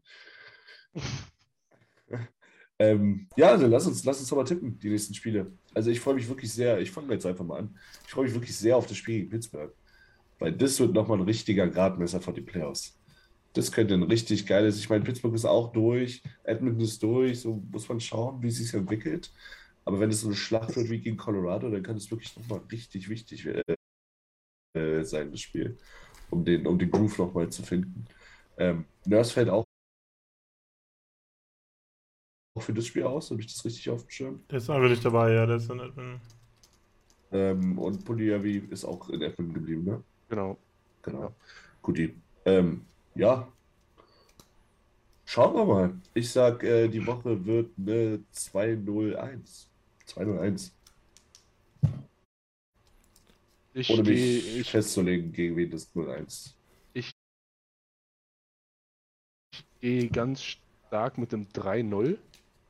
ähm, 2.79 3.27
ja, 3.35 3.49
also 3.49 3.67
lass 3.67 3.87
uns, 3.87 4.03
lass 4.05 4.19
uns 4.19 4.29
doch 4.29 4.37
mal 4.37 4.43
tippen, 4.43 4.79
die 4.79 4.89
nächsten 4.89 5.13
Spiele. 5.13 5.51
Also 5.73 5.89
ich 5.91 5.99
freue 5.99 6.15
mich 6.15 6.27
wirklich 6.27 6.51
sehr, 6.51 6.79
ich 6.79 6.91
fange 6.91 7.13
jetzt 7.13 7.25
einfach 7.25 7.45
mal 7.45 7.59
an. 7.59 7.77
Ich 8.05 8.11
freue 8.11 8.25
mich 8.25 8.33
wirklich 8.33 8.55
sehr 8.55 8.77
auf 8.77 8.87
das 8.87 8.97
Spiel 8.97 9.19
gegen 9.19 9.29
Pittsburgh. 9.29 9.73
Weil 10.39 10.51
das 10.53 10.79
wird 10.79 10.93
nochmal 10.93 11.19
ein 11.19 11.25
richtiger 11.25 11.67
Gradmesser 11.67 12.21
vor 12.21 12.33
die 12.33 12.41
Playoffs. 12.41 12.99
Das 13.53 13.71
könnte 13.71 13.93
ein 13.93 14.03
richtig 14.03 14.45
geiles. 14.45 14.77
Ich 14.77 14.89
meine, 14.89 15.05
Pittsburgh 15.05 15.33
ist 15.33 15.45
auch 15.45 15.71
durch, 15.71 16.21
Edmonton 16.43 16.81
ist 16.81 17.01
durch, 17.01 17.39
so 17.39 17.63
muss 17.71 17.87
man 17.87 18.01
schauen, 18.01 18.41
wie 18.43 18.49
es 18.49 18.57
sich 18.57 18.73
entwickelt. 18.73 19.31
Aber 19.85 19.99
wenn 19.99 20.09
es 20.09 20.21
so 20.21 20.27
eine 20.27 20.35
Schlacht 20.35 20.75
wird 20.75 20.89
wie 20.89 20.99
gegen 20.99 21.15
Colorado, 21.15 21.69
dann 21.69 21.83
kann 21.83 21.95
es 21.95 22.11
wirklich 22.11 22.35
nochmal 22.35 22.61
richtig 22.71 23.07
wichtig 23.07 23.47
äh, 24.73 25.03
sein, 25.03 25.31
das 25.31 25.39
Spiel, 25.41 25.77
um 26.31 26.43
den, 26.43 26.67
um 26.67 26.77
den 26.77 26.91
Groove 26.91 27.17
nochmal 27.17 27.49
zu 27.49 27.63
finden. 27.63 28.05
Ähm, 28.57 28.85
Nurse 29.05 29.33
fällt 29.33 29.49
auch 29.49 29.65
auch 32.57 32.61
für 32.61 32.73
das 32.73 32.85
Spiel 32.87 33.03
aus, 33.03 33.31
habe 33.31 33.41
ich 33.41 33.47
das 33.47 33.65
richtig 33.65 33.89
auf 33.89 34.03
dem 34.03 34.09
Schirm. 34.09 34.39
Der 34.49 34.57
ist 34.59 34.69
einfach 34.69 34.89
nicht 34.89 35.03
dabei, 35.03 35.33
ja, 35.33 35.45
der 35.45 35.57
ist 35.57 35.69
in 35.69 35.79
Edmonton. 35.79 36.21
Ähm, 37.31 37.77
und 37.77 38.05
Puliavi 38.05 38.67
ist 38.69 38.85
auch 38.85 39.09
in 39.09 39.21
Edmonton 39.21 39.53
geblieben, 39.53 39.83
ne? 39.83 40.03
Genau. 40.29 40.57
Genau. 41.01 41.21
Ja. 41.21 41.35
Guti. 41.81 42.15
Ähm, 42.45 42.85
ja. 43.15 43.47
Schauen 45.25 45.55
wir 45.55 45.65
mal. 45.65 45.93
Ich 46.13 46.31
sag, 46.31 46.63
äh, 46.63 46.87
die 46.87 47.05
Woche 47.05 47.45
wird 47.45 47.71
eine 47.77 48.23
2-0-1. 48.33 49.67
2-0-1. 50.07 50.71
Ich 53.73 53.89
Ohne 53.89 54.03
mich 54.03 54.59
ich, 54.59 54.71
festzulegen, 54.71 55.33
gegen 55.33 55.57
wen 55.57 55.69
das 55.69 55.93
0-1. 55.93 56.53
Geh 59.85 60.07
ganz 60.07 60.57
stark 60.87 61.19
mit 61.19 61.31
dem 61.31 61.45
3-0, 61.49 62.17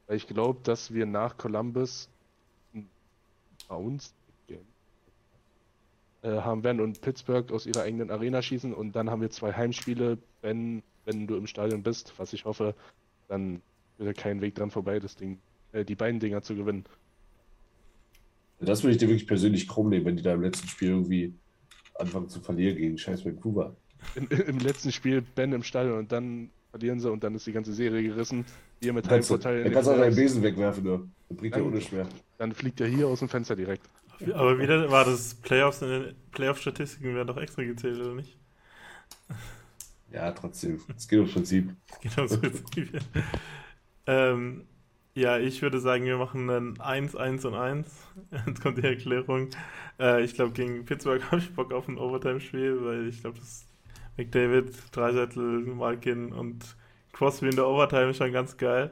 weil 0.08 0.18
ich 0.18 0.28
glaube, 0.28 0.60
dass 0.64 0.94
wir 0.94 1.06
nach 1.06 1.38
Columbus 1.38 2.10
Bounce 3.70 4.12
äh, 6.22 6.28
haben 6.28 6.66
werden 6.66 6.82
und 6.82 7.00
Pittsburgh 7.00 7.50
aus 7.54 7.66
ihrer 7.66 7.84
eigenen 7.84 8.12
Arena 8.12 8.42
schießen 8.42 8.74
und 8.74 8.98
dann 8.98 9.10
haben 9.10 9.22
wir 9.22 9.30
zwei 9.30 9.54
Heimspiele. 9.54 10.18
Wenn, 10.42 10.84
wenn 11.06 11.26
du 11.26 11.38
im 11.38 11.48
Stadion 11.48 11.84
bist, 11.84 12.14
was 12.18 12.34
ich 12.34 12.44
hoffe, 12.44 12.76
dann 13.30 13.62
wird 13.98 14.18
kein 14.18 14.42
Weg 14.42 14.56
dran 14.56 14.70
vorbei, 14.70 15.00
das 15.00 15.16
Ding, 15.16 15.40
äh, 15.72 15.86
die 15.86 15.96
beiden 15.96 16.20
Dinger 16.20 16.42
zu 16.42 16.54
gewinnen. 16.54 16.84
Das 18.60 18.84
würde 18.84 18.92
ich 18.92 18.98
dir 18.98 19.08
wirklich 19.08 19.28
persönlich 19.28 19.70
krumm 19.70 19.88
nehmen, 19.88 20.06
wenn 20.06 20.18
die 20.18 20.24
da 20.24 20.34
im 20.34 20.42
letzten 20.42 20.68
Spiel 20.68 20.90
irgendwie 20.90 21.34
anfangen 21.98 22.28
zu 22.28 22.42
verlieren 22.42 22.76
gegen 22.76 22.98
scheiß 22.98 23.24
Vancouver. 23.24 23.74
Im, 24.16 24.28
Im 24.28 24.60
letzten 24.60 24.92
Spiel 24.92 25.22
Ben 25.22 25.54
im 25.54 25.64
Stadion 25.64 25.98
und 25.98 26.12
dann 26.12 26.50
verlieren 26.76 27.00
sie 27.00 27.10
und 27.10 27.24
dann 27.24 27.34
ist 27.36 27.48
die 27.48 27.54
ganze 27.54 27.72
Serie 27.74 28.04
gerissen. 28.04 28.44
Wir 28.82 28.92
mit 28.92 29.08
Kannst 29.08 29.30
du, 29.30 29.36
Heimvorteil. 29.36 29.56
dann 29.56 29.64
den 29.64 29.74
kannst 29.74 29.88
du 29.88 29.94
auch 29.94 29.98
deinen. 29.98 30.14
Besen 30.16 30.44
wegwerfen, 30.44 30.84
nur. 30.84 31.08
Das 31.30 31.38
bringt 31.38 31.56
ja 31.56 31.62
Dann- 31.62 31.72
ohne 31.72 31.80
schwer. 31.82 32.06
Dann 32.38 32.52
fliegt 32.52 32.82
er 32.82 32.88
hier 32.88 33.08
aus 33.08 33.20
dem 33.20 33.30
Fenster 33.30 33.56
direkt. 33.56 33.88
Aber 34.34 34.60
wieder 34.60 34.92
war 34.92 35.06
das 35.06 35.36
Playoffs 35.36 35.82
in 35.82 35.88
den 35.88 36.16
Playoff-Statistiken 36.32 37.16
werden 37.16 37.28
doch 37.28 37.38
extra 37.38 37.64
gezählt, 37.64 37.98
oder 38.02 38.14
nicht? 38.16 38.38
Ja, 40.12 40.32
trotzdem. 40.32 40.82
Es 40.98 41.08
geht 41.08 41.20
ums 41.20 41.34
Prinzip. 41.34 41.74
Geht 42.02 42.18
ums 42.18 42.38
Prinzip. 42.42 43.00
ähm, 44.08 44.66
ja, 45.14 45.38
ich 45.40 45.62
würde 45.62 45.80
sagen, 45.80 46.04
wir 46.04 46.18
machen 46.18 46.50
ein 46.50 46.80
1, 46.82 47.16
1 47.16 47.46
und 47.46 47.54
1. 47.56 47.88
Jetzt 48.48 48.62
kommt 48.62 48.78
die 48.80 48.84
Erklärung. 48.84 49.50
Äh, 49.98 50.24
ich 50.26 50.34
glaube, 50.34 50.52
gegen 50.52 50.84
Pittsburgh 50.84 51.24
habe 51.32 51.38
ich 51.42 51.54
Bock 51.56 51.72
auf 51.74 51.88
ein 51.88 51.98
Overtime-Spiel, 51.98 52.84
weil 52.84 53.08
ich 53.08 53.22
glaube, 53.22 53.40
dass 53.40 53.66
McDavid, 54.18 54.74
Dreisettel, 54.96 55.62
Malkin 55.66 56.32
und 56.34 56.76
Crosby 57.14 57.48
in 57.50 57.56
der 57.56 57.68
Overtime 57.68 58.10
ist 58.12 58.18
schon 58.18 58.32
ganz 58.34 58.58
geil. 58.58 58.92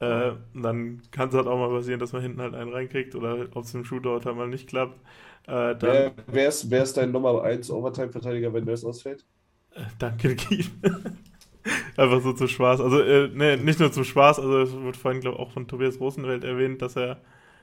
Äh, 0.00 0.32
dann 0.54 1.02
kann 1.12 1.28
es 1.30 1.34
halt 1.34 1.46
auch 1.48 1.58
mal 1.58 1.70
passieren, 1.76 2.00
dass 2.00 2.12
man 2.12 2.22
hinten 2.22 2.40
halt 2.40 2.54
einen 2.54 2.72
reinkriegt 2.72 3.14
oder 3.16 3.48
ob 3.54 3.64
es 3.64 3.74
im 3.74 3.84
Shootout 3.84 4.24
halt 4.26 4.36
mal 4.36 4.48
nicht 4.48 4.68
klappt. 4.68 5.00
Äh, 5.46 5.76
dann, 5.76 5.80
Wer, 5.80 6.14
wer, 6.28 6.48
ist, 6.48 6.70
wer 6.70 6.82
ist 6.84 6.96
dein 6.96 7.10
Nummer 7.12 7.42
1 7.42 7.70
Overtime-Verteidiger, 7.70 8.52
wenn 8.52 8.64
Nurse 8.64 8.86
ausfällt? 8.86 9.26
Äh, 9.74 9.82
Danke, 9.98 10.36
Keith. 10.36 10.70
Einfach 11.96 12.22
so 12.22 12.32
zum 12.32 12.48
Spaß. 12.48 12.80
Also, 12.80 13.00
äh, 13.02 13.28
nee, 13.34 13.56
nicht 13.56 13.80
nur 13.80 13.92
zum 13.92 14.04
Spaß, 14.04 14.38
also 14.38 14.60
es 14.62 14.72
wurde 14.72 14.98
vorhin, 14.98 15.20
glaube 15.20 15.36
ich, 15.36 15.42
auch 15.42 15.50
von 15.50 15.68
Tobias 15.68 16.00
Rosenfeld 16.00 16.44
erwähnt, 16.44 16.82
dass 16.82 16.96
er. 16.96 17.20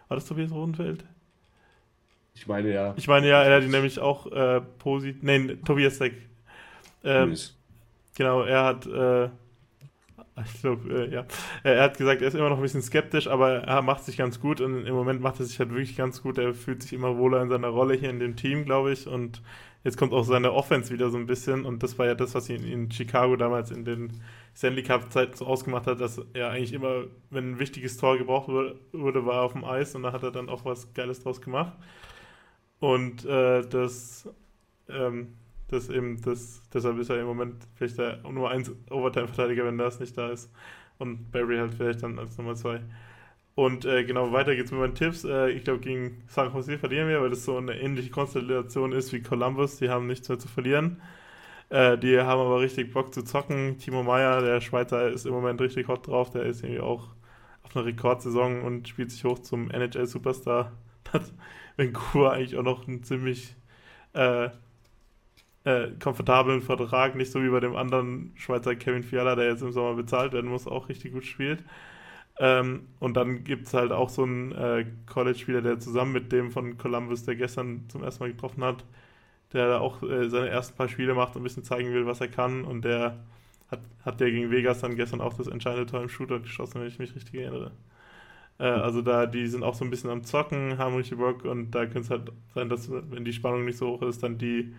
War 0.08 0.16
das 0.18 0.26
Tobias 0.26 0.52
Rosenfeld? 0.52 1.06
Ich 2.34 2.48
meine 2.48 2.72
ja. 2.74 2.96
Ich 2.96 3.08
meine, 3.08 3.28
ja, 3.28 3.44
er 3.44 3.58
hat 3.58 3.64
ihn 3.64 3.72
nämlich 3.72 4.00
auch 4.00 4.32
äh, 4.32 4.62
positiv. 4.80 5.22
Nee, 5.22 5.56
Tobias 5.66 5.98
Deck. 6.00 6.14
Ähm. 7.06 7.36
Genau, 8.18 8.44
er 8.44 8.64
hat, 8.64 8.86
äh, 8.86 9.26
ich 10.46 10.62
glaube, 10.62 10.90
äh, 10.90 11.14
ja, 11.14 11.26
er 11.64 11.84
hat 11.84 11.98
gesagt, 11.98 12.22
er 12.22 12.28
ist 12.30 12.34
immer 12.34 12.50
noch 12.50 12.58
ein 12.58 12.62
bisschen 12.62 12.82
skeptisch, 12.82 13.28
aber 13.28 13.64
er 13.64 13.82
macht 13.82 14.06
sich 14.06 14.18
ganz 14.18 14.40
gut 14.40 14.62
und 14.62 14.86
im 14.86 14.96
Moment 14.96 15.22
macht 15.22 15.40
er 15.40 15.46
sich 15.46 15.60
halt 15.60 15.70
wirklich 15.70 15.96
ganz 15.96 16.22
gut. 16.22 16.38
Er 16.38 16.54
fühlt 16.54 16.82
sich 16.82 16.94
immer 16.94 17.18
wohler 17.18 17.42
in 17.42 17.50
seiner 17.50 17.68
Rolle 17.68 17.96
hier 17.96 18.10
in 18.10 18.20
dem 18.20 18.36
Team, 18.36 18.66
glaube 18.66 18.92
ich, 18.94 19.08
und 19.08 19.42
jetzt 19.84 19.98
kommt 19.98 20.14
auch 20.14 20.24
seine 20.24 20.54
Offense 20.54 20.94
wieder 20.94 21.10
so 21.10 21.18
ein 21.18 21.28
bisschen 21.28 21.66
und 21.66 21.84
das 21.84 22.00
war 22.00 22.06
ja 22.06 22.16
das, 22.16 22.36
was 22.36 22.50
ihn 22.50 22.64
in 22.64 22.90
Chicago 22.92 23.36
damals 23.36 23.72
in 23.72 23.86
den 23.86 24.22
Stanley 24.56 24.84
Cup-Zeiten 24.84 25.36
so 25.36 25.46
ausgemacht 25.46 25.88
hat, 25.88 26.00
dass 26.00 26.22
er 26.34 26.50
eigentlich 26.50 26.74
immer, 26.74 27.06
wenn 27.30 27.52
ein 27.52 27.60
wichtiges 27.60 27.98
Tor 27.98 28.18
gebraucht 28.18 28.48
wurde, 28.48 28.80
wurde, 28.94 29.26
war 29.26 29.36
er 29.36 29.42
auf 29.42 29.54
dem 29.54 29.66
Eis 29.66 29.94
und 29.96 30.04
da 30.04 30.14
hat 30.14 30.24
er 30.24 30.32
dann 30.32 30.50
auch 30.50 30.64
was 30.66 30.94
Geiles 30.94 31.22
draus 31.22 31.42
gemacht. 31.42 31.74
Und 32.80 33.26
äh, 33.26 33.62
das, 33.68 34.30
ähm, 34.90 35.34
das 35.68 35.90
eben, 35.90 36.22
das, 36.22 36.62
deshalb 36.74 36.98
ist 37.00 37.10
er 37.10 37.20
im 37.20 37.28
Moment 37.28 37.56
vielleicht 37.76 37.98
der 37.98 38.18
Nummer 38.24 38.50
1 38.52 38.72
Overtime-Verteidiger, 38.90 39.66
wenn 39.66 39.78
das 39.78 40.00
nicht 40.00 40.18
da 40.18 40.30
ist. 40.30 40.52
Und 40.98 41.32
Barry 41.32 41.58
halt 41.58 41.74
vielleicht 41.74 42.04
dann 42.04 42.20
als 42.20 42.38
Nummer 42.38 42.56
2. 42.56 42.82
Und 43.56 43.86
äh, 43.86 44.04
genau, 44.04 44.32
weiter 44.34 44.56
geht's 44.56 44.72
mit 44.72 44.82
meinen 44.82 44.96
Tipps. 44.96 45.24
Äh, 45.24 45.50
ich 45.52 45.64
glaube, 45.64 45.80
gegen 45.80 46.24
San 46.28 46.54
Jose 46.54 46.78
verlieren 46.78 47.08
wir, 47.08 47.22
weil 47.22 47.30
das 47.30 47.46
so 47.46 47.58
eine 47.58 47.80
ähnliche 47.80 48.10
Konstellation 48.10 48.92
ist 48.92 49.14
wie 49.14 49.22
Columbus. 49.22 49.78
Die 49.78 49.90
haben 49.90 50.08
nichts 50.08 50.28
mehr 50.30 50.40
zu 50.40 50.48
verlieren. 50.50 51.02
Äh, 51.70 51.98
die 51.98 52.20
haben 52.20 52.42
aber 52.42 52.60
richtig 52.60 52.94
Bock 52.94 53.14
zu 53.14 53.24
zocken. 53.24 53.78
Timo 53.78 54.04
Meyer, 54.04 54.42
der 54.42 54.62
Schweizer, 54.62 55.10
ist 55.10 55.26
im 55.26 55.34
Moment 55.34 55.62
richtig 55.62 55.88
hot 55.88 56.08
drauf. 56.08 56.32
Der 56.32 56.44
ist 56.44 56.64
irgendwie 56.64 56.82
auch 56.82 57.10
auf 57.64 57.76
einer 57.76 57.86
Rekordsaison 57.86 58.62
und 58.62 58.88
spielt 58.90 59.12
sich 59.12 59.24
hoch 59.24 59.40
zum 59.40 59.72
NHL-Superstar. 59.72 60.74
Hat 61.14 61.34
Vancouver 61.78 62.34
eigentlich 62.34 62.58
auch 62.58 62.64
noch 62.64 62.88
einen 62.88 63.04
ziemlich 63.04 63.56
äh, 65.66 65.90
komfortablen 66.02 66.62
Vertrag, 66.62 67.16
nicht 67.16 67.32
so 67.32 67.44
wie 67.44 67.50
bei 67.50 67.60
dem 67.60 67.76
anderen 67.76 68.32
Schweizer 68.36 68.76
Kevin 68.76 69.04
Fiala, 69.04 69.36
der 69.36 69.50
jetzt 69.50 69.62
im 69.64 69.72
Sommer 69.72 69.96
bezahlt 69.96 70.34
werden 70.34 70.50
muss, 70.50 70.68
auch 70.68 70.90
richtig 70.90 71.14
gut 71.14 71.26
spielt. 71.26 71.64
Ähm, 72.40 72.88
und 73.00 73.16
dann 73.18 73.44
gibt 73.44 73.68
es 73.68 73.74
halt 73.74 73.92
auch 73.92 74.10
so 74.10 74.24
einen 74.24 74.52
äh, 74.54 74.86
College-Spieler, 75.08 75.62
der 75.62 75.80
zusammen 75.80 76.14
mit 76.14 76.32
dem 76.32 76.52
von 76.52 76.78
Columbus, 76.78 77.24
der 77.24 77.36
gestern 77.36 77.86
zum 77.90 78.04
ersten 78.04 78.24
Mal 78.24 78.32
getroffen 78.32 78.64
hat, 78.64 78.86
der 79.54 79.68
da 79.70 79.80
auch 79.80 80.04
äh, 80.04 80.30
seine 80.30 80.50
ersten 80.50 80.76
paar 80.78 80.90
Spiele 80.90 81.16
macht 81.16 81.36
und 81.36 81.42
ein 81.42 81.46
bisschen 81.46 81.64
zeigen 81.64 81.94
will, 81.94 82.06
was 82.08 82.22
er 82.22 82.28
kann. 82.30 82.66
Und 82.66 82.84
der 82.86 83.24
hat, 83.72 83.82
hat 84.06 84.20
der 84.20 84.32
gegen 84.32 84.52
Vegas 84.52 84.82
dann 84.82 84.96
gestern 84.98 85.22
auch 85.22 85.34
das 85.34 85.48
entscheidende 85.48 85.88
Tor 85.88 86.02
im 86.04 86.10
Shooter 86.10 86.40
geschossen, 86.40 86.82
wenn 86.82 86.88
ich 86.88 87.00
mich 87.00 87.16
richtig 87.16 87.36
erinnere. 87.36 87.72
Äh, 88.60 88.66
also 88.66 89.02
da, 89.02 89.26
die 89.26 89.48
sind 89.48 89.64
auch 89.64 89.76
so 89.76 89.86
ein 89.86 89.90
bisschen 89.92 90.10
am 90.10 90.24
Zocken, 90.24 90.78
haben 90.78 90.96
richtig 90.96 91.18
Bock 91.18 91.46
und 91.46 91.72
da 91.72 91.86
könnte 91.86 92.02
es 92.02 92.10
halt 92.10 92.32
sein, 92.54 92.70
dass, 92.70 92.90
wenn 92.92 93.26
die 93.26 93.34
Spannung 93.34 93.66
nicht 93.66 93.78
so 93.78 93.90
hoch 93.90 94.02
ist, 94.04 94.24
dann 94.24 94.38
die 94.38 94.74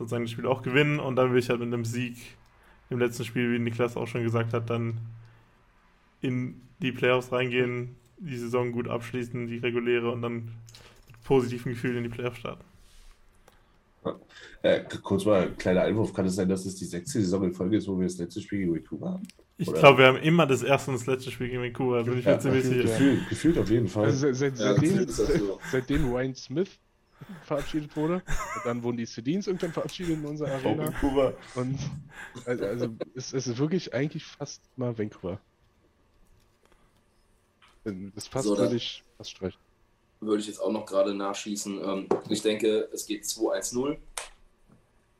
sozusagen 0.00 0.24
das 0.24 0.30
Spiel 0.30 0.46
auch 0.46 0.62
gewinnen 0.62 0.98
und 0.98 1.16
dann 1.16 1.30
will 1.30 1.38
ich 1.38 1.50
halt 1.50 1.60
mit 1.60 1.68
einem 1.68 1.84
Sieg 1.84 2.16
im 2.88 2.98
letzten 2.98 3.26
Spiel, 3.26 3.52
wie 3.52 3.58
Niklas 3.58 3.98
auch 3.98 4.06
schon 4.08 4.22
gesagt 4.22 4.54
hat, 4.54 4.70
dann 4.70 4.98
in 6.22 6.62
die 6.80 6.90
Playoffs 6.90 7.30
reingehen, 7.32 7.96
die 8.18 8.36
Saison 8.38 8.72
gut 8.72 8.88
abschließen, 8.88 9.46
die 9.46 9.58
reguläre 9.58 10.10
und 10.10 10.22
dann 10.22 10.34
mit 11.06 11.22
positiven 11.24 11.72
Gefühlen 11.72 11.98
in 11.98 12.02
die 12.04 12.08
Playoffs 12.08 12.38
starten. 12.38 12.64
Äh, 14.62 14.80
kurz 15.02 15.26
mal 15.26 15.42
ein 15.42 15.56
kleiner 15.58 15.82
Einwurf. 15.82 16.14
Kann 16.14 16.24
es 16.24 16.34
sein, 16.34 16.48
dass 16.48 16.64
es 16.64 16.76
die 16.76 16.86
sechste 16.86 17.20
Saison 17.20 17.44
in 17.44 17.52
Folge 17.52 17.76
ist, 17.76 17.86
wo 17.86 17.98
wir 17.98 18.06
das 18.06 18.16
letzte 18.16 18.40
Spiel 18.40 18.60
gegen 18.60 18.74
Vancouver 18.74 19.10
haben? 19.10 19.28
Ich 19.58 19.70
glaube, 19.72 19.98
wir 19.98 20.06
haben 20.06 20.16
immer 20.16 20.46
das 20.46 20.62
erste 20.62 20.90
und 20.90 20.98
das 20.98 21.06
letzte 21.06 21.30
Spiel 21.30 21.48
gegen 21.48 21.62
Vancouver, 21.62 22.02
bin 22.04 22.18
ich 22.18 22.24
mir 22.24 22.32
Ja, 22.32 22.38
ziemlich 22.38 22.64
sicher. 22.64 22.82
Gefühlt, 22.82 23.28
gefühlt 23.28 23.58
auf 23.58 23.68
jeden 23.70 23.88
Fall. 23.88 24.06
Also 24.06 24.32
seit, 24.32 24.56
Ja, 24.58 24.72
seitdem, 24.72 24.90
gefühlt 24.90 25.10
ist 25.10 25.18
das 25.18 25.34
so. 25.34 25.60
seitdem 25.70 26.10
Ryan 26.10 26.34
Smith 26.34 26.78
verabschiedet 27.44 27.94
wurde. 27.96 28.14
Und 28.16 28.64
dann 28.64 28.82
wurden 28.82 28.96
die 28.96 29.06
Sedins 29.06 29.46
irgendwann 29.46 29.72
verabschiedet 29.72 30.14
in 30.18 30.24
unserer 30.24 30.52
Arena. 30.52 30.84
Vancouver. 30.86 31.34
Und 31.54 31.78
also, 32.46 32.64
also 32.64 32.88
es, 33.14 33.32
es 33.32 33.46
ist 33.46 33.58
wirklich 33.58 33.92
eigentlich 33.94 34.24
fast 34.24 34.62
mal 34.76 34.96
Vancouver. 34.98 35.40
Das 37.84 38.28
passt 38.28 38.46
So, 38.46 38.54
dann- 38.54 38.64
würde 38.66 38.76
ich 38.76 39.02
fast 39.16 39.30
streichen. 39.30 39.58
würde 40.20 40.40
ich 40.42 40.48
jetzt 40.48 40.60
auch 40.60 40.70
noch 40.72 40.84
gerade 40.86 41.14
nachschießen. 41.14 41.80
Ähm, 41.82 42.08
ich 42.28 42.42
denke, 42.42 42.88
es 42.92 43.06
geht 43.06 43.24
2-1-0. 43.24 43.96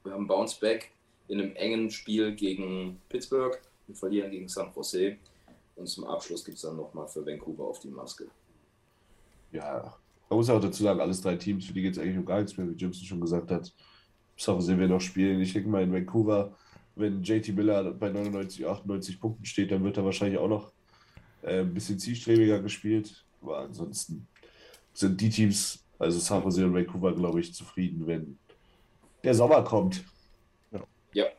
Wir 0.04 0.12
haben 0.12 0.26
Bounce 0.26 0.58
Back 0.60 0.90
in 1.28 1.40
einem 1.40 1.54
engen 1.56 1.90
Spiel 1.90 2.34
gegen 2.34 3.00
Pittsburgh. 3.08 3.58
Wir 3.86 3.96
verlieren 3.96 4.30
gegen 4.30 4.48
San 4.48 4.72
Jose. 4.74 5.16
Und 5.76 5.86
zum 5.88 6.04
Abschluss 6.04 6.44
gibt 6.44 6.56
es 6.56 6.62
dann 6.62 6.76
nochmal 6.76 7.08
für 7.08 7.24
Vancouver 7.24 7.64
auf 7.64 7.78
die 7.80 7.88
Maske. 7.88 8.26
Ja, 9.52 9.96
man 10.30 10.38
muss 10.38 10.48
auch 10.48 10.60
dazu 10.60 10.84
sagen, 10.84 11.00
alles 11.00 11.20
drei 11.20 11.36
Teams, 11.36 11.66
für 11.66 11.72
die 11.72 11.82
geht 11.82 11.94
es 11.94 11.98
eigentlich 11.98 12.16
um 12.16 12.24
gar 12.24 12.38
nichts 12.38 12.56
mehr, 12.56 12.68
wie 12.68 12.74
Jimson 12.74 13.04
schon 13.04 13.20
gesagt 13.20 13.50
hat. 13.50 13.72
Sache 14.36 14.62
sehen 14.62 14.78
wir 14.78 14.88
noch 14.88 15.00
spielen. 15.00 15.40
Ich 15.40 15.52
denke 15.52 15.68
mal 15.68 15.82
in 15.82 15.92
Vancouver, 15.92 16.56
wenn 16.94 17.22
JT 17.22 17.48
Miller 17.54 17.92
bei 17.92 18.10
99, 18.10 18.64
98 18.66 19.20
Punkten 19.20 19.44
steht, 19.44 19.72
dann 19.72 19.82
wird 19.82 19.96
er 19.96 20.04
wahrscheinlich 20.04 20.38
auch 20.38 20.48
noch 20.48 20.72
äh, 21.42 21.60
ein 21.60 21.74
bisschen 21.74 21.98
zielstrebiger 21.98 22.60
gespielt. 22.62 23.24
Aber 23.42 23.58
ansonsten 23.58 24.26
sind 24.92 25.20
die 25.20 25.30
Teams, 25.30 25.84
also 25.98 26.18
San 26.20 26.42
Jose 26.44 26.64
und 26.64 26.74
Vancouver, 26.74 27.14
glaube 27.14 27.40
ich, 27.40 27.52
zufrieden, 27.52 28.06
wenn 28.06 28.38
der 29.24 29.34
Sommer 29.34 29.62
kommt. 29.62 30.04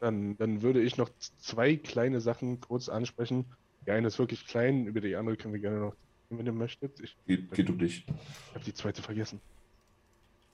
Dann, 0.01 0.37
dann 0.37 0.61
würde 0.61 0.81
ich 0.81 0.97
noch 0.97 1.09
zwei 1.39 1.77
kleine 1.77 2.19
Sachen 2.19 2.59
kurz 2.59 2.89
ansprechen. 2.89 3.45
Die 3.85 3.91
eine 3.91 4.07
ist 4.07 4.19
wirklich 4.19 4.45
klein, 4.45 4.85
über 4.85 4.99
die 4.99 5.15
andere 5.15 5.37
können 5.37 5.53
wir 5.53 5.61
gerne 5.61 5.79
noch, 5.79 5.95
wenn 6.37 6.45
ihr 6.45 6.51
möchtet. 6.51 6.99
Ich 6.99 7.15
Geht, 7.27 7.51
geht 7.51 7.69
um 7.69 7.77
dich. 7.77 8.05
habe 8.53 8.63
die 8.65 8.73
zweite 8.73 9.01
vergessen. 9.01 9.39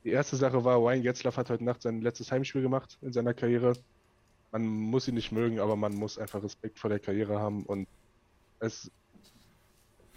Die 0.03 0.09
erste 0.09 0.35
Sache 0.35 0.63
war, 0.63 0.77
Ryan 0.77 1.01
Getzlaff 1.03 1.37
hat 1.37 1.49
heute 1.49 1.63
Nacht 1.63 1.81
sein 1.81 2.01
letztes 2.01 2.31
Heimspiel 2.31 2.61
gemacht 2.61 2.97
in 3.01 3.11
seiner 3.13 3.33
Karriere. 3.33 3.73
Man 4.51 4.65
muss 4.65 5.07
ihn 5.07 5.15
nicht 5.15 5.31
mögen, 5.31 5.59
aber 5.59 5.75
man 5.75 5.93
muss 5.95 6.17
einfach 6.17 6.41
Respekt 6.41 6.79
vor 6.79 6.89
der 6.89 6.99
Karriere 6.99 7.39
haben 7.39 7.63
und 7.63 7.87
es, 8.59 8.89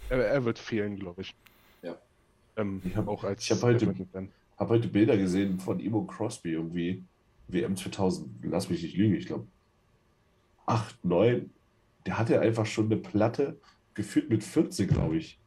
er, 0.09 0.19
er 0.25 0.45
wird 0.45 0.57
fehlen, 0.59 0.95
glaube 0.97 1.21
ich. 1.21 1.35
Ja. 1.81 1.97
Ähm, 2.55 2.81
Ich 2.85 2.95
hab- 2.95 3.07
auch 3.07 3.23
als 3.23 3.43
ich 3.43 3.51
hab 3.51 3.61
heute-. 3.63 3.93
Habe 4.57 4.69
heute 4.69 4.87
Bilder 4.87 5.17
gesehen 5.17 5.59
von 5.59 5.79
Imo 5.79 6.03
Crosby 6.05 6.51
irgendwie. 6.53 7.03
WM 7.47 7.75
2000, 7.75 8.29
lass 8.45 8.69
mich 8.69 8.81
nicht 8.83 8.95
lügen, 8.95 9.15
ich 9.15 9.25
glaube 9.25 9.45
8, 10.67 11.03
9. 11.03 11.49
Der 12.05 12.17
hatte 12.17 12.39
einfach 12.39 12.65
schon 12.65 12.85
eine 12.85 12.95
Platte, 12.97 13.59
gefühlt 13.93 14.29
mit 14.29 14.43
14, 14.43 14.87
glaube 14.87 15.17
ich. 15.17 15.37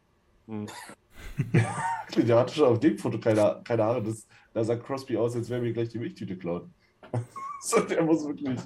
Der 2.17 2.39
hatte 2.39 2.55
schon 2.55 2.67
auf 2.67 2.81
dem 2.81 2.99
Foto 2.99 3.19
keine, 3.19 3.61
keine 3.65 3.85
Ahnung. 3.85 4.05
Das, 4.05 4.27
da 4.53 4.63
sah 4.65 4.77
Crosby 4.77 5.17
aus, 5.17 5.35
als 5.35 5.49
wäre 5.51 5.61
mir 5.61 5.73
gleich 5.73 5.89
die 5.89 5.99
Milchtüte 5.99 6.37
klauen. 6.37 6.73
so, 7.61 7.81
der 7.81 8.03
muss 8.03 8.27
wirklich 8.27 8.61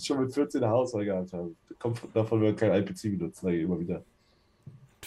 schon 0.00 0.20
mit 0.20 0.34
14 0.34 0.62
eine 0.62 0.70
Haarauswahl 0.70 1.04
gehabt 1.04 1.32
haben. 1.32 1.56
Kommt 1.78 2.00
davon, 2.14 2.40
wenn 2.40 2.48
wir 2.48 2.56
kein 2.56 2.72
IPC 2.72 3.18
benutzen, 3.18 3.46
sage 3.46 3.56
ich 3.56 3.62
immer 3.64 3.78
wieder. 3.78 4.04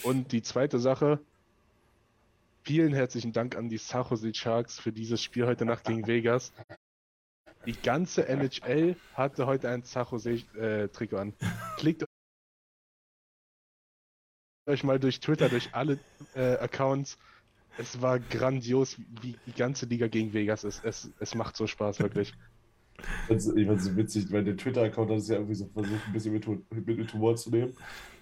Und 0.02 0.32
die 0.32 0.42
zweite 0.42 0.78
Sache, 0.78 1.20
vielen 2.62 2.92
herzlichen 2.92 3.32
Dank 3.32 3.56
an 3.56 3.68
die 3.68 3.78
San 3.78 4.04
Jose 4.08 4.32
Sharks 4.34 4.78
für 4.78 4.92
dieses 4.92 5.22
Spiel 5.22 5.46
heute 5.46 5.64
Nacht 5.64 5.84
gegen 5.84 6.06
Vegas. 6.06 6.52
Die 7.64 7.72
ganze 7.72 8.28
NHL 8.28 8.96
hatte 9.14 9.46
heute 9.46 9.68
ein 9.68 9.82
San 9.82 10.06
Jose 10.10 10.42
äh, 10.56 10.88
Trikot 10.88 11.16
an. 11.16 11.34
Klickt 11.78 12.04
euch 14.66 14.84
mal 14.84 14.98
durch 14.98 15.20
Twitter, 15.20 15.48
durch 15.48 15.70
alle 15.72 15.98
äh, 16.34 16.56
Accounts. 16.56 17.18
Es 17.78 18.00
war 18.00 18.18
grandios, 18.18 18.96
wie 19.22 19.36
die 19.46 19.52
ganze 19.52 19.86
Liga 19.86 20.08
gegen 20.08 20.32
Vegas 20.32 20.64
ist. 20.64 20.84
Es, 20.84 21.10
es 21.20 21.34
macht 21.34 21.56
so 21.56 21.66
Spaß, 21.66 22.00
wirklich. 22.00 22.32
Also, 23.28 23.54
ich 23.54 23.66
fand 23.66 23.78
es 23.78 23.84
so 23.86 23.96
witzig, 23.96 24.32
weil 24.32 24.44
der 24.44 24.56
Twitter-Account 24.56 25.10
hat 25.10 25.18
es 25.18 25.28
ja 25.28 25.36
irgendwie 25.36 25.54
so 25.54 25.66
versucht, 25.66 26.00
ein 26.06 26.12
bisschen 26.12 26.32
mit, 26.32 26.46
mit, 26.48 26.86
mit 26.86 27.12
Humor 27.12 27.36
zu 27.36 27.50
nehmen. 27.50 27.74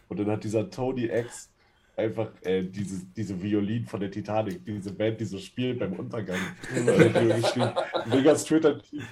Und 0.08 0.18
dann 0.18 0.30
hat 0.30 0.42
dieser 0.42 0.68
Tony 0.68 1.04
X 1.06 1.50
einfach 1.96 2.30
äh, 2.42 2.64
diese, 2.64 3.06
diese 3.16 3.40
Violin 3.40 3.86
von 3.86 4.00
der 4.00 4.10
Titanic, 4.10 4.64
diese 4.64 4.92
Band, 4.92 5.20
die 5.20 5.24
so 5.24 5.38
spielt 5.38 5.78
beim 5.78 5.92
Untergang. 5.92 6.38
Er 6.74 6.86
Vegas 8.06 8.44
Twitter 8.44 8.80
Team 8.82 9.02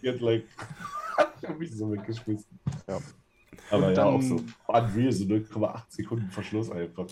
get 0.00 0.20
like. 0.20 0.46
hab 1.46 1.58
mich 1.58 1.72
so 1.72 1.86
mitgeschmissen. 1.86 2.58
Ja. 2.88 3.00
Aber 3.70 3.88
Und 3.88 3.96
ja, 3.96 4.04
auch 4.04 4.18
dann- 4.20 4.28
so 4.28 4.44
unreal, 4.66 5.12
so 5.12 5.24
0,8 5.24 5.92
Sekunden 5.92 6.30
Verschluss 6.30 6.70
einfach. 6.70 7.06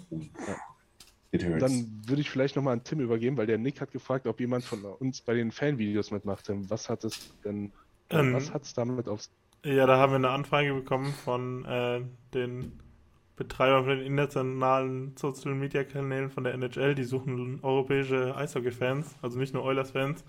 It 1.31 1.45
hurts. 1.45 1.61
Dann 1.61 2.03
würde 2.07 2.23
ich 2.23 2.31
vielleicht 2.31 2.57
nochmal 2.57 2.73
an 2.75 2.85
Tim 2.85 3.01
übergeben, 3.01 3.37
weil 3.37 3.47
der 3.47 3.59
Nick 3.59 3.81
hat 3.83 3.93
gefragt, 3.93 4.27
ob 4.27 4.41
jemand 4.41 4.65
von 4.65 4.83
uns 4.85 5.21
bei 5.21 5.35
den 5.35 5.53
Fanvideos 5.53 6.11
mitmacht. 6.11 6.47
Tim, 6.47 6.69
was 6.71 6.89
hat 6.89 7.05
es 7.05 7.35
denn, 7.45 7.71
Ähm, 8.11 8.33
was 8.33 8.53
hat 8.53 8.63
es 8.63 8.73
damit 8.73 9.09
auf 9.09 9.25
Ja, 9.65 9.87
da 9.87 9.99
haben 9.99 10.13
wir 10.13 10.17
eine 10.17 10.31
Anfrage 10.31 10.73
bekommen 10.73 11.13
von 11.25 11.65
äh, 11.67 12.01
den 12.33 12.73
Betreibern 13.37 13.85
von 13.85 13.99
den 13.99 14.07
internationalen 14.07 15.17
Social 15.17 15.55
Media 15.55 15.85
Kanälen 15.85 16.31
von 16.31 16.45
der 16.45 16.55
NHL. 16.55 16.95
Die 16.95 17.05
suchen 17.05 17.59
europäische 17.63 18.35
Eishockey-Fans, 18.35 19.17
also 19.21 19.39
nicht 19.39 19.53
nur 19.53 19.65
Oilers-Fans, 19.65 20.25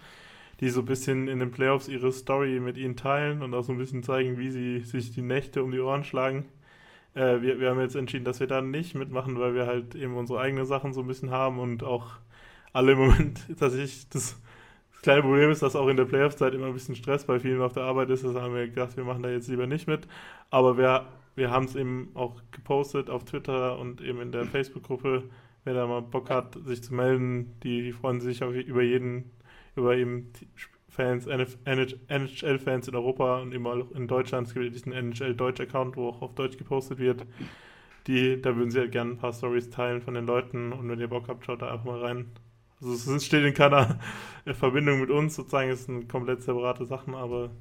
die 0.59 0.69
so 0.69 0.81
ein 0.81 0.85
bisschen 0.85 1.27
in 1.27 1.39
den 1.39 1.51
Playoffs 1.51 1.87
ihre 1.87 2.11
Story 2.11 2.59
mit 2.59 2.77
ihnen 2.77 2.95
teilen 2.95 3.41
und 3.41 3.53
auch 3.53 3.63
so 3.63 3.71
ein 3.71 3.77
bisschen 3.77 4.03
zeigen, 4.03 4.37
wie 4.37 4.51
sie 4.51 4.79
sich 4.79 5.11
die 5.11 5.21
Nächte 5.21 5.63
um 5.63 5.71
die 5.71 5.79
Ohren 5.79 6.03
schlagen. 6.03 6.45
Äh, 7.15 7.41
wir, 7.41 7.59
wir 7.59 7.69
haben 7.69 7.79
jetzt 7.79 7.95
entschieden, 7.95 8.25
dass 8.25 8.39
wir 8.39 8.47
da 8.47 8.61
nicht 8.61 8.95
mitmachen, 8.95 9.39
weil 9.39 9.53
wir 9.55 9.67
halt 9.67 9.95
eben 9.95 10.15
unsere 10.15 10.39
eigenen 10.39 10.65
Sachen 10.65 10.93
so 10.93 11.01
ein 11.01 11.07
bisschen 11.07 11.31
haben 11.31 11.59
und 11.59 11.83
auch 11.83 12.11
alle 12.73 12.93
im 12.93 12.99
Moment 12.99 13.47
tatsächlich 13.59 14.09
das 14.09 14.39
das 14.99 15.03
kleine 15.03 15.21
Problem 15.21 15.49
ist, 15.49 15.61
dass 15.61 15.77
auch 15.77 15.87
in 15.87 15.95
der 15.95 16.03
Playoff-Zeit 16.03 16.53
immer 16.53 16.67
ein 16.67 16.73
bisschen 16.73 16.93
Stress 16.93 17.23
bei 17.23 17.39
vielen 17.39 17.61
auf 17.61 17.71
der 17.71 17.83
Arbeit 17.83 18.09
ist. 18.09 18.25
Deshalb 18.25 18.43
haben 18.43 18.53
wir 18.53 18.67
gedacht, 18.67 18.97
wir 18.97 19.05
machen 19.05 19.23
da 19.23 19.29
jetzt 19.29 19.47
lieber 19.47 19.65
nicht 19.65 19.87
mit. 19.87 20.09
Aber 20.49 20.77
wir, 20.77 21.05
wir 21.35 21.51
haben 21.51 21.63
es 21.63 21.75
eben 21.77 22.11
auch 22.15 22.41
gepostet 22.51 23.09
auf 23.09 23.23
Twitter 23.23 23.79
und 23.79 24.01
eben 24.01 24.19
in 24.19 24.33
der 24.33 24.43
Facebook-Gruppe. 24.43 25.23
Wer 25.63 25.73
da 25.73 25.87
mal 25.87 26.01
Bock 26.01 26.29
hat, 26.29 26.57
sich 26.65 26.83
zu 26.83 26.93
melden, 26.93 27.55
die, 27.63 27.81
die 27.81 27.93
freuen 27.93 28.19
sich 28.19 28.43
auf, 28.43 28.53
über 28.53 28.81
jeden, 28.81 29.31
über 29.79 29.95
eben 29.95 30.31
Fans, 30.87 31.25
NHL-Fans 31.27 32.87
in 32.87 32.95
Europa 32.95 33.39
und 33.41 33.53
eben 33.53 33.65
auch 33.67 33.91
in 33.91 34.07
Deutschland. 34.07 34.47
Es 34.47 34.53
gibt 34.53 34.73
diesen 34.73 34.91
NHL-Deutsch-Account, 34.91 35.95
wo 35.95 36.09
auch 36.09 36.21
auf 36.21 36.35
Deutsch 36.35 36.57
gepostet 36.57 36.99
wird. 36.99 37.25
Die, 38.07 38.41
da 38.41 38.55
würden 38.55 38.71
sie 38.71 38.79
halt 38.79 38.91
gerne 38.91 39.11
ein 39.11 39.17
paar 39.17 39.33
Stories 39.33 39.69
teilen 39.69 40.01
von 40.01 40.13
den 40.13 40.25
Leuten 40.25 40.73
und 40.73 40.89
wenn 40.89 40.99
ihr 40.99 41.07
Bock 41.07 41.27
habt, 41.27 41.45
schaut 41.45 41.61
da 41.61 41.71
einfach 41.71 41.85
mal 41.85 42.01
rein. 42.01 42.31
Also 42.81 43.13
es 43.13 43.25
steht 43.25 43.43
in 43.43 43.53
keiner 43.53 43.99
Verbindung 44.45 45.01
mit 45.01 45.09
uns, 45.09 45.35
sozusagen, 45.35 45.69
es 45.69 45.85
sind 45.85 46.07
komplett 46.07 46.41
separate 46.41 46.85
Sachen, 46.85 47.13
aber 47.13 47.51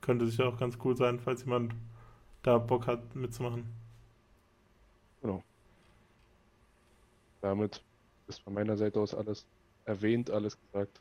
könnte 0.00 0.26
sicher 0.26 0.48
auch 0.48 0.58
ganz 0.58 0.78
cool 0.84 0.96
sein, 0.96 1.18
falls 1.18 1.44
jemand 1.44 1.74
da 2.42 2.58
Bock 2.58 2.86
hat 2.86 3.14
mitzumachen. 3.14 3.80
Damit 7.40 7.82
ist 8.28 8.42
von 8.42 8.54
meiner 8.54 8.76
Seite 8.76 9.00
aus 9.00 9.14
alles 9.14 9.46
erwähnt, 9.84 10.30
alles 10.30 10.58
gesagt. 10.60 11.00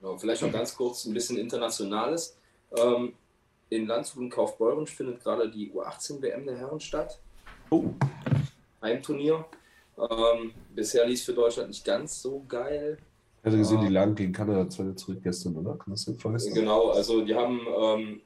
Genau, 0.00 0.16
vielleicht 0.16 0.42
noch 0.42 0.52
ganz 0.52 0.76
kurz 0.76 1.04
ein 1.04 1.14
bisschen 1.14 1.36
Internationales. 1.38 2.36
Ähm, 2.76 3.14
in 3.70 3.86
Landshut 3.86 4.18
und 4.22 4.30
Kaufbeuren 4.30 4.86
findet 4.86 5.22
gerade 5.22 5.50
die 5.50 5.70
U18-WM 5.72 6.46
der 6.46 6.56
Herren 6.56 6.80
statt. 6.80 7.18
Oh, 7.70 7.84
Heimturnier. 8.80 9.44
Ähm, 9.98 10.52
bisher 10.74 11.04
lief 11.06 11.18
es 11.18 11.24
für 11.24 11.34
Deutschland 11.34 11.68
nicht 11.68 11.84
ganz 11.84 12.22
so 12.22 12.44
geil. 12.48 12.98
ich 13.40 13.46
hatte 13.46 13.58
gesehen, 13.58 13.78
Ah. 13.78 13.82
die 13.86 13.92
lagen 13.92 14.14
gegen 14.14 14.32
Kanada 14.32 14.68
2 14.68 14.92
zurück 14.92 15.18
gestern, 15.22 15.56
oder? 15.56 15.74
Kann 15.76 15.92
das 15.92 16.02
sein? 16.02 16.16
Vorgestern? 16.18 16.54
Genau, 16.54 16.90
also 16.90 17.22
die 17.24 17.34
haben 17.34 17.60
ähm, 17.80 18.20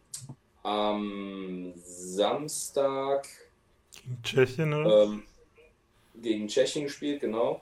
am 0.62 1.72
Samstag 1.76 3.26
Gegen 4.02 4.22
Tschechien, 4.22 4.72
oder? 4.74 5.04
ähm, 5.04 5.22
gegen 6.20 6.46
Tschechien 6.48 6.84
gespielt, 6.84 7.20
genau. 7.22 7.60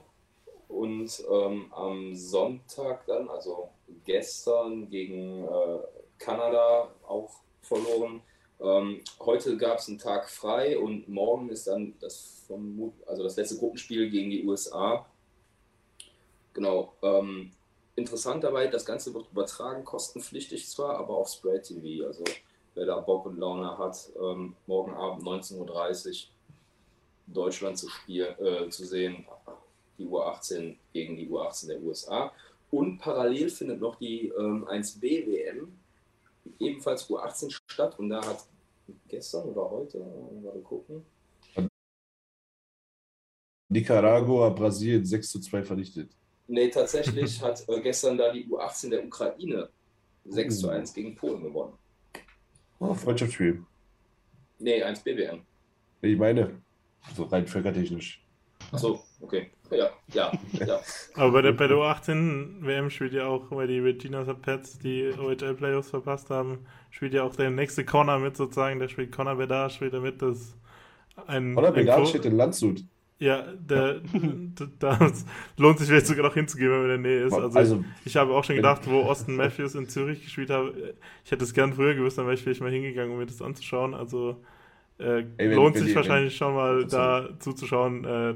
Und 0.71 1.23
ähm, 1.29 1.71
am 1.73 2.15
Sonntag 2.15 3.05
dann, 3.05 3.29
also 3.29 3.69
gestern, 4.05 4.89
gegen 4.89 5.43
äh, 5.43 5.79
Kanada 6.17 6.89
auch 7.07 7.41
verloren. 7.61 8.21
Ähm, 8.59 9.01
heute 9.19 9.57
gab 9.57 9.79
es 9.79 9.89
einen 9.89 9.97
Tag 9.97 10.29
frei 10.29 10.77
und 10.77 11.09
morgen 11.09 11.49
ist 11.49 11.67
dann 11.67 11.95
das, 11.99 12.43
vermut 12.47 12.93
also 13.07 13.23
das 13.23 13.35
letzte 13.35 13.57
Gruppenspiel 13.57 14.09
gegen 14.09 14.29
die 14.29 14.45
USA. 14.45 15.05
Genau. 16.53 16.93
Ähm, 17.01 17.51
interessant 17.95 18.43
dabei, 18.43 18.67
das 18.67 18.85
Ganze 18.85 19.13
wird 19.13 19.31
übertragen, 19.31 19.83
kostenpflichtig 19.83 20.69
zwar, 20.69 20.97
aber 20.97 21.15
auf 21.17 21.29
Spray 21.29 21.61
TV. 21.61 22.05
Also 22.05 22.23
wer 22.75 22.85
da 22.85 22.99
Bock 22.99 23.25
und 23.25 23.37
Laune 23.37 23.77
hat, 23.77 24.11
ähm, 24.21 24.55
morgen 24.67 24.93
Abend 24.93 25.23
19.30 25.23 25.57
Uhr 25.57 26.29
Deutschland 27.27 27.77
zu, 27.77 27.89
spielen, 27.89 28.35
äh, 28.39 28.69
zu 28.69 28.85
sehen, 28.85 29.25
die 29.97 30.05
U18 30.05 30.77
gegen 30.93 31.17
die 31.17 31.27
U18 31.27 31.67
der 31.67 31.81
USA. 31.81 32.31
Und 32.69 32.97
parallel 32.99 33.49
findet 33.49 33.81
noch 33.81 33.95
die 33.95 34.27
ähm, 34.29 34.65
1B-WM, 34.67 35.67
ebenfalls 36.59 37.09
U18 37.09 37.59
statt. 37.67 37.99
Und 37.99 38.09
da 38.09 38.25
hat 38.25 38.45
gestern 39.07 39.49
oder 39.49 39.69
heute, 39.69 39.97
äh, 39.97 40.41
mal 40.41 40.61
gucken, 40.61 41.05
Nicaragua, 43.71 44.49
Brasilien 44.49 45.05
6 45.05 45.29
zu 45.31 45.39
2 45.39 45.63
vernichtet. 45.63 46.11
Nee, 46.47 46.69
tatsächlich 46.69 47.41
hat 47.41 47.67
äh, 47.69 47.79
gestern 47.79 48.17
da 48.17 48.31
die 48.31 48.45
U18 48.45 48.89
der 48.89 49.05
Ukraine 49.05 49.69
6 50.25 50.59
zu 50.59 50.69
1 50.69 50.93
gegen 50.93 51.15
Polen 51.15 51.41
gewonnen. 51.41 51.73
Oh, 52.79 52.93
Freundschaftsspiel. 52.93 53.63
Nee, 54.59 54.83
1 54.83 54.99
BWM. 54.99 55.41
Ich 56.01 56.17
meine, 56.17 56.61
so 57.15 57.23
rein 57.23 57.47
völkertechnisch. 57.47 58.21
Achso, 58.71 59.03
okay. 59.21 59.51
Ja, 59.71 59.89
ja, 60.13 60.31
ja. 60.51 60.79
Aber 61.15 61.31
bei 61.31 61.41
der, 61.41 61.53
bei 61.53 61.67
der 61.67 61.77
U18 61.77 62.65
WM 62.65 62.89
spielt 62.89 63.13
ja 63.13 63.25
auch, 63.27 63.51
weil 63.51 63.67
die 63.67 63.79
Regina 63.79 64.23
Pets 64.33 64.79
die 64.79 65.11
OHL 65.17 65.55
Playoffs 65.55 65.89
verpasst 65.89 66.29
haben, 66.29 66.65
spielt 66.89 67.13
ja 67.13 67.23
auch 67.23 67.35
der 67.35 67.49
nächste 67.51 67.85
Corner 67.85 68.19
mit 68.19 68.35
sozusagen. 68.37 68.79
Der 68.79 68.89
spielt 68.89 69.11
Connor 69.11 69.35
Bedard, 69.35 69.71
spielt 69.71 69.93
er 69.93 70.01
mit. 70.01 70.21
Das 70.21 70.57
ein, 71.27 71.55
Conor 71.55 71.69
ein 71.69 71.73
Bedard 71.73 72.07
steht 72.07 72.25
in 72.25 72.35
Landshut. 72.35 72.83
Ja, 73.19 73.43
der, 73.53 74.01
da 74.79 75.11
lohnt 75.57 75.77
sich 75.79 75.87
vielleicht 75.87 76.07
sogar 76.07 76.25
noch 76.25 76.33
hinzugehen, 76.33 76.71
wenn 76.71 76.81
man 76.81 76.95
in 76.95 77.03
der 77.03 77.11
Nähe 77.11 77.25
ist. 77.27 77.39
Also, 77.39 77.57
Also, 77.57 77.85
ich 78.03 78.15
habe 78.17 78.33
auch 78.33 78.43
schon 78.43 78.55
gedacht, 78.55 78.89
wo 78.89 79.03
Austin 79.03 79.35
Matthews 79.35 79.75
in 79.75 79.87
Zürich 79.87 80.23
gespielt 80.23 80.49
hat, 80.49 80.73
ich 81.23 81.31
hätte 81.31 81.43
es 81.43 81.53
gern 81.53 81.73
früher 81.73 81.93
gewusst, 81.93 82.17
dann 82.17 82.25
wäre 82.25 82.33
ich 82.33 82.41
vielleicht 82.43 82.61
mal 82.61 82.71
hingegangen, 82.71 83.11
um 83.11 83.19
mir 83.19 83.27
das 83.27 83.41
anzuschauen. 83.41 83.93
Also 83.93 84.43
äh, 85.01 85.25
wenn- 85.37 85.51
lohnt 85.53 85.75
sich 85.77 85.87
die- 85.87 85.95
wahrscheinlich 85.95 86.33
wenn- 86.33 86.37
schon 86.37 86.53
mal 86.55 86.81
so. 86.81 86.97
da 86.97 87.29
zuzuschauen. 87.39 88.05
Äh, 88.05 88.35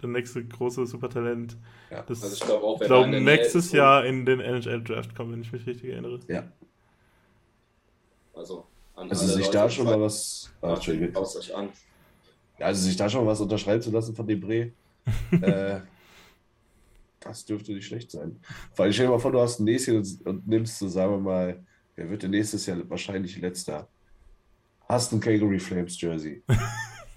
der, 0.00 0.08
nächste 0.08 0.44
große 0.44 0.86
Supertalent. 0.86 1.56
Ja. 1.90 2.02
Das 2.02 2.22
Also 2.22 2.34
ich 2.34 2.40
glaube 2.40 2.64
auch, 2.64 2.80
ich 2.80 2.88
Nähe 2.88 3.20
nächstes 3.20 3.66
ist, 3.66 3.72
Jahr 3.72 4.04
in 4.06 4.24
den 4.26 4.40
NHL-Draft 4.40 5.14
kommen, 5.14 5.32
wenn 5.32 5.40
ich 5.42 5.52
mich 5.52 5.66
richtig 5.66 5.90
erinnere. 5.90 6.20
ja. 6.28 6.44
Also, 8.34 8.66
an 8.96 9.08
Also 9.10 9.26
sich 9.26 9.46
Leute, 9.46 9.58
da 9.58 9.70
schon 9.70 9.84
mal 9.86 10.00
was. 10.00 10.52
Ach, 10.60 10.74
Entschuldigung. 10.74 11.14
Schaut 11.14 11.36
euch 11.36 11.54
an. 11.54 11.68
Ja, 12.58 12.66
also 12.66 12.82
sich 12.84 12.96
da 12.96 13.08
schon 13.08 13.24
mal 13.24 13.30
was 13.30 13.40
unterschreiben 13.40 13.80
zu 13.82 13.90
lassen 13.90 14.14
von 14.14 14.26
Debré, 14.26 14.72
äh, 15.42 15.80
das 17.20 17.44
dürfte 17.44 17.72
nicht 17.72 17.86
schlecht 17.86 18.10
sein. 18.10 18.38
Vor 18.72 18.84
allem 18.84 18.92
stell 18.92 19.06
dir 19.06 19.12
mal 19.12 19.18
vor, 19.18 19.32
du 19.32 19.40
hast 19.40 19.60
ein 19.60 19.64
Näschen 19.64 19.96
und, 19.96 20.26
und 20.26 20.46
nimmst 20.48 20.78
so, 20.78 20.88
sagen 20.88 21.12
wir 21.12 21.18
mal, 21.18 21.64
wer 21.96 22.10
wird 22.10 22.22
denn 22.22 22.30
nächstes 22.32 22.66
Jahr 22.66 22.78
wahrscheinlich 22.90 23.36
letzter? 23.40 23.88
Hast 24.88 25.12
ein 25.12 25.20
Calgary 25.20 25.58
Flames 25.58 26.00
Jersey. 26.00 26.42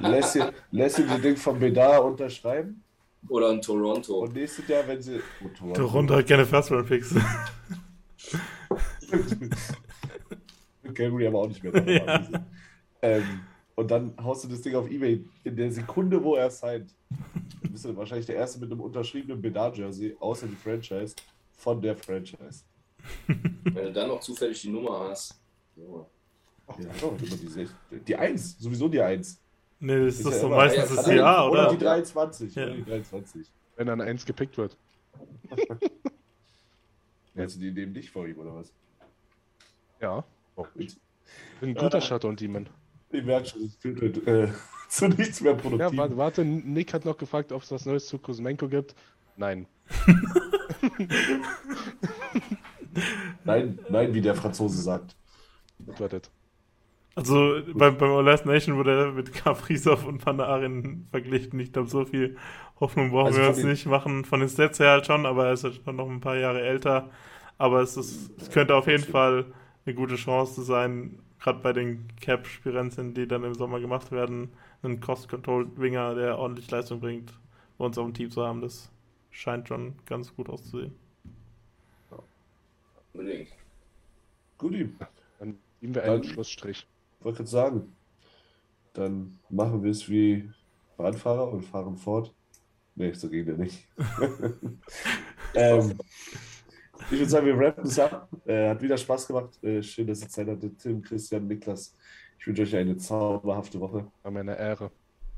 lässt, 0.00 0.34
dir, 0.34 0.52
lässt 0.70 0.98
dir 0.98 1.06
das 1.06 1.20
Ding 1.20 1.36
von 1.36 1.58
Bedar 1.58 2.04
unterschreiben 2.04 2.82
Oder 3.28 3.50
in 3.50 3.62
Toronto. 3.62 4.20
und 4.20 4.34
nächstes 4.34 4.68
Jahr, 4.68 4.86
wenn 4.86 5.00
sie. 5.02 5.20
Oh, 5.44 5.48
Toronto. 5.48 5.80
Toronto 5.80 6.14
hat 6.16 6.26
keine 6.26 6.46
First-Round-Picks. 6.46 7.14
Calgary 10.94 11.26
aber 11.26 11.38
auch 11.40 11.48
nicht 11.48 11.62
mehr. 11.62 11.88
Ja. 11.88 12.28
ähm, 13.02 13.40
und 13.74 13.90
dann 13.90 14.14
haust 14.22 14.44
du 14.44 14.48
das 14.48 14.60
Ding 14.60 14.74
auf 14.74 14.90
Ebay 14.90 15.24
in 15.44 15.56
der 15.56 15.70
Sekunde, 15.70 16.22
wo 16.22 16.34
er 16.34 16.50
signed. 16.50 16.90
Du 17.62 17.70
bist 17.70 17.84
dann 17.84 17.96
wahrscheinlich 17.96 18.26
der 18.26 18.36
Erste 18.36 18.58
mit 18.58 18.70
einem 18.70 18.80
unterschriebenen 18.80 19.40
Bedard-Jersey, 19.40 20.16
außer 20.18 20.46
die 20.46 20.56
Franchise, 20.56 21.14
von 21.56 21.80
der 21.80 21.96
Franchise. 21.96 22.64
Wenn 23.26 23.84
du 23.84 23.92
dann 23.92 24.08
noch 24.08 24.20
zufällig 24.20 24.60
die 24.62 24.70
Nummer 24.70 25.08
hast. 25.08 25.40
Ja. 25.76 26.06
Ja, 26.68 27.10
die, 27.20 27.48
sech- 27.48 27.70
die 28.06 28.16
Eins, 28.16 28.58
sowieso 28.58 28.88
die 28.88 29.00
Eins. 29.00 29.40
nee, 29.80 30.04
das 30.04 30.14
ist, 30.14 30.20
Ist 30.20 30.26
doch 30.26 30.32
ja 30.32 30.38
so 30.38 30.46
immer- 30.48 30.56
meistens 30.56 30.90
ja, 30.90 30.96
das 30.96 31.06
Jahr, 31.06 31.50
Oder 31.50 31.62
oder? 31.68 31.70
die 31.72 31.78
23. 31.84 32.54
Ja. 32.54 32.64
Oder 32.64 32.74
die 32.74 32.84
23. 32.84 33.46
Wenn 33.76 33.86
dann 33.86 34.00
eins 34.00 34.24
gepickt 34.26 34.56
wird. 34.58 34.76
Hältst 37.34 37.56
du 37.56 37.60
die 37.60 37.70
neben 37.70 37.94
dich 37.94 38.10
vor 38.10 38.26
ihm, 38.26 38.38
oder 38.38 38.54
was? 38.56 38.72
Ja. 40.00 40.24
Oh, 40.56 40.66
ich, 40.74 40.96
Bin 41.60 41.70
ein 41.70 41.74
guter 41.74 42.00
Shutter 42.00 42.28
und 42.28 42.40
Demon. 42.40 42.68
ich 43.10 43.24
merke 43.24 43.46
schon, 43.48 43.62
es 43.62 43.76
führt 43.76 44.26
äh, 44.26 44.48
zu 44.88 45.08
nichts 45.08 45.40
mehr 45.40 45.52
Ja, 45.52 45.58
produktiv. 45.58 45.96
warte, 45.98 46.16
warte, 46.16 46.44
Nick 46.44 46.92
hat 46.92 47.04
noch 47.04 47.16
gefragt, 47.16 47.52
ob 47.52 47.62
es 47.62 47.70
was 47.70 47.86
Neues 47.86 48.06
zu 48.08 48.18
Kuzmenko 48.18 48.68
gibt. 48.68 48.94
Nein. 49.36 49.66
Nein, 53.44 53.78
nein, 53.88 54.12
wie 54.14 54.20
der 54.20 54.34
Franzose 54.34 54.82
sagt. 54.82 55.14
Antwortet. 55.86 56.30
Also 57.18 57.62
beim, 57.74 57.96
beim 57.98 58.24
Last 58.24 58.46
Nation 58.46 58.76
wurde 58.76 59.06
er 59.06 59.12
mit 59.12 59.32
Kaprizov 59.34 60.06
und 60.06 60.24
Panarin 60.24 61.06
verglichen. 61.10 61.58
Ich 61.60 61.72
glaube, 61.72 61.88
so 61.88 62.04
viel 62.04 62.36
Hoffnung 62.80 63.10
brauchen 63.10 63.26
Also 63.28 63.40
wir 63.40 63.48
uns 63.48 63.62
nicht 63.64 63.86
machen. 63.86 64.24
Von 64.24 64.40
den 64.40 64.48
Stats 64.48 64.78
her 64.78 64.90
halt 64.92 65.06
schon, 65.06 65.26
aber 65.26 65.46
er 65.46 65.52
ist 65.52 65.64
ja 65.64 65.70
schon 65.72 65.96
noch 65.96 66.08
ein 66.08 66.20
paar 66.20 66.36
Jahre 66.36 66.62
älter. 66.62 67.10
Aber 67.58 67.80
es, 67.82 67.96
ist, 67.96 68.30
es 68.40 68.50
könnte 68.50 68.74
auf 68.76 68.86
jeden 68.86 69.04
Fall 69.04 69.46
eine 69.84 69.94
gute 69.94 70.14
Chance 70.16 70.62
sein, 70.62 71.18
gerade 71.40 71.60
bei 71.60 71.72
den 71.72 72.06
Cap-Spirenzen, 72.20 73.14
die 73.14 73.26
dann 73.26 73.42
im 73.42 73.54
Sommer 73.54 73.80
gemacht 73.80 74.12
werden, 74.12 74.50
einen 74.82 75.00
Cost-Control-Winger, 75.00 76.14
der 76.14 76.38
ordentlich 76.38 76.70
Leistung 76.70 77.00
bringt, 77.00 77.32
bei 77.78 77.84
uns 77.84 77.98
auf 77.98 78.04
dem 78.06 78.14
Team 78.14 78.30
zu 78.30 78.44
haben. 78.46 78.60
Das 78.60 78.92
scheint 79.30 79.66
schon 79.68 79.94
ganz 80.06 80.34
gut 80.36 80.48
auszusehen. 80.48 80.94
Unbedingt. 83.12 83.48
Guti, 84.58 84.88
Dann 85.38 85.56
ziehen 85.80 85.94
wir 85.94 86.02
einen 86.04 86.22
Dann- 86.22 86.30
Schlussstrich. 86.30 86.86
Wollte 87.24 87.38
gerade 87.38 87.50
sagen, 87.50 87.96
dann 88.92 89.38
machen 89.48 89.82
wir 89.82 89.90
es 89.90 90.08
wie 90.08 90.50
Radfahrer 90.98 91.52
und 91.52 91.62
fahren 91.62 91.96
fort. 91.96 92.34
Nee, 92.94 93.12
so 93.12 93.28
ging 93.28 93.46
der 93.46 93.56
nicht. 93.56 93.86
ähm, 95.54 95.98
ich 97.10 97.12
würde 97.12 97.28
sagen, 97.30 97.46
wir 97.46 97.58
rappen 97.58 97.84
es 97.84 97.98
ab. 97.98 98.28
Äh, 98.44 98.70
hat 98.70 98.82
wieder 98.82 98.96
Spaß 98.96 99.28
gemacht. 99.28 99.62
Äh, 99.62 99.82
schön, 99.82 100.06
dass 100.06 100.20
ihr 100.20 100.28
Zeit 100.28 100.48
hattet. 100.48 100.78
Tim, 100.78 101.00
Christian, 101.00 101.46
Niklas. 101.46 101.94
Ich 102.40 102.46
wünsche 102.46 102.62
euch 102.62 102.74
eine 102.74 102.96
zauberhafte 102.96 103.78
Woche. 103.78 104.10
War 104.22 104.30
mir 104.32 104.40
eine 104.40 104.58
Ehre. 104.58 104.90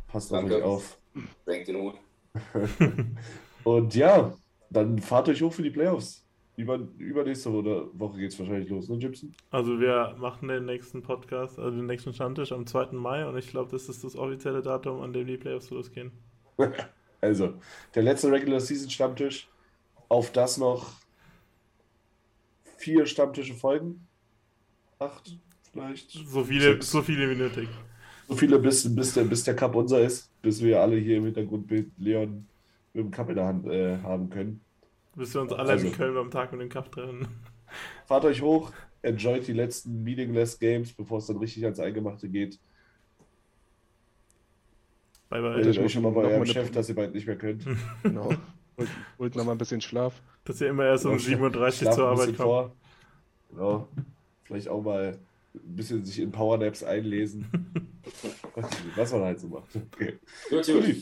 Passt 0.07 0.33
auf 0.33 0.45
euch 0.45 0.63
auf. 0.63 0.99
Senkt 1.45 1.69
den 1.69 1.77
Hut. 1.77 1.95
Und 3.65 3.95
ja, 3.95 4.35
dann 4.71 4.99
fahrt 4.99 5.29
euch 5.29 5.43
hoch 5.43 5.53
für 5.53 5.63
die 5.63 5.71
Playoffs. 5.71 6.25
Über, 6.57 6.79
übernächste 6.99 7.53
Woche, 7.53 7.89
Woche 7.95 8.19
geht 8.19 8.33
es 8.33 8.39
wahrscheinlich 8.39 8.69
los, 8.69 8.89
ne, 8.89 8.99
Gibson? 8.99 9.33
Also 9.51 9.81
wir 9.81 10.15
machen 10.19 10.49
den 10.49 10.67
nächsten 10.67 11.03
Podcast, 11.03 11.59
also 11.59 11.77
den 11.77 11.87
nächsten 11.87 12.13
Stammtisch 12.13 12.53
am 12.53 12.67
2. 12.67 12.93
Mai 12.93 13.27
und 13.27 13.37
ich 13.39 13.49
glaube, 13.49 13.71
das 13.71 13.89
ist 13.89 14.05
das 14.05 14.17
offizielle 14.17 14.61
Datum, 14.61 15.01
an 15.01 15.13
dem 15.13 15.27
die 15.27 15.39
Playoffs 15.39 15.71
losgehen. 15.71 16.13
Also, 17.23 17.55
der 17.95 18.03
letzte 18.03 18.33
Regular 18.33 18.61
Season 18.61 18.89
Stammtisch. 18.89 19.49
Auf 20.09 20.33
das 20.33 20.57
noch 20.57 20.95
vier 22.79 23.07
Stammtische 23.07 23.55
folgen. 23.55 24.07
Acht, 24.99 25.39
vielleicht. 25.71 26.11
So 26.11 26.45
viele, 26.45 26.73
Sechs. 26.73 26.91
so 26.91 27.03
viele 27.03 27.31
wie 27.31 27.37
nötig. 27.37 27.69
So 28.29 28.35
viele, 28.35 28.59
bis, 28.59 28.93
bis, 28.95 29.15
der, 29.15 29.25
bis 29.25 29.45
der 29.45 29.55
Cup 29.55 29.75
unser 29.75 30.01
ist. 30.01 30.31
Bis 30.43 30.63
wir 30.63 30.81
alle 30.81 30.97
hier 30.97 31.19
im 31.19 31.25
Hintergrundbild 31.25 31.93
Leon 31.99 32.47
mit 32.93 33.05
dem 33.05 33.11
Cup 33.11 33.29
in 33.29 33.37
der 33.37 33.47
Hand 33.47 33.67
äh, 33.67 33.99
haben 33.99 34.31
können. 34.31 34.61
Bis 35.21 35.35
wir 35.35 35.43
uns 35.43 35.53
alle 35.53 35.73
Also. 35.73 35.87
in 35.87 35.93
Köln 35.93 36.15
beim 36.15 36.31
Tag 36.31 36.51
mit 36.53 36.63
dem 36.63 36.71
Cup 36.71 36.91
treffen. 36.93 37.29
Fahrt 38.07 38.25
euch 38.25 38.41
hoch, 38.41 38.73
enjoyt 39.03 39.47
die 39.47 39.53
letzten 39.53 40.03
Meaningless 40.03 40.59
Games, 40.59 40.95
bevor 40.95 41.19
es 41.19 41.27
dann 41.27 41.37
richtig 41.37 41.63
ans 41.65 41.79
Eingemachte 41.79 42.27
geht. 42.27 42.59
Bye 45.29 45.43
bye. 45.43 45.51
Meldet 45.57 45.77
ich 45.77 45.81
euch 45.83 45.93
schon 45.93 46.05
mal 46.05 46.13
bei 46.13 46.23
eurem 46.23 46.47
Chef, 46.47 46.71
dass 46.71 46.89
ihr 46.89 46.95
bald 46.95 47.13
nicht 47.13 47.27
mehr 47.27 47.37
könnt. 47.37 47.67
Genau. 48.03 48.31
Holt, 48.79 48.89
holt 49.19 49.37
noch 49.37 49.45
mal 49.45 49.53
ein 49.53 49.59
bisschen 49.59 49.83
Schlaf. 49.83 50.23
Dass 50.45 50.59
ihr 50.63 50.71
immer 50.71 50.87
erst 50.87 51.05
um 51.05 51.17
7.30 51.17 51.85
Uhr 51.85 51.93
zur 51.93 52.09
Arbeit 52.09 52.27
kommt. 52.29 52.37
vor. 52.39 52.77
Genau. 53.51 53.89
Vielleicht 54.45 54.69
auch 54.69 54.83
mal 54.83 55.19
ein 55.55 55.77
bisschen 55.77 56.03
sich 56.03 56.19
in 56.19 56.33
Powernaps 56.33 56.83
einlesen. 56.83 57.45
Was 58.97 59.13
man 59.13 59.21
halt 59.21 59.39
so 59.39 59.49
macht. 59.49 59.69
Okay. 59.93 60.19
Gut, 60.49 60.67
gut. 60.67 60.97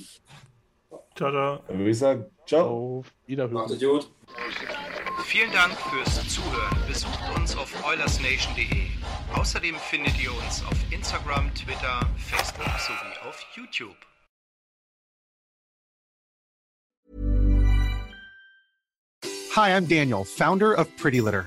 Ciao. 1.18 1.58
Dann 1.66 1.78
würde 1.78 1.90
ich 1.90 1.98
sagen, 1.98 2.26
ciao. 2.46 3.00
Auf 3.00 3.12
Wiederhören. 3.26 3.52
Macht 3.54 3.70
es 3.70 3.80
gut. 3.80 4.08
Vielen 5.24 5.50
Dank 5.50 5.72
fürs 5.72 6.28
Zuhören. 6.28 6.78
Besucht 6.86 7.18
uns 7.36 7.56
auf 7.56 7.74
oilersnation.de. 7.84 8.86
Außerdem 9.34 9.74
findet 9.90 10.22
ihr 10.22 10.30
uns 10.32 10.64
auf 10.64 10.76
Instagram, 10.92 11.52
Twitter, 11.54 12.00
Facebook 12.16 12.72
sowie 12.78 13.28
auf 13.28 13.44
YouTube. 13.56 13.96
Hi, 19.56 19.70
I'm 19.70 19.88
Daniel, 19.88 20.24
founder 20.24 20.78
of 20.78 20.86
Pretty 20.96 21.18
Litter. 21.18 21.46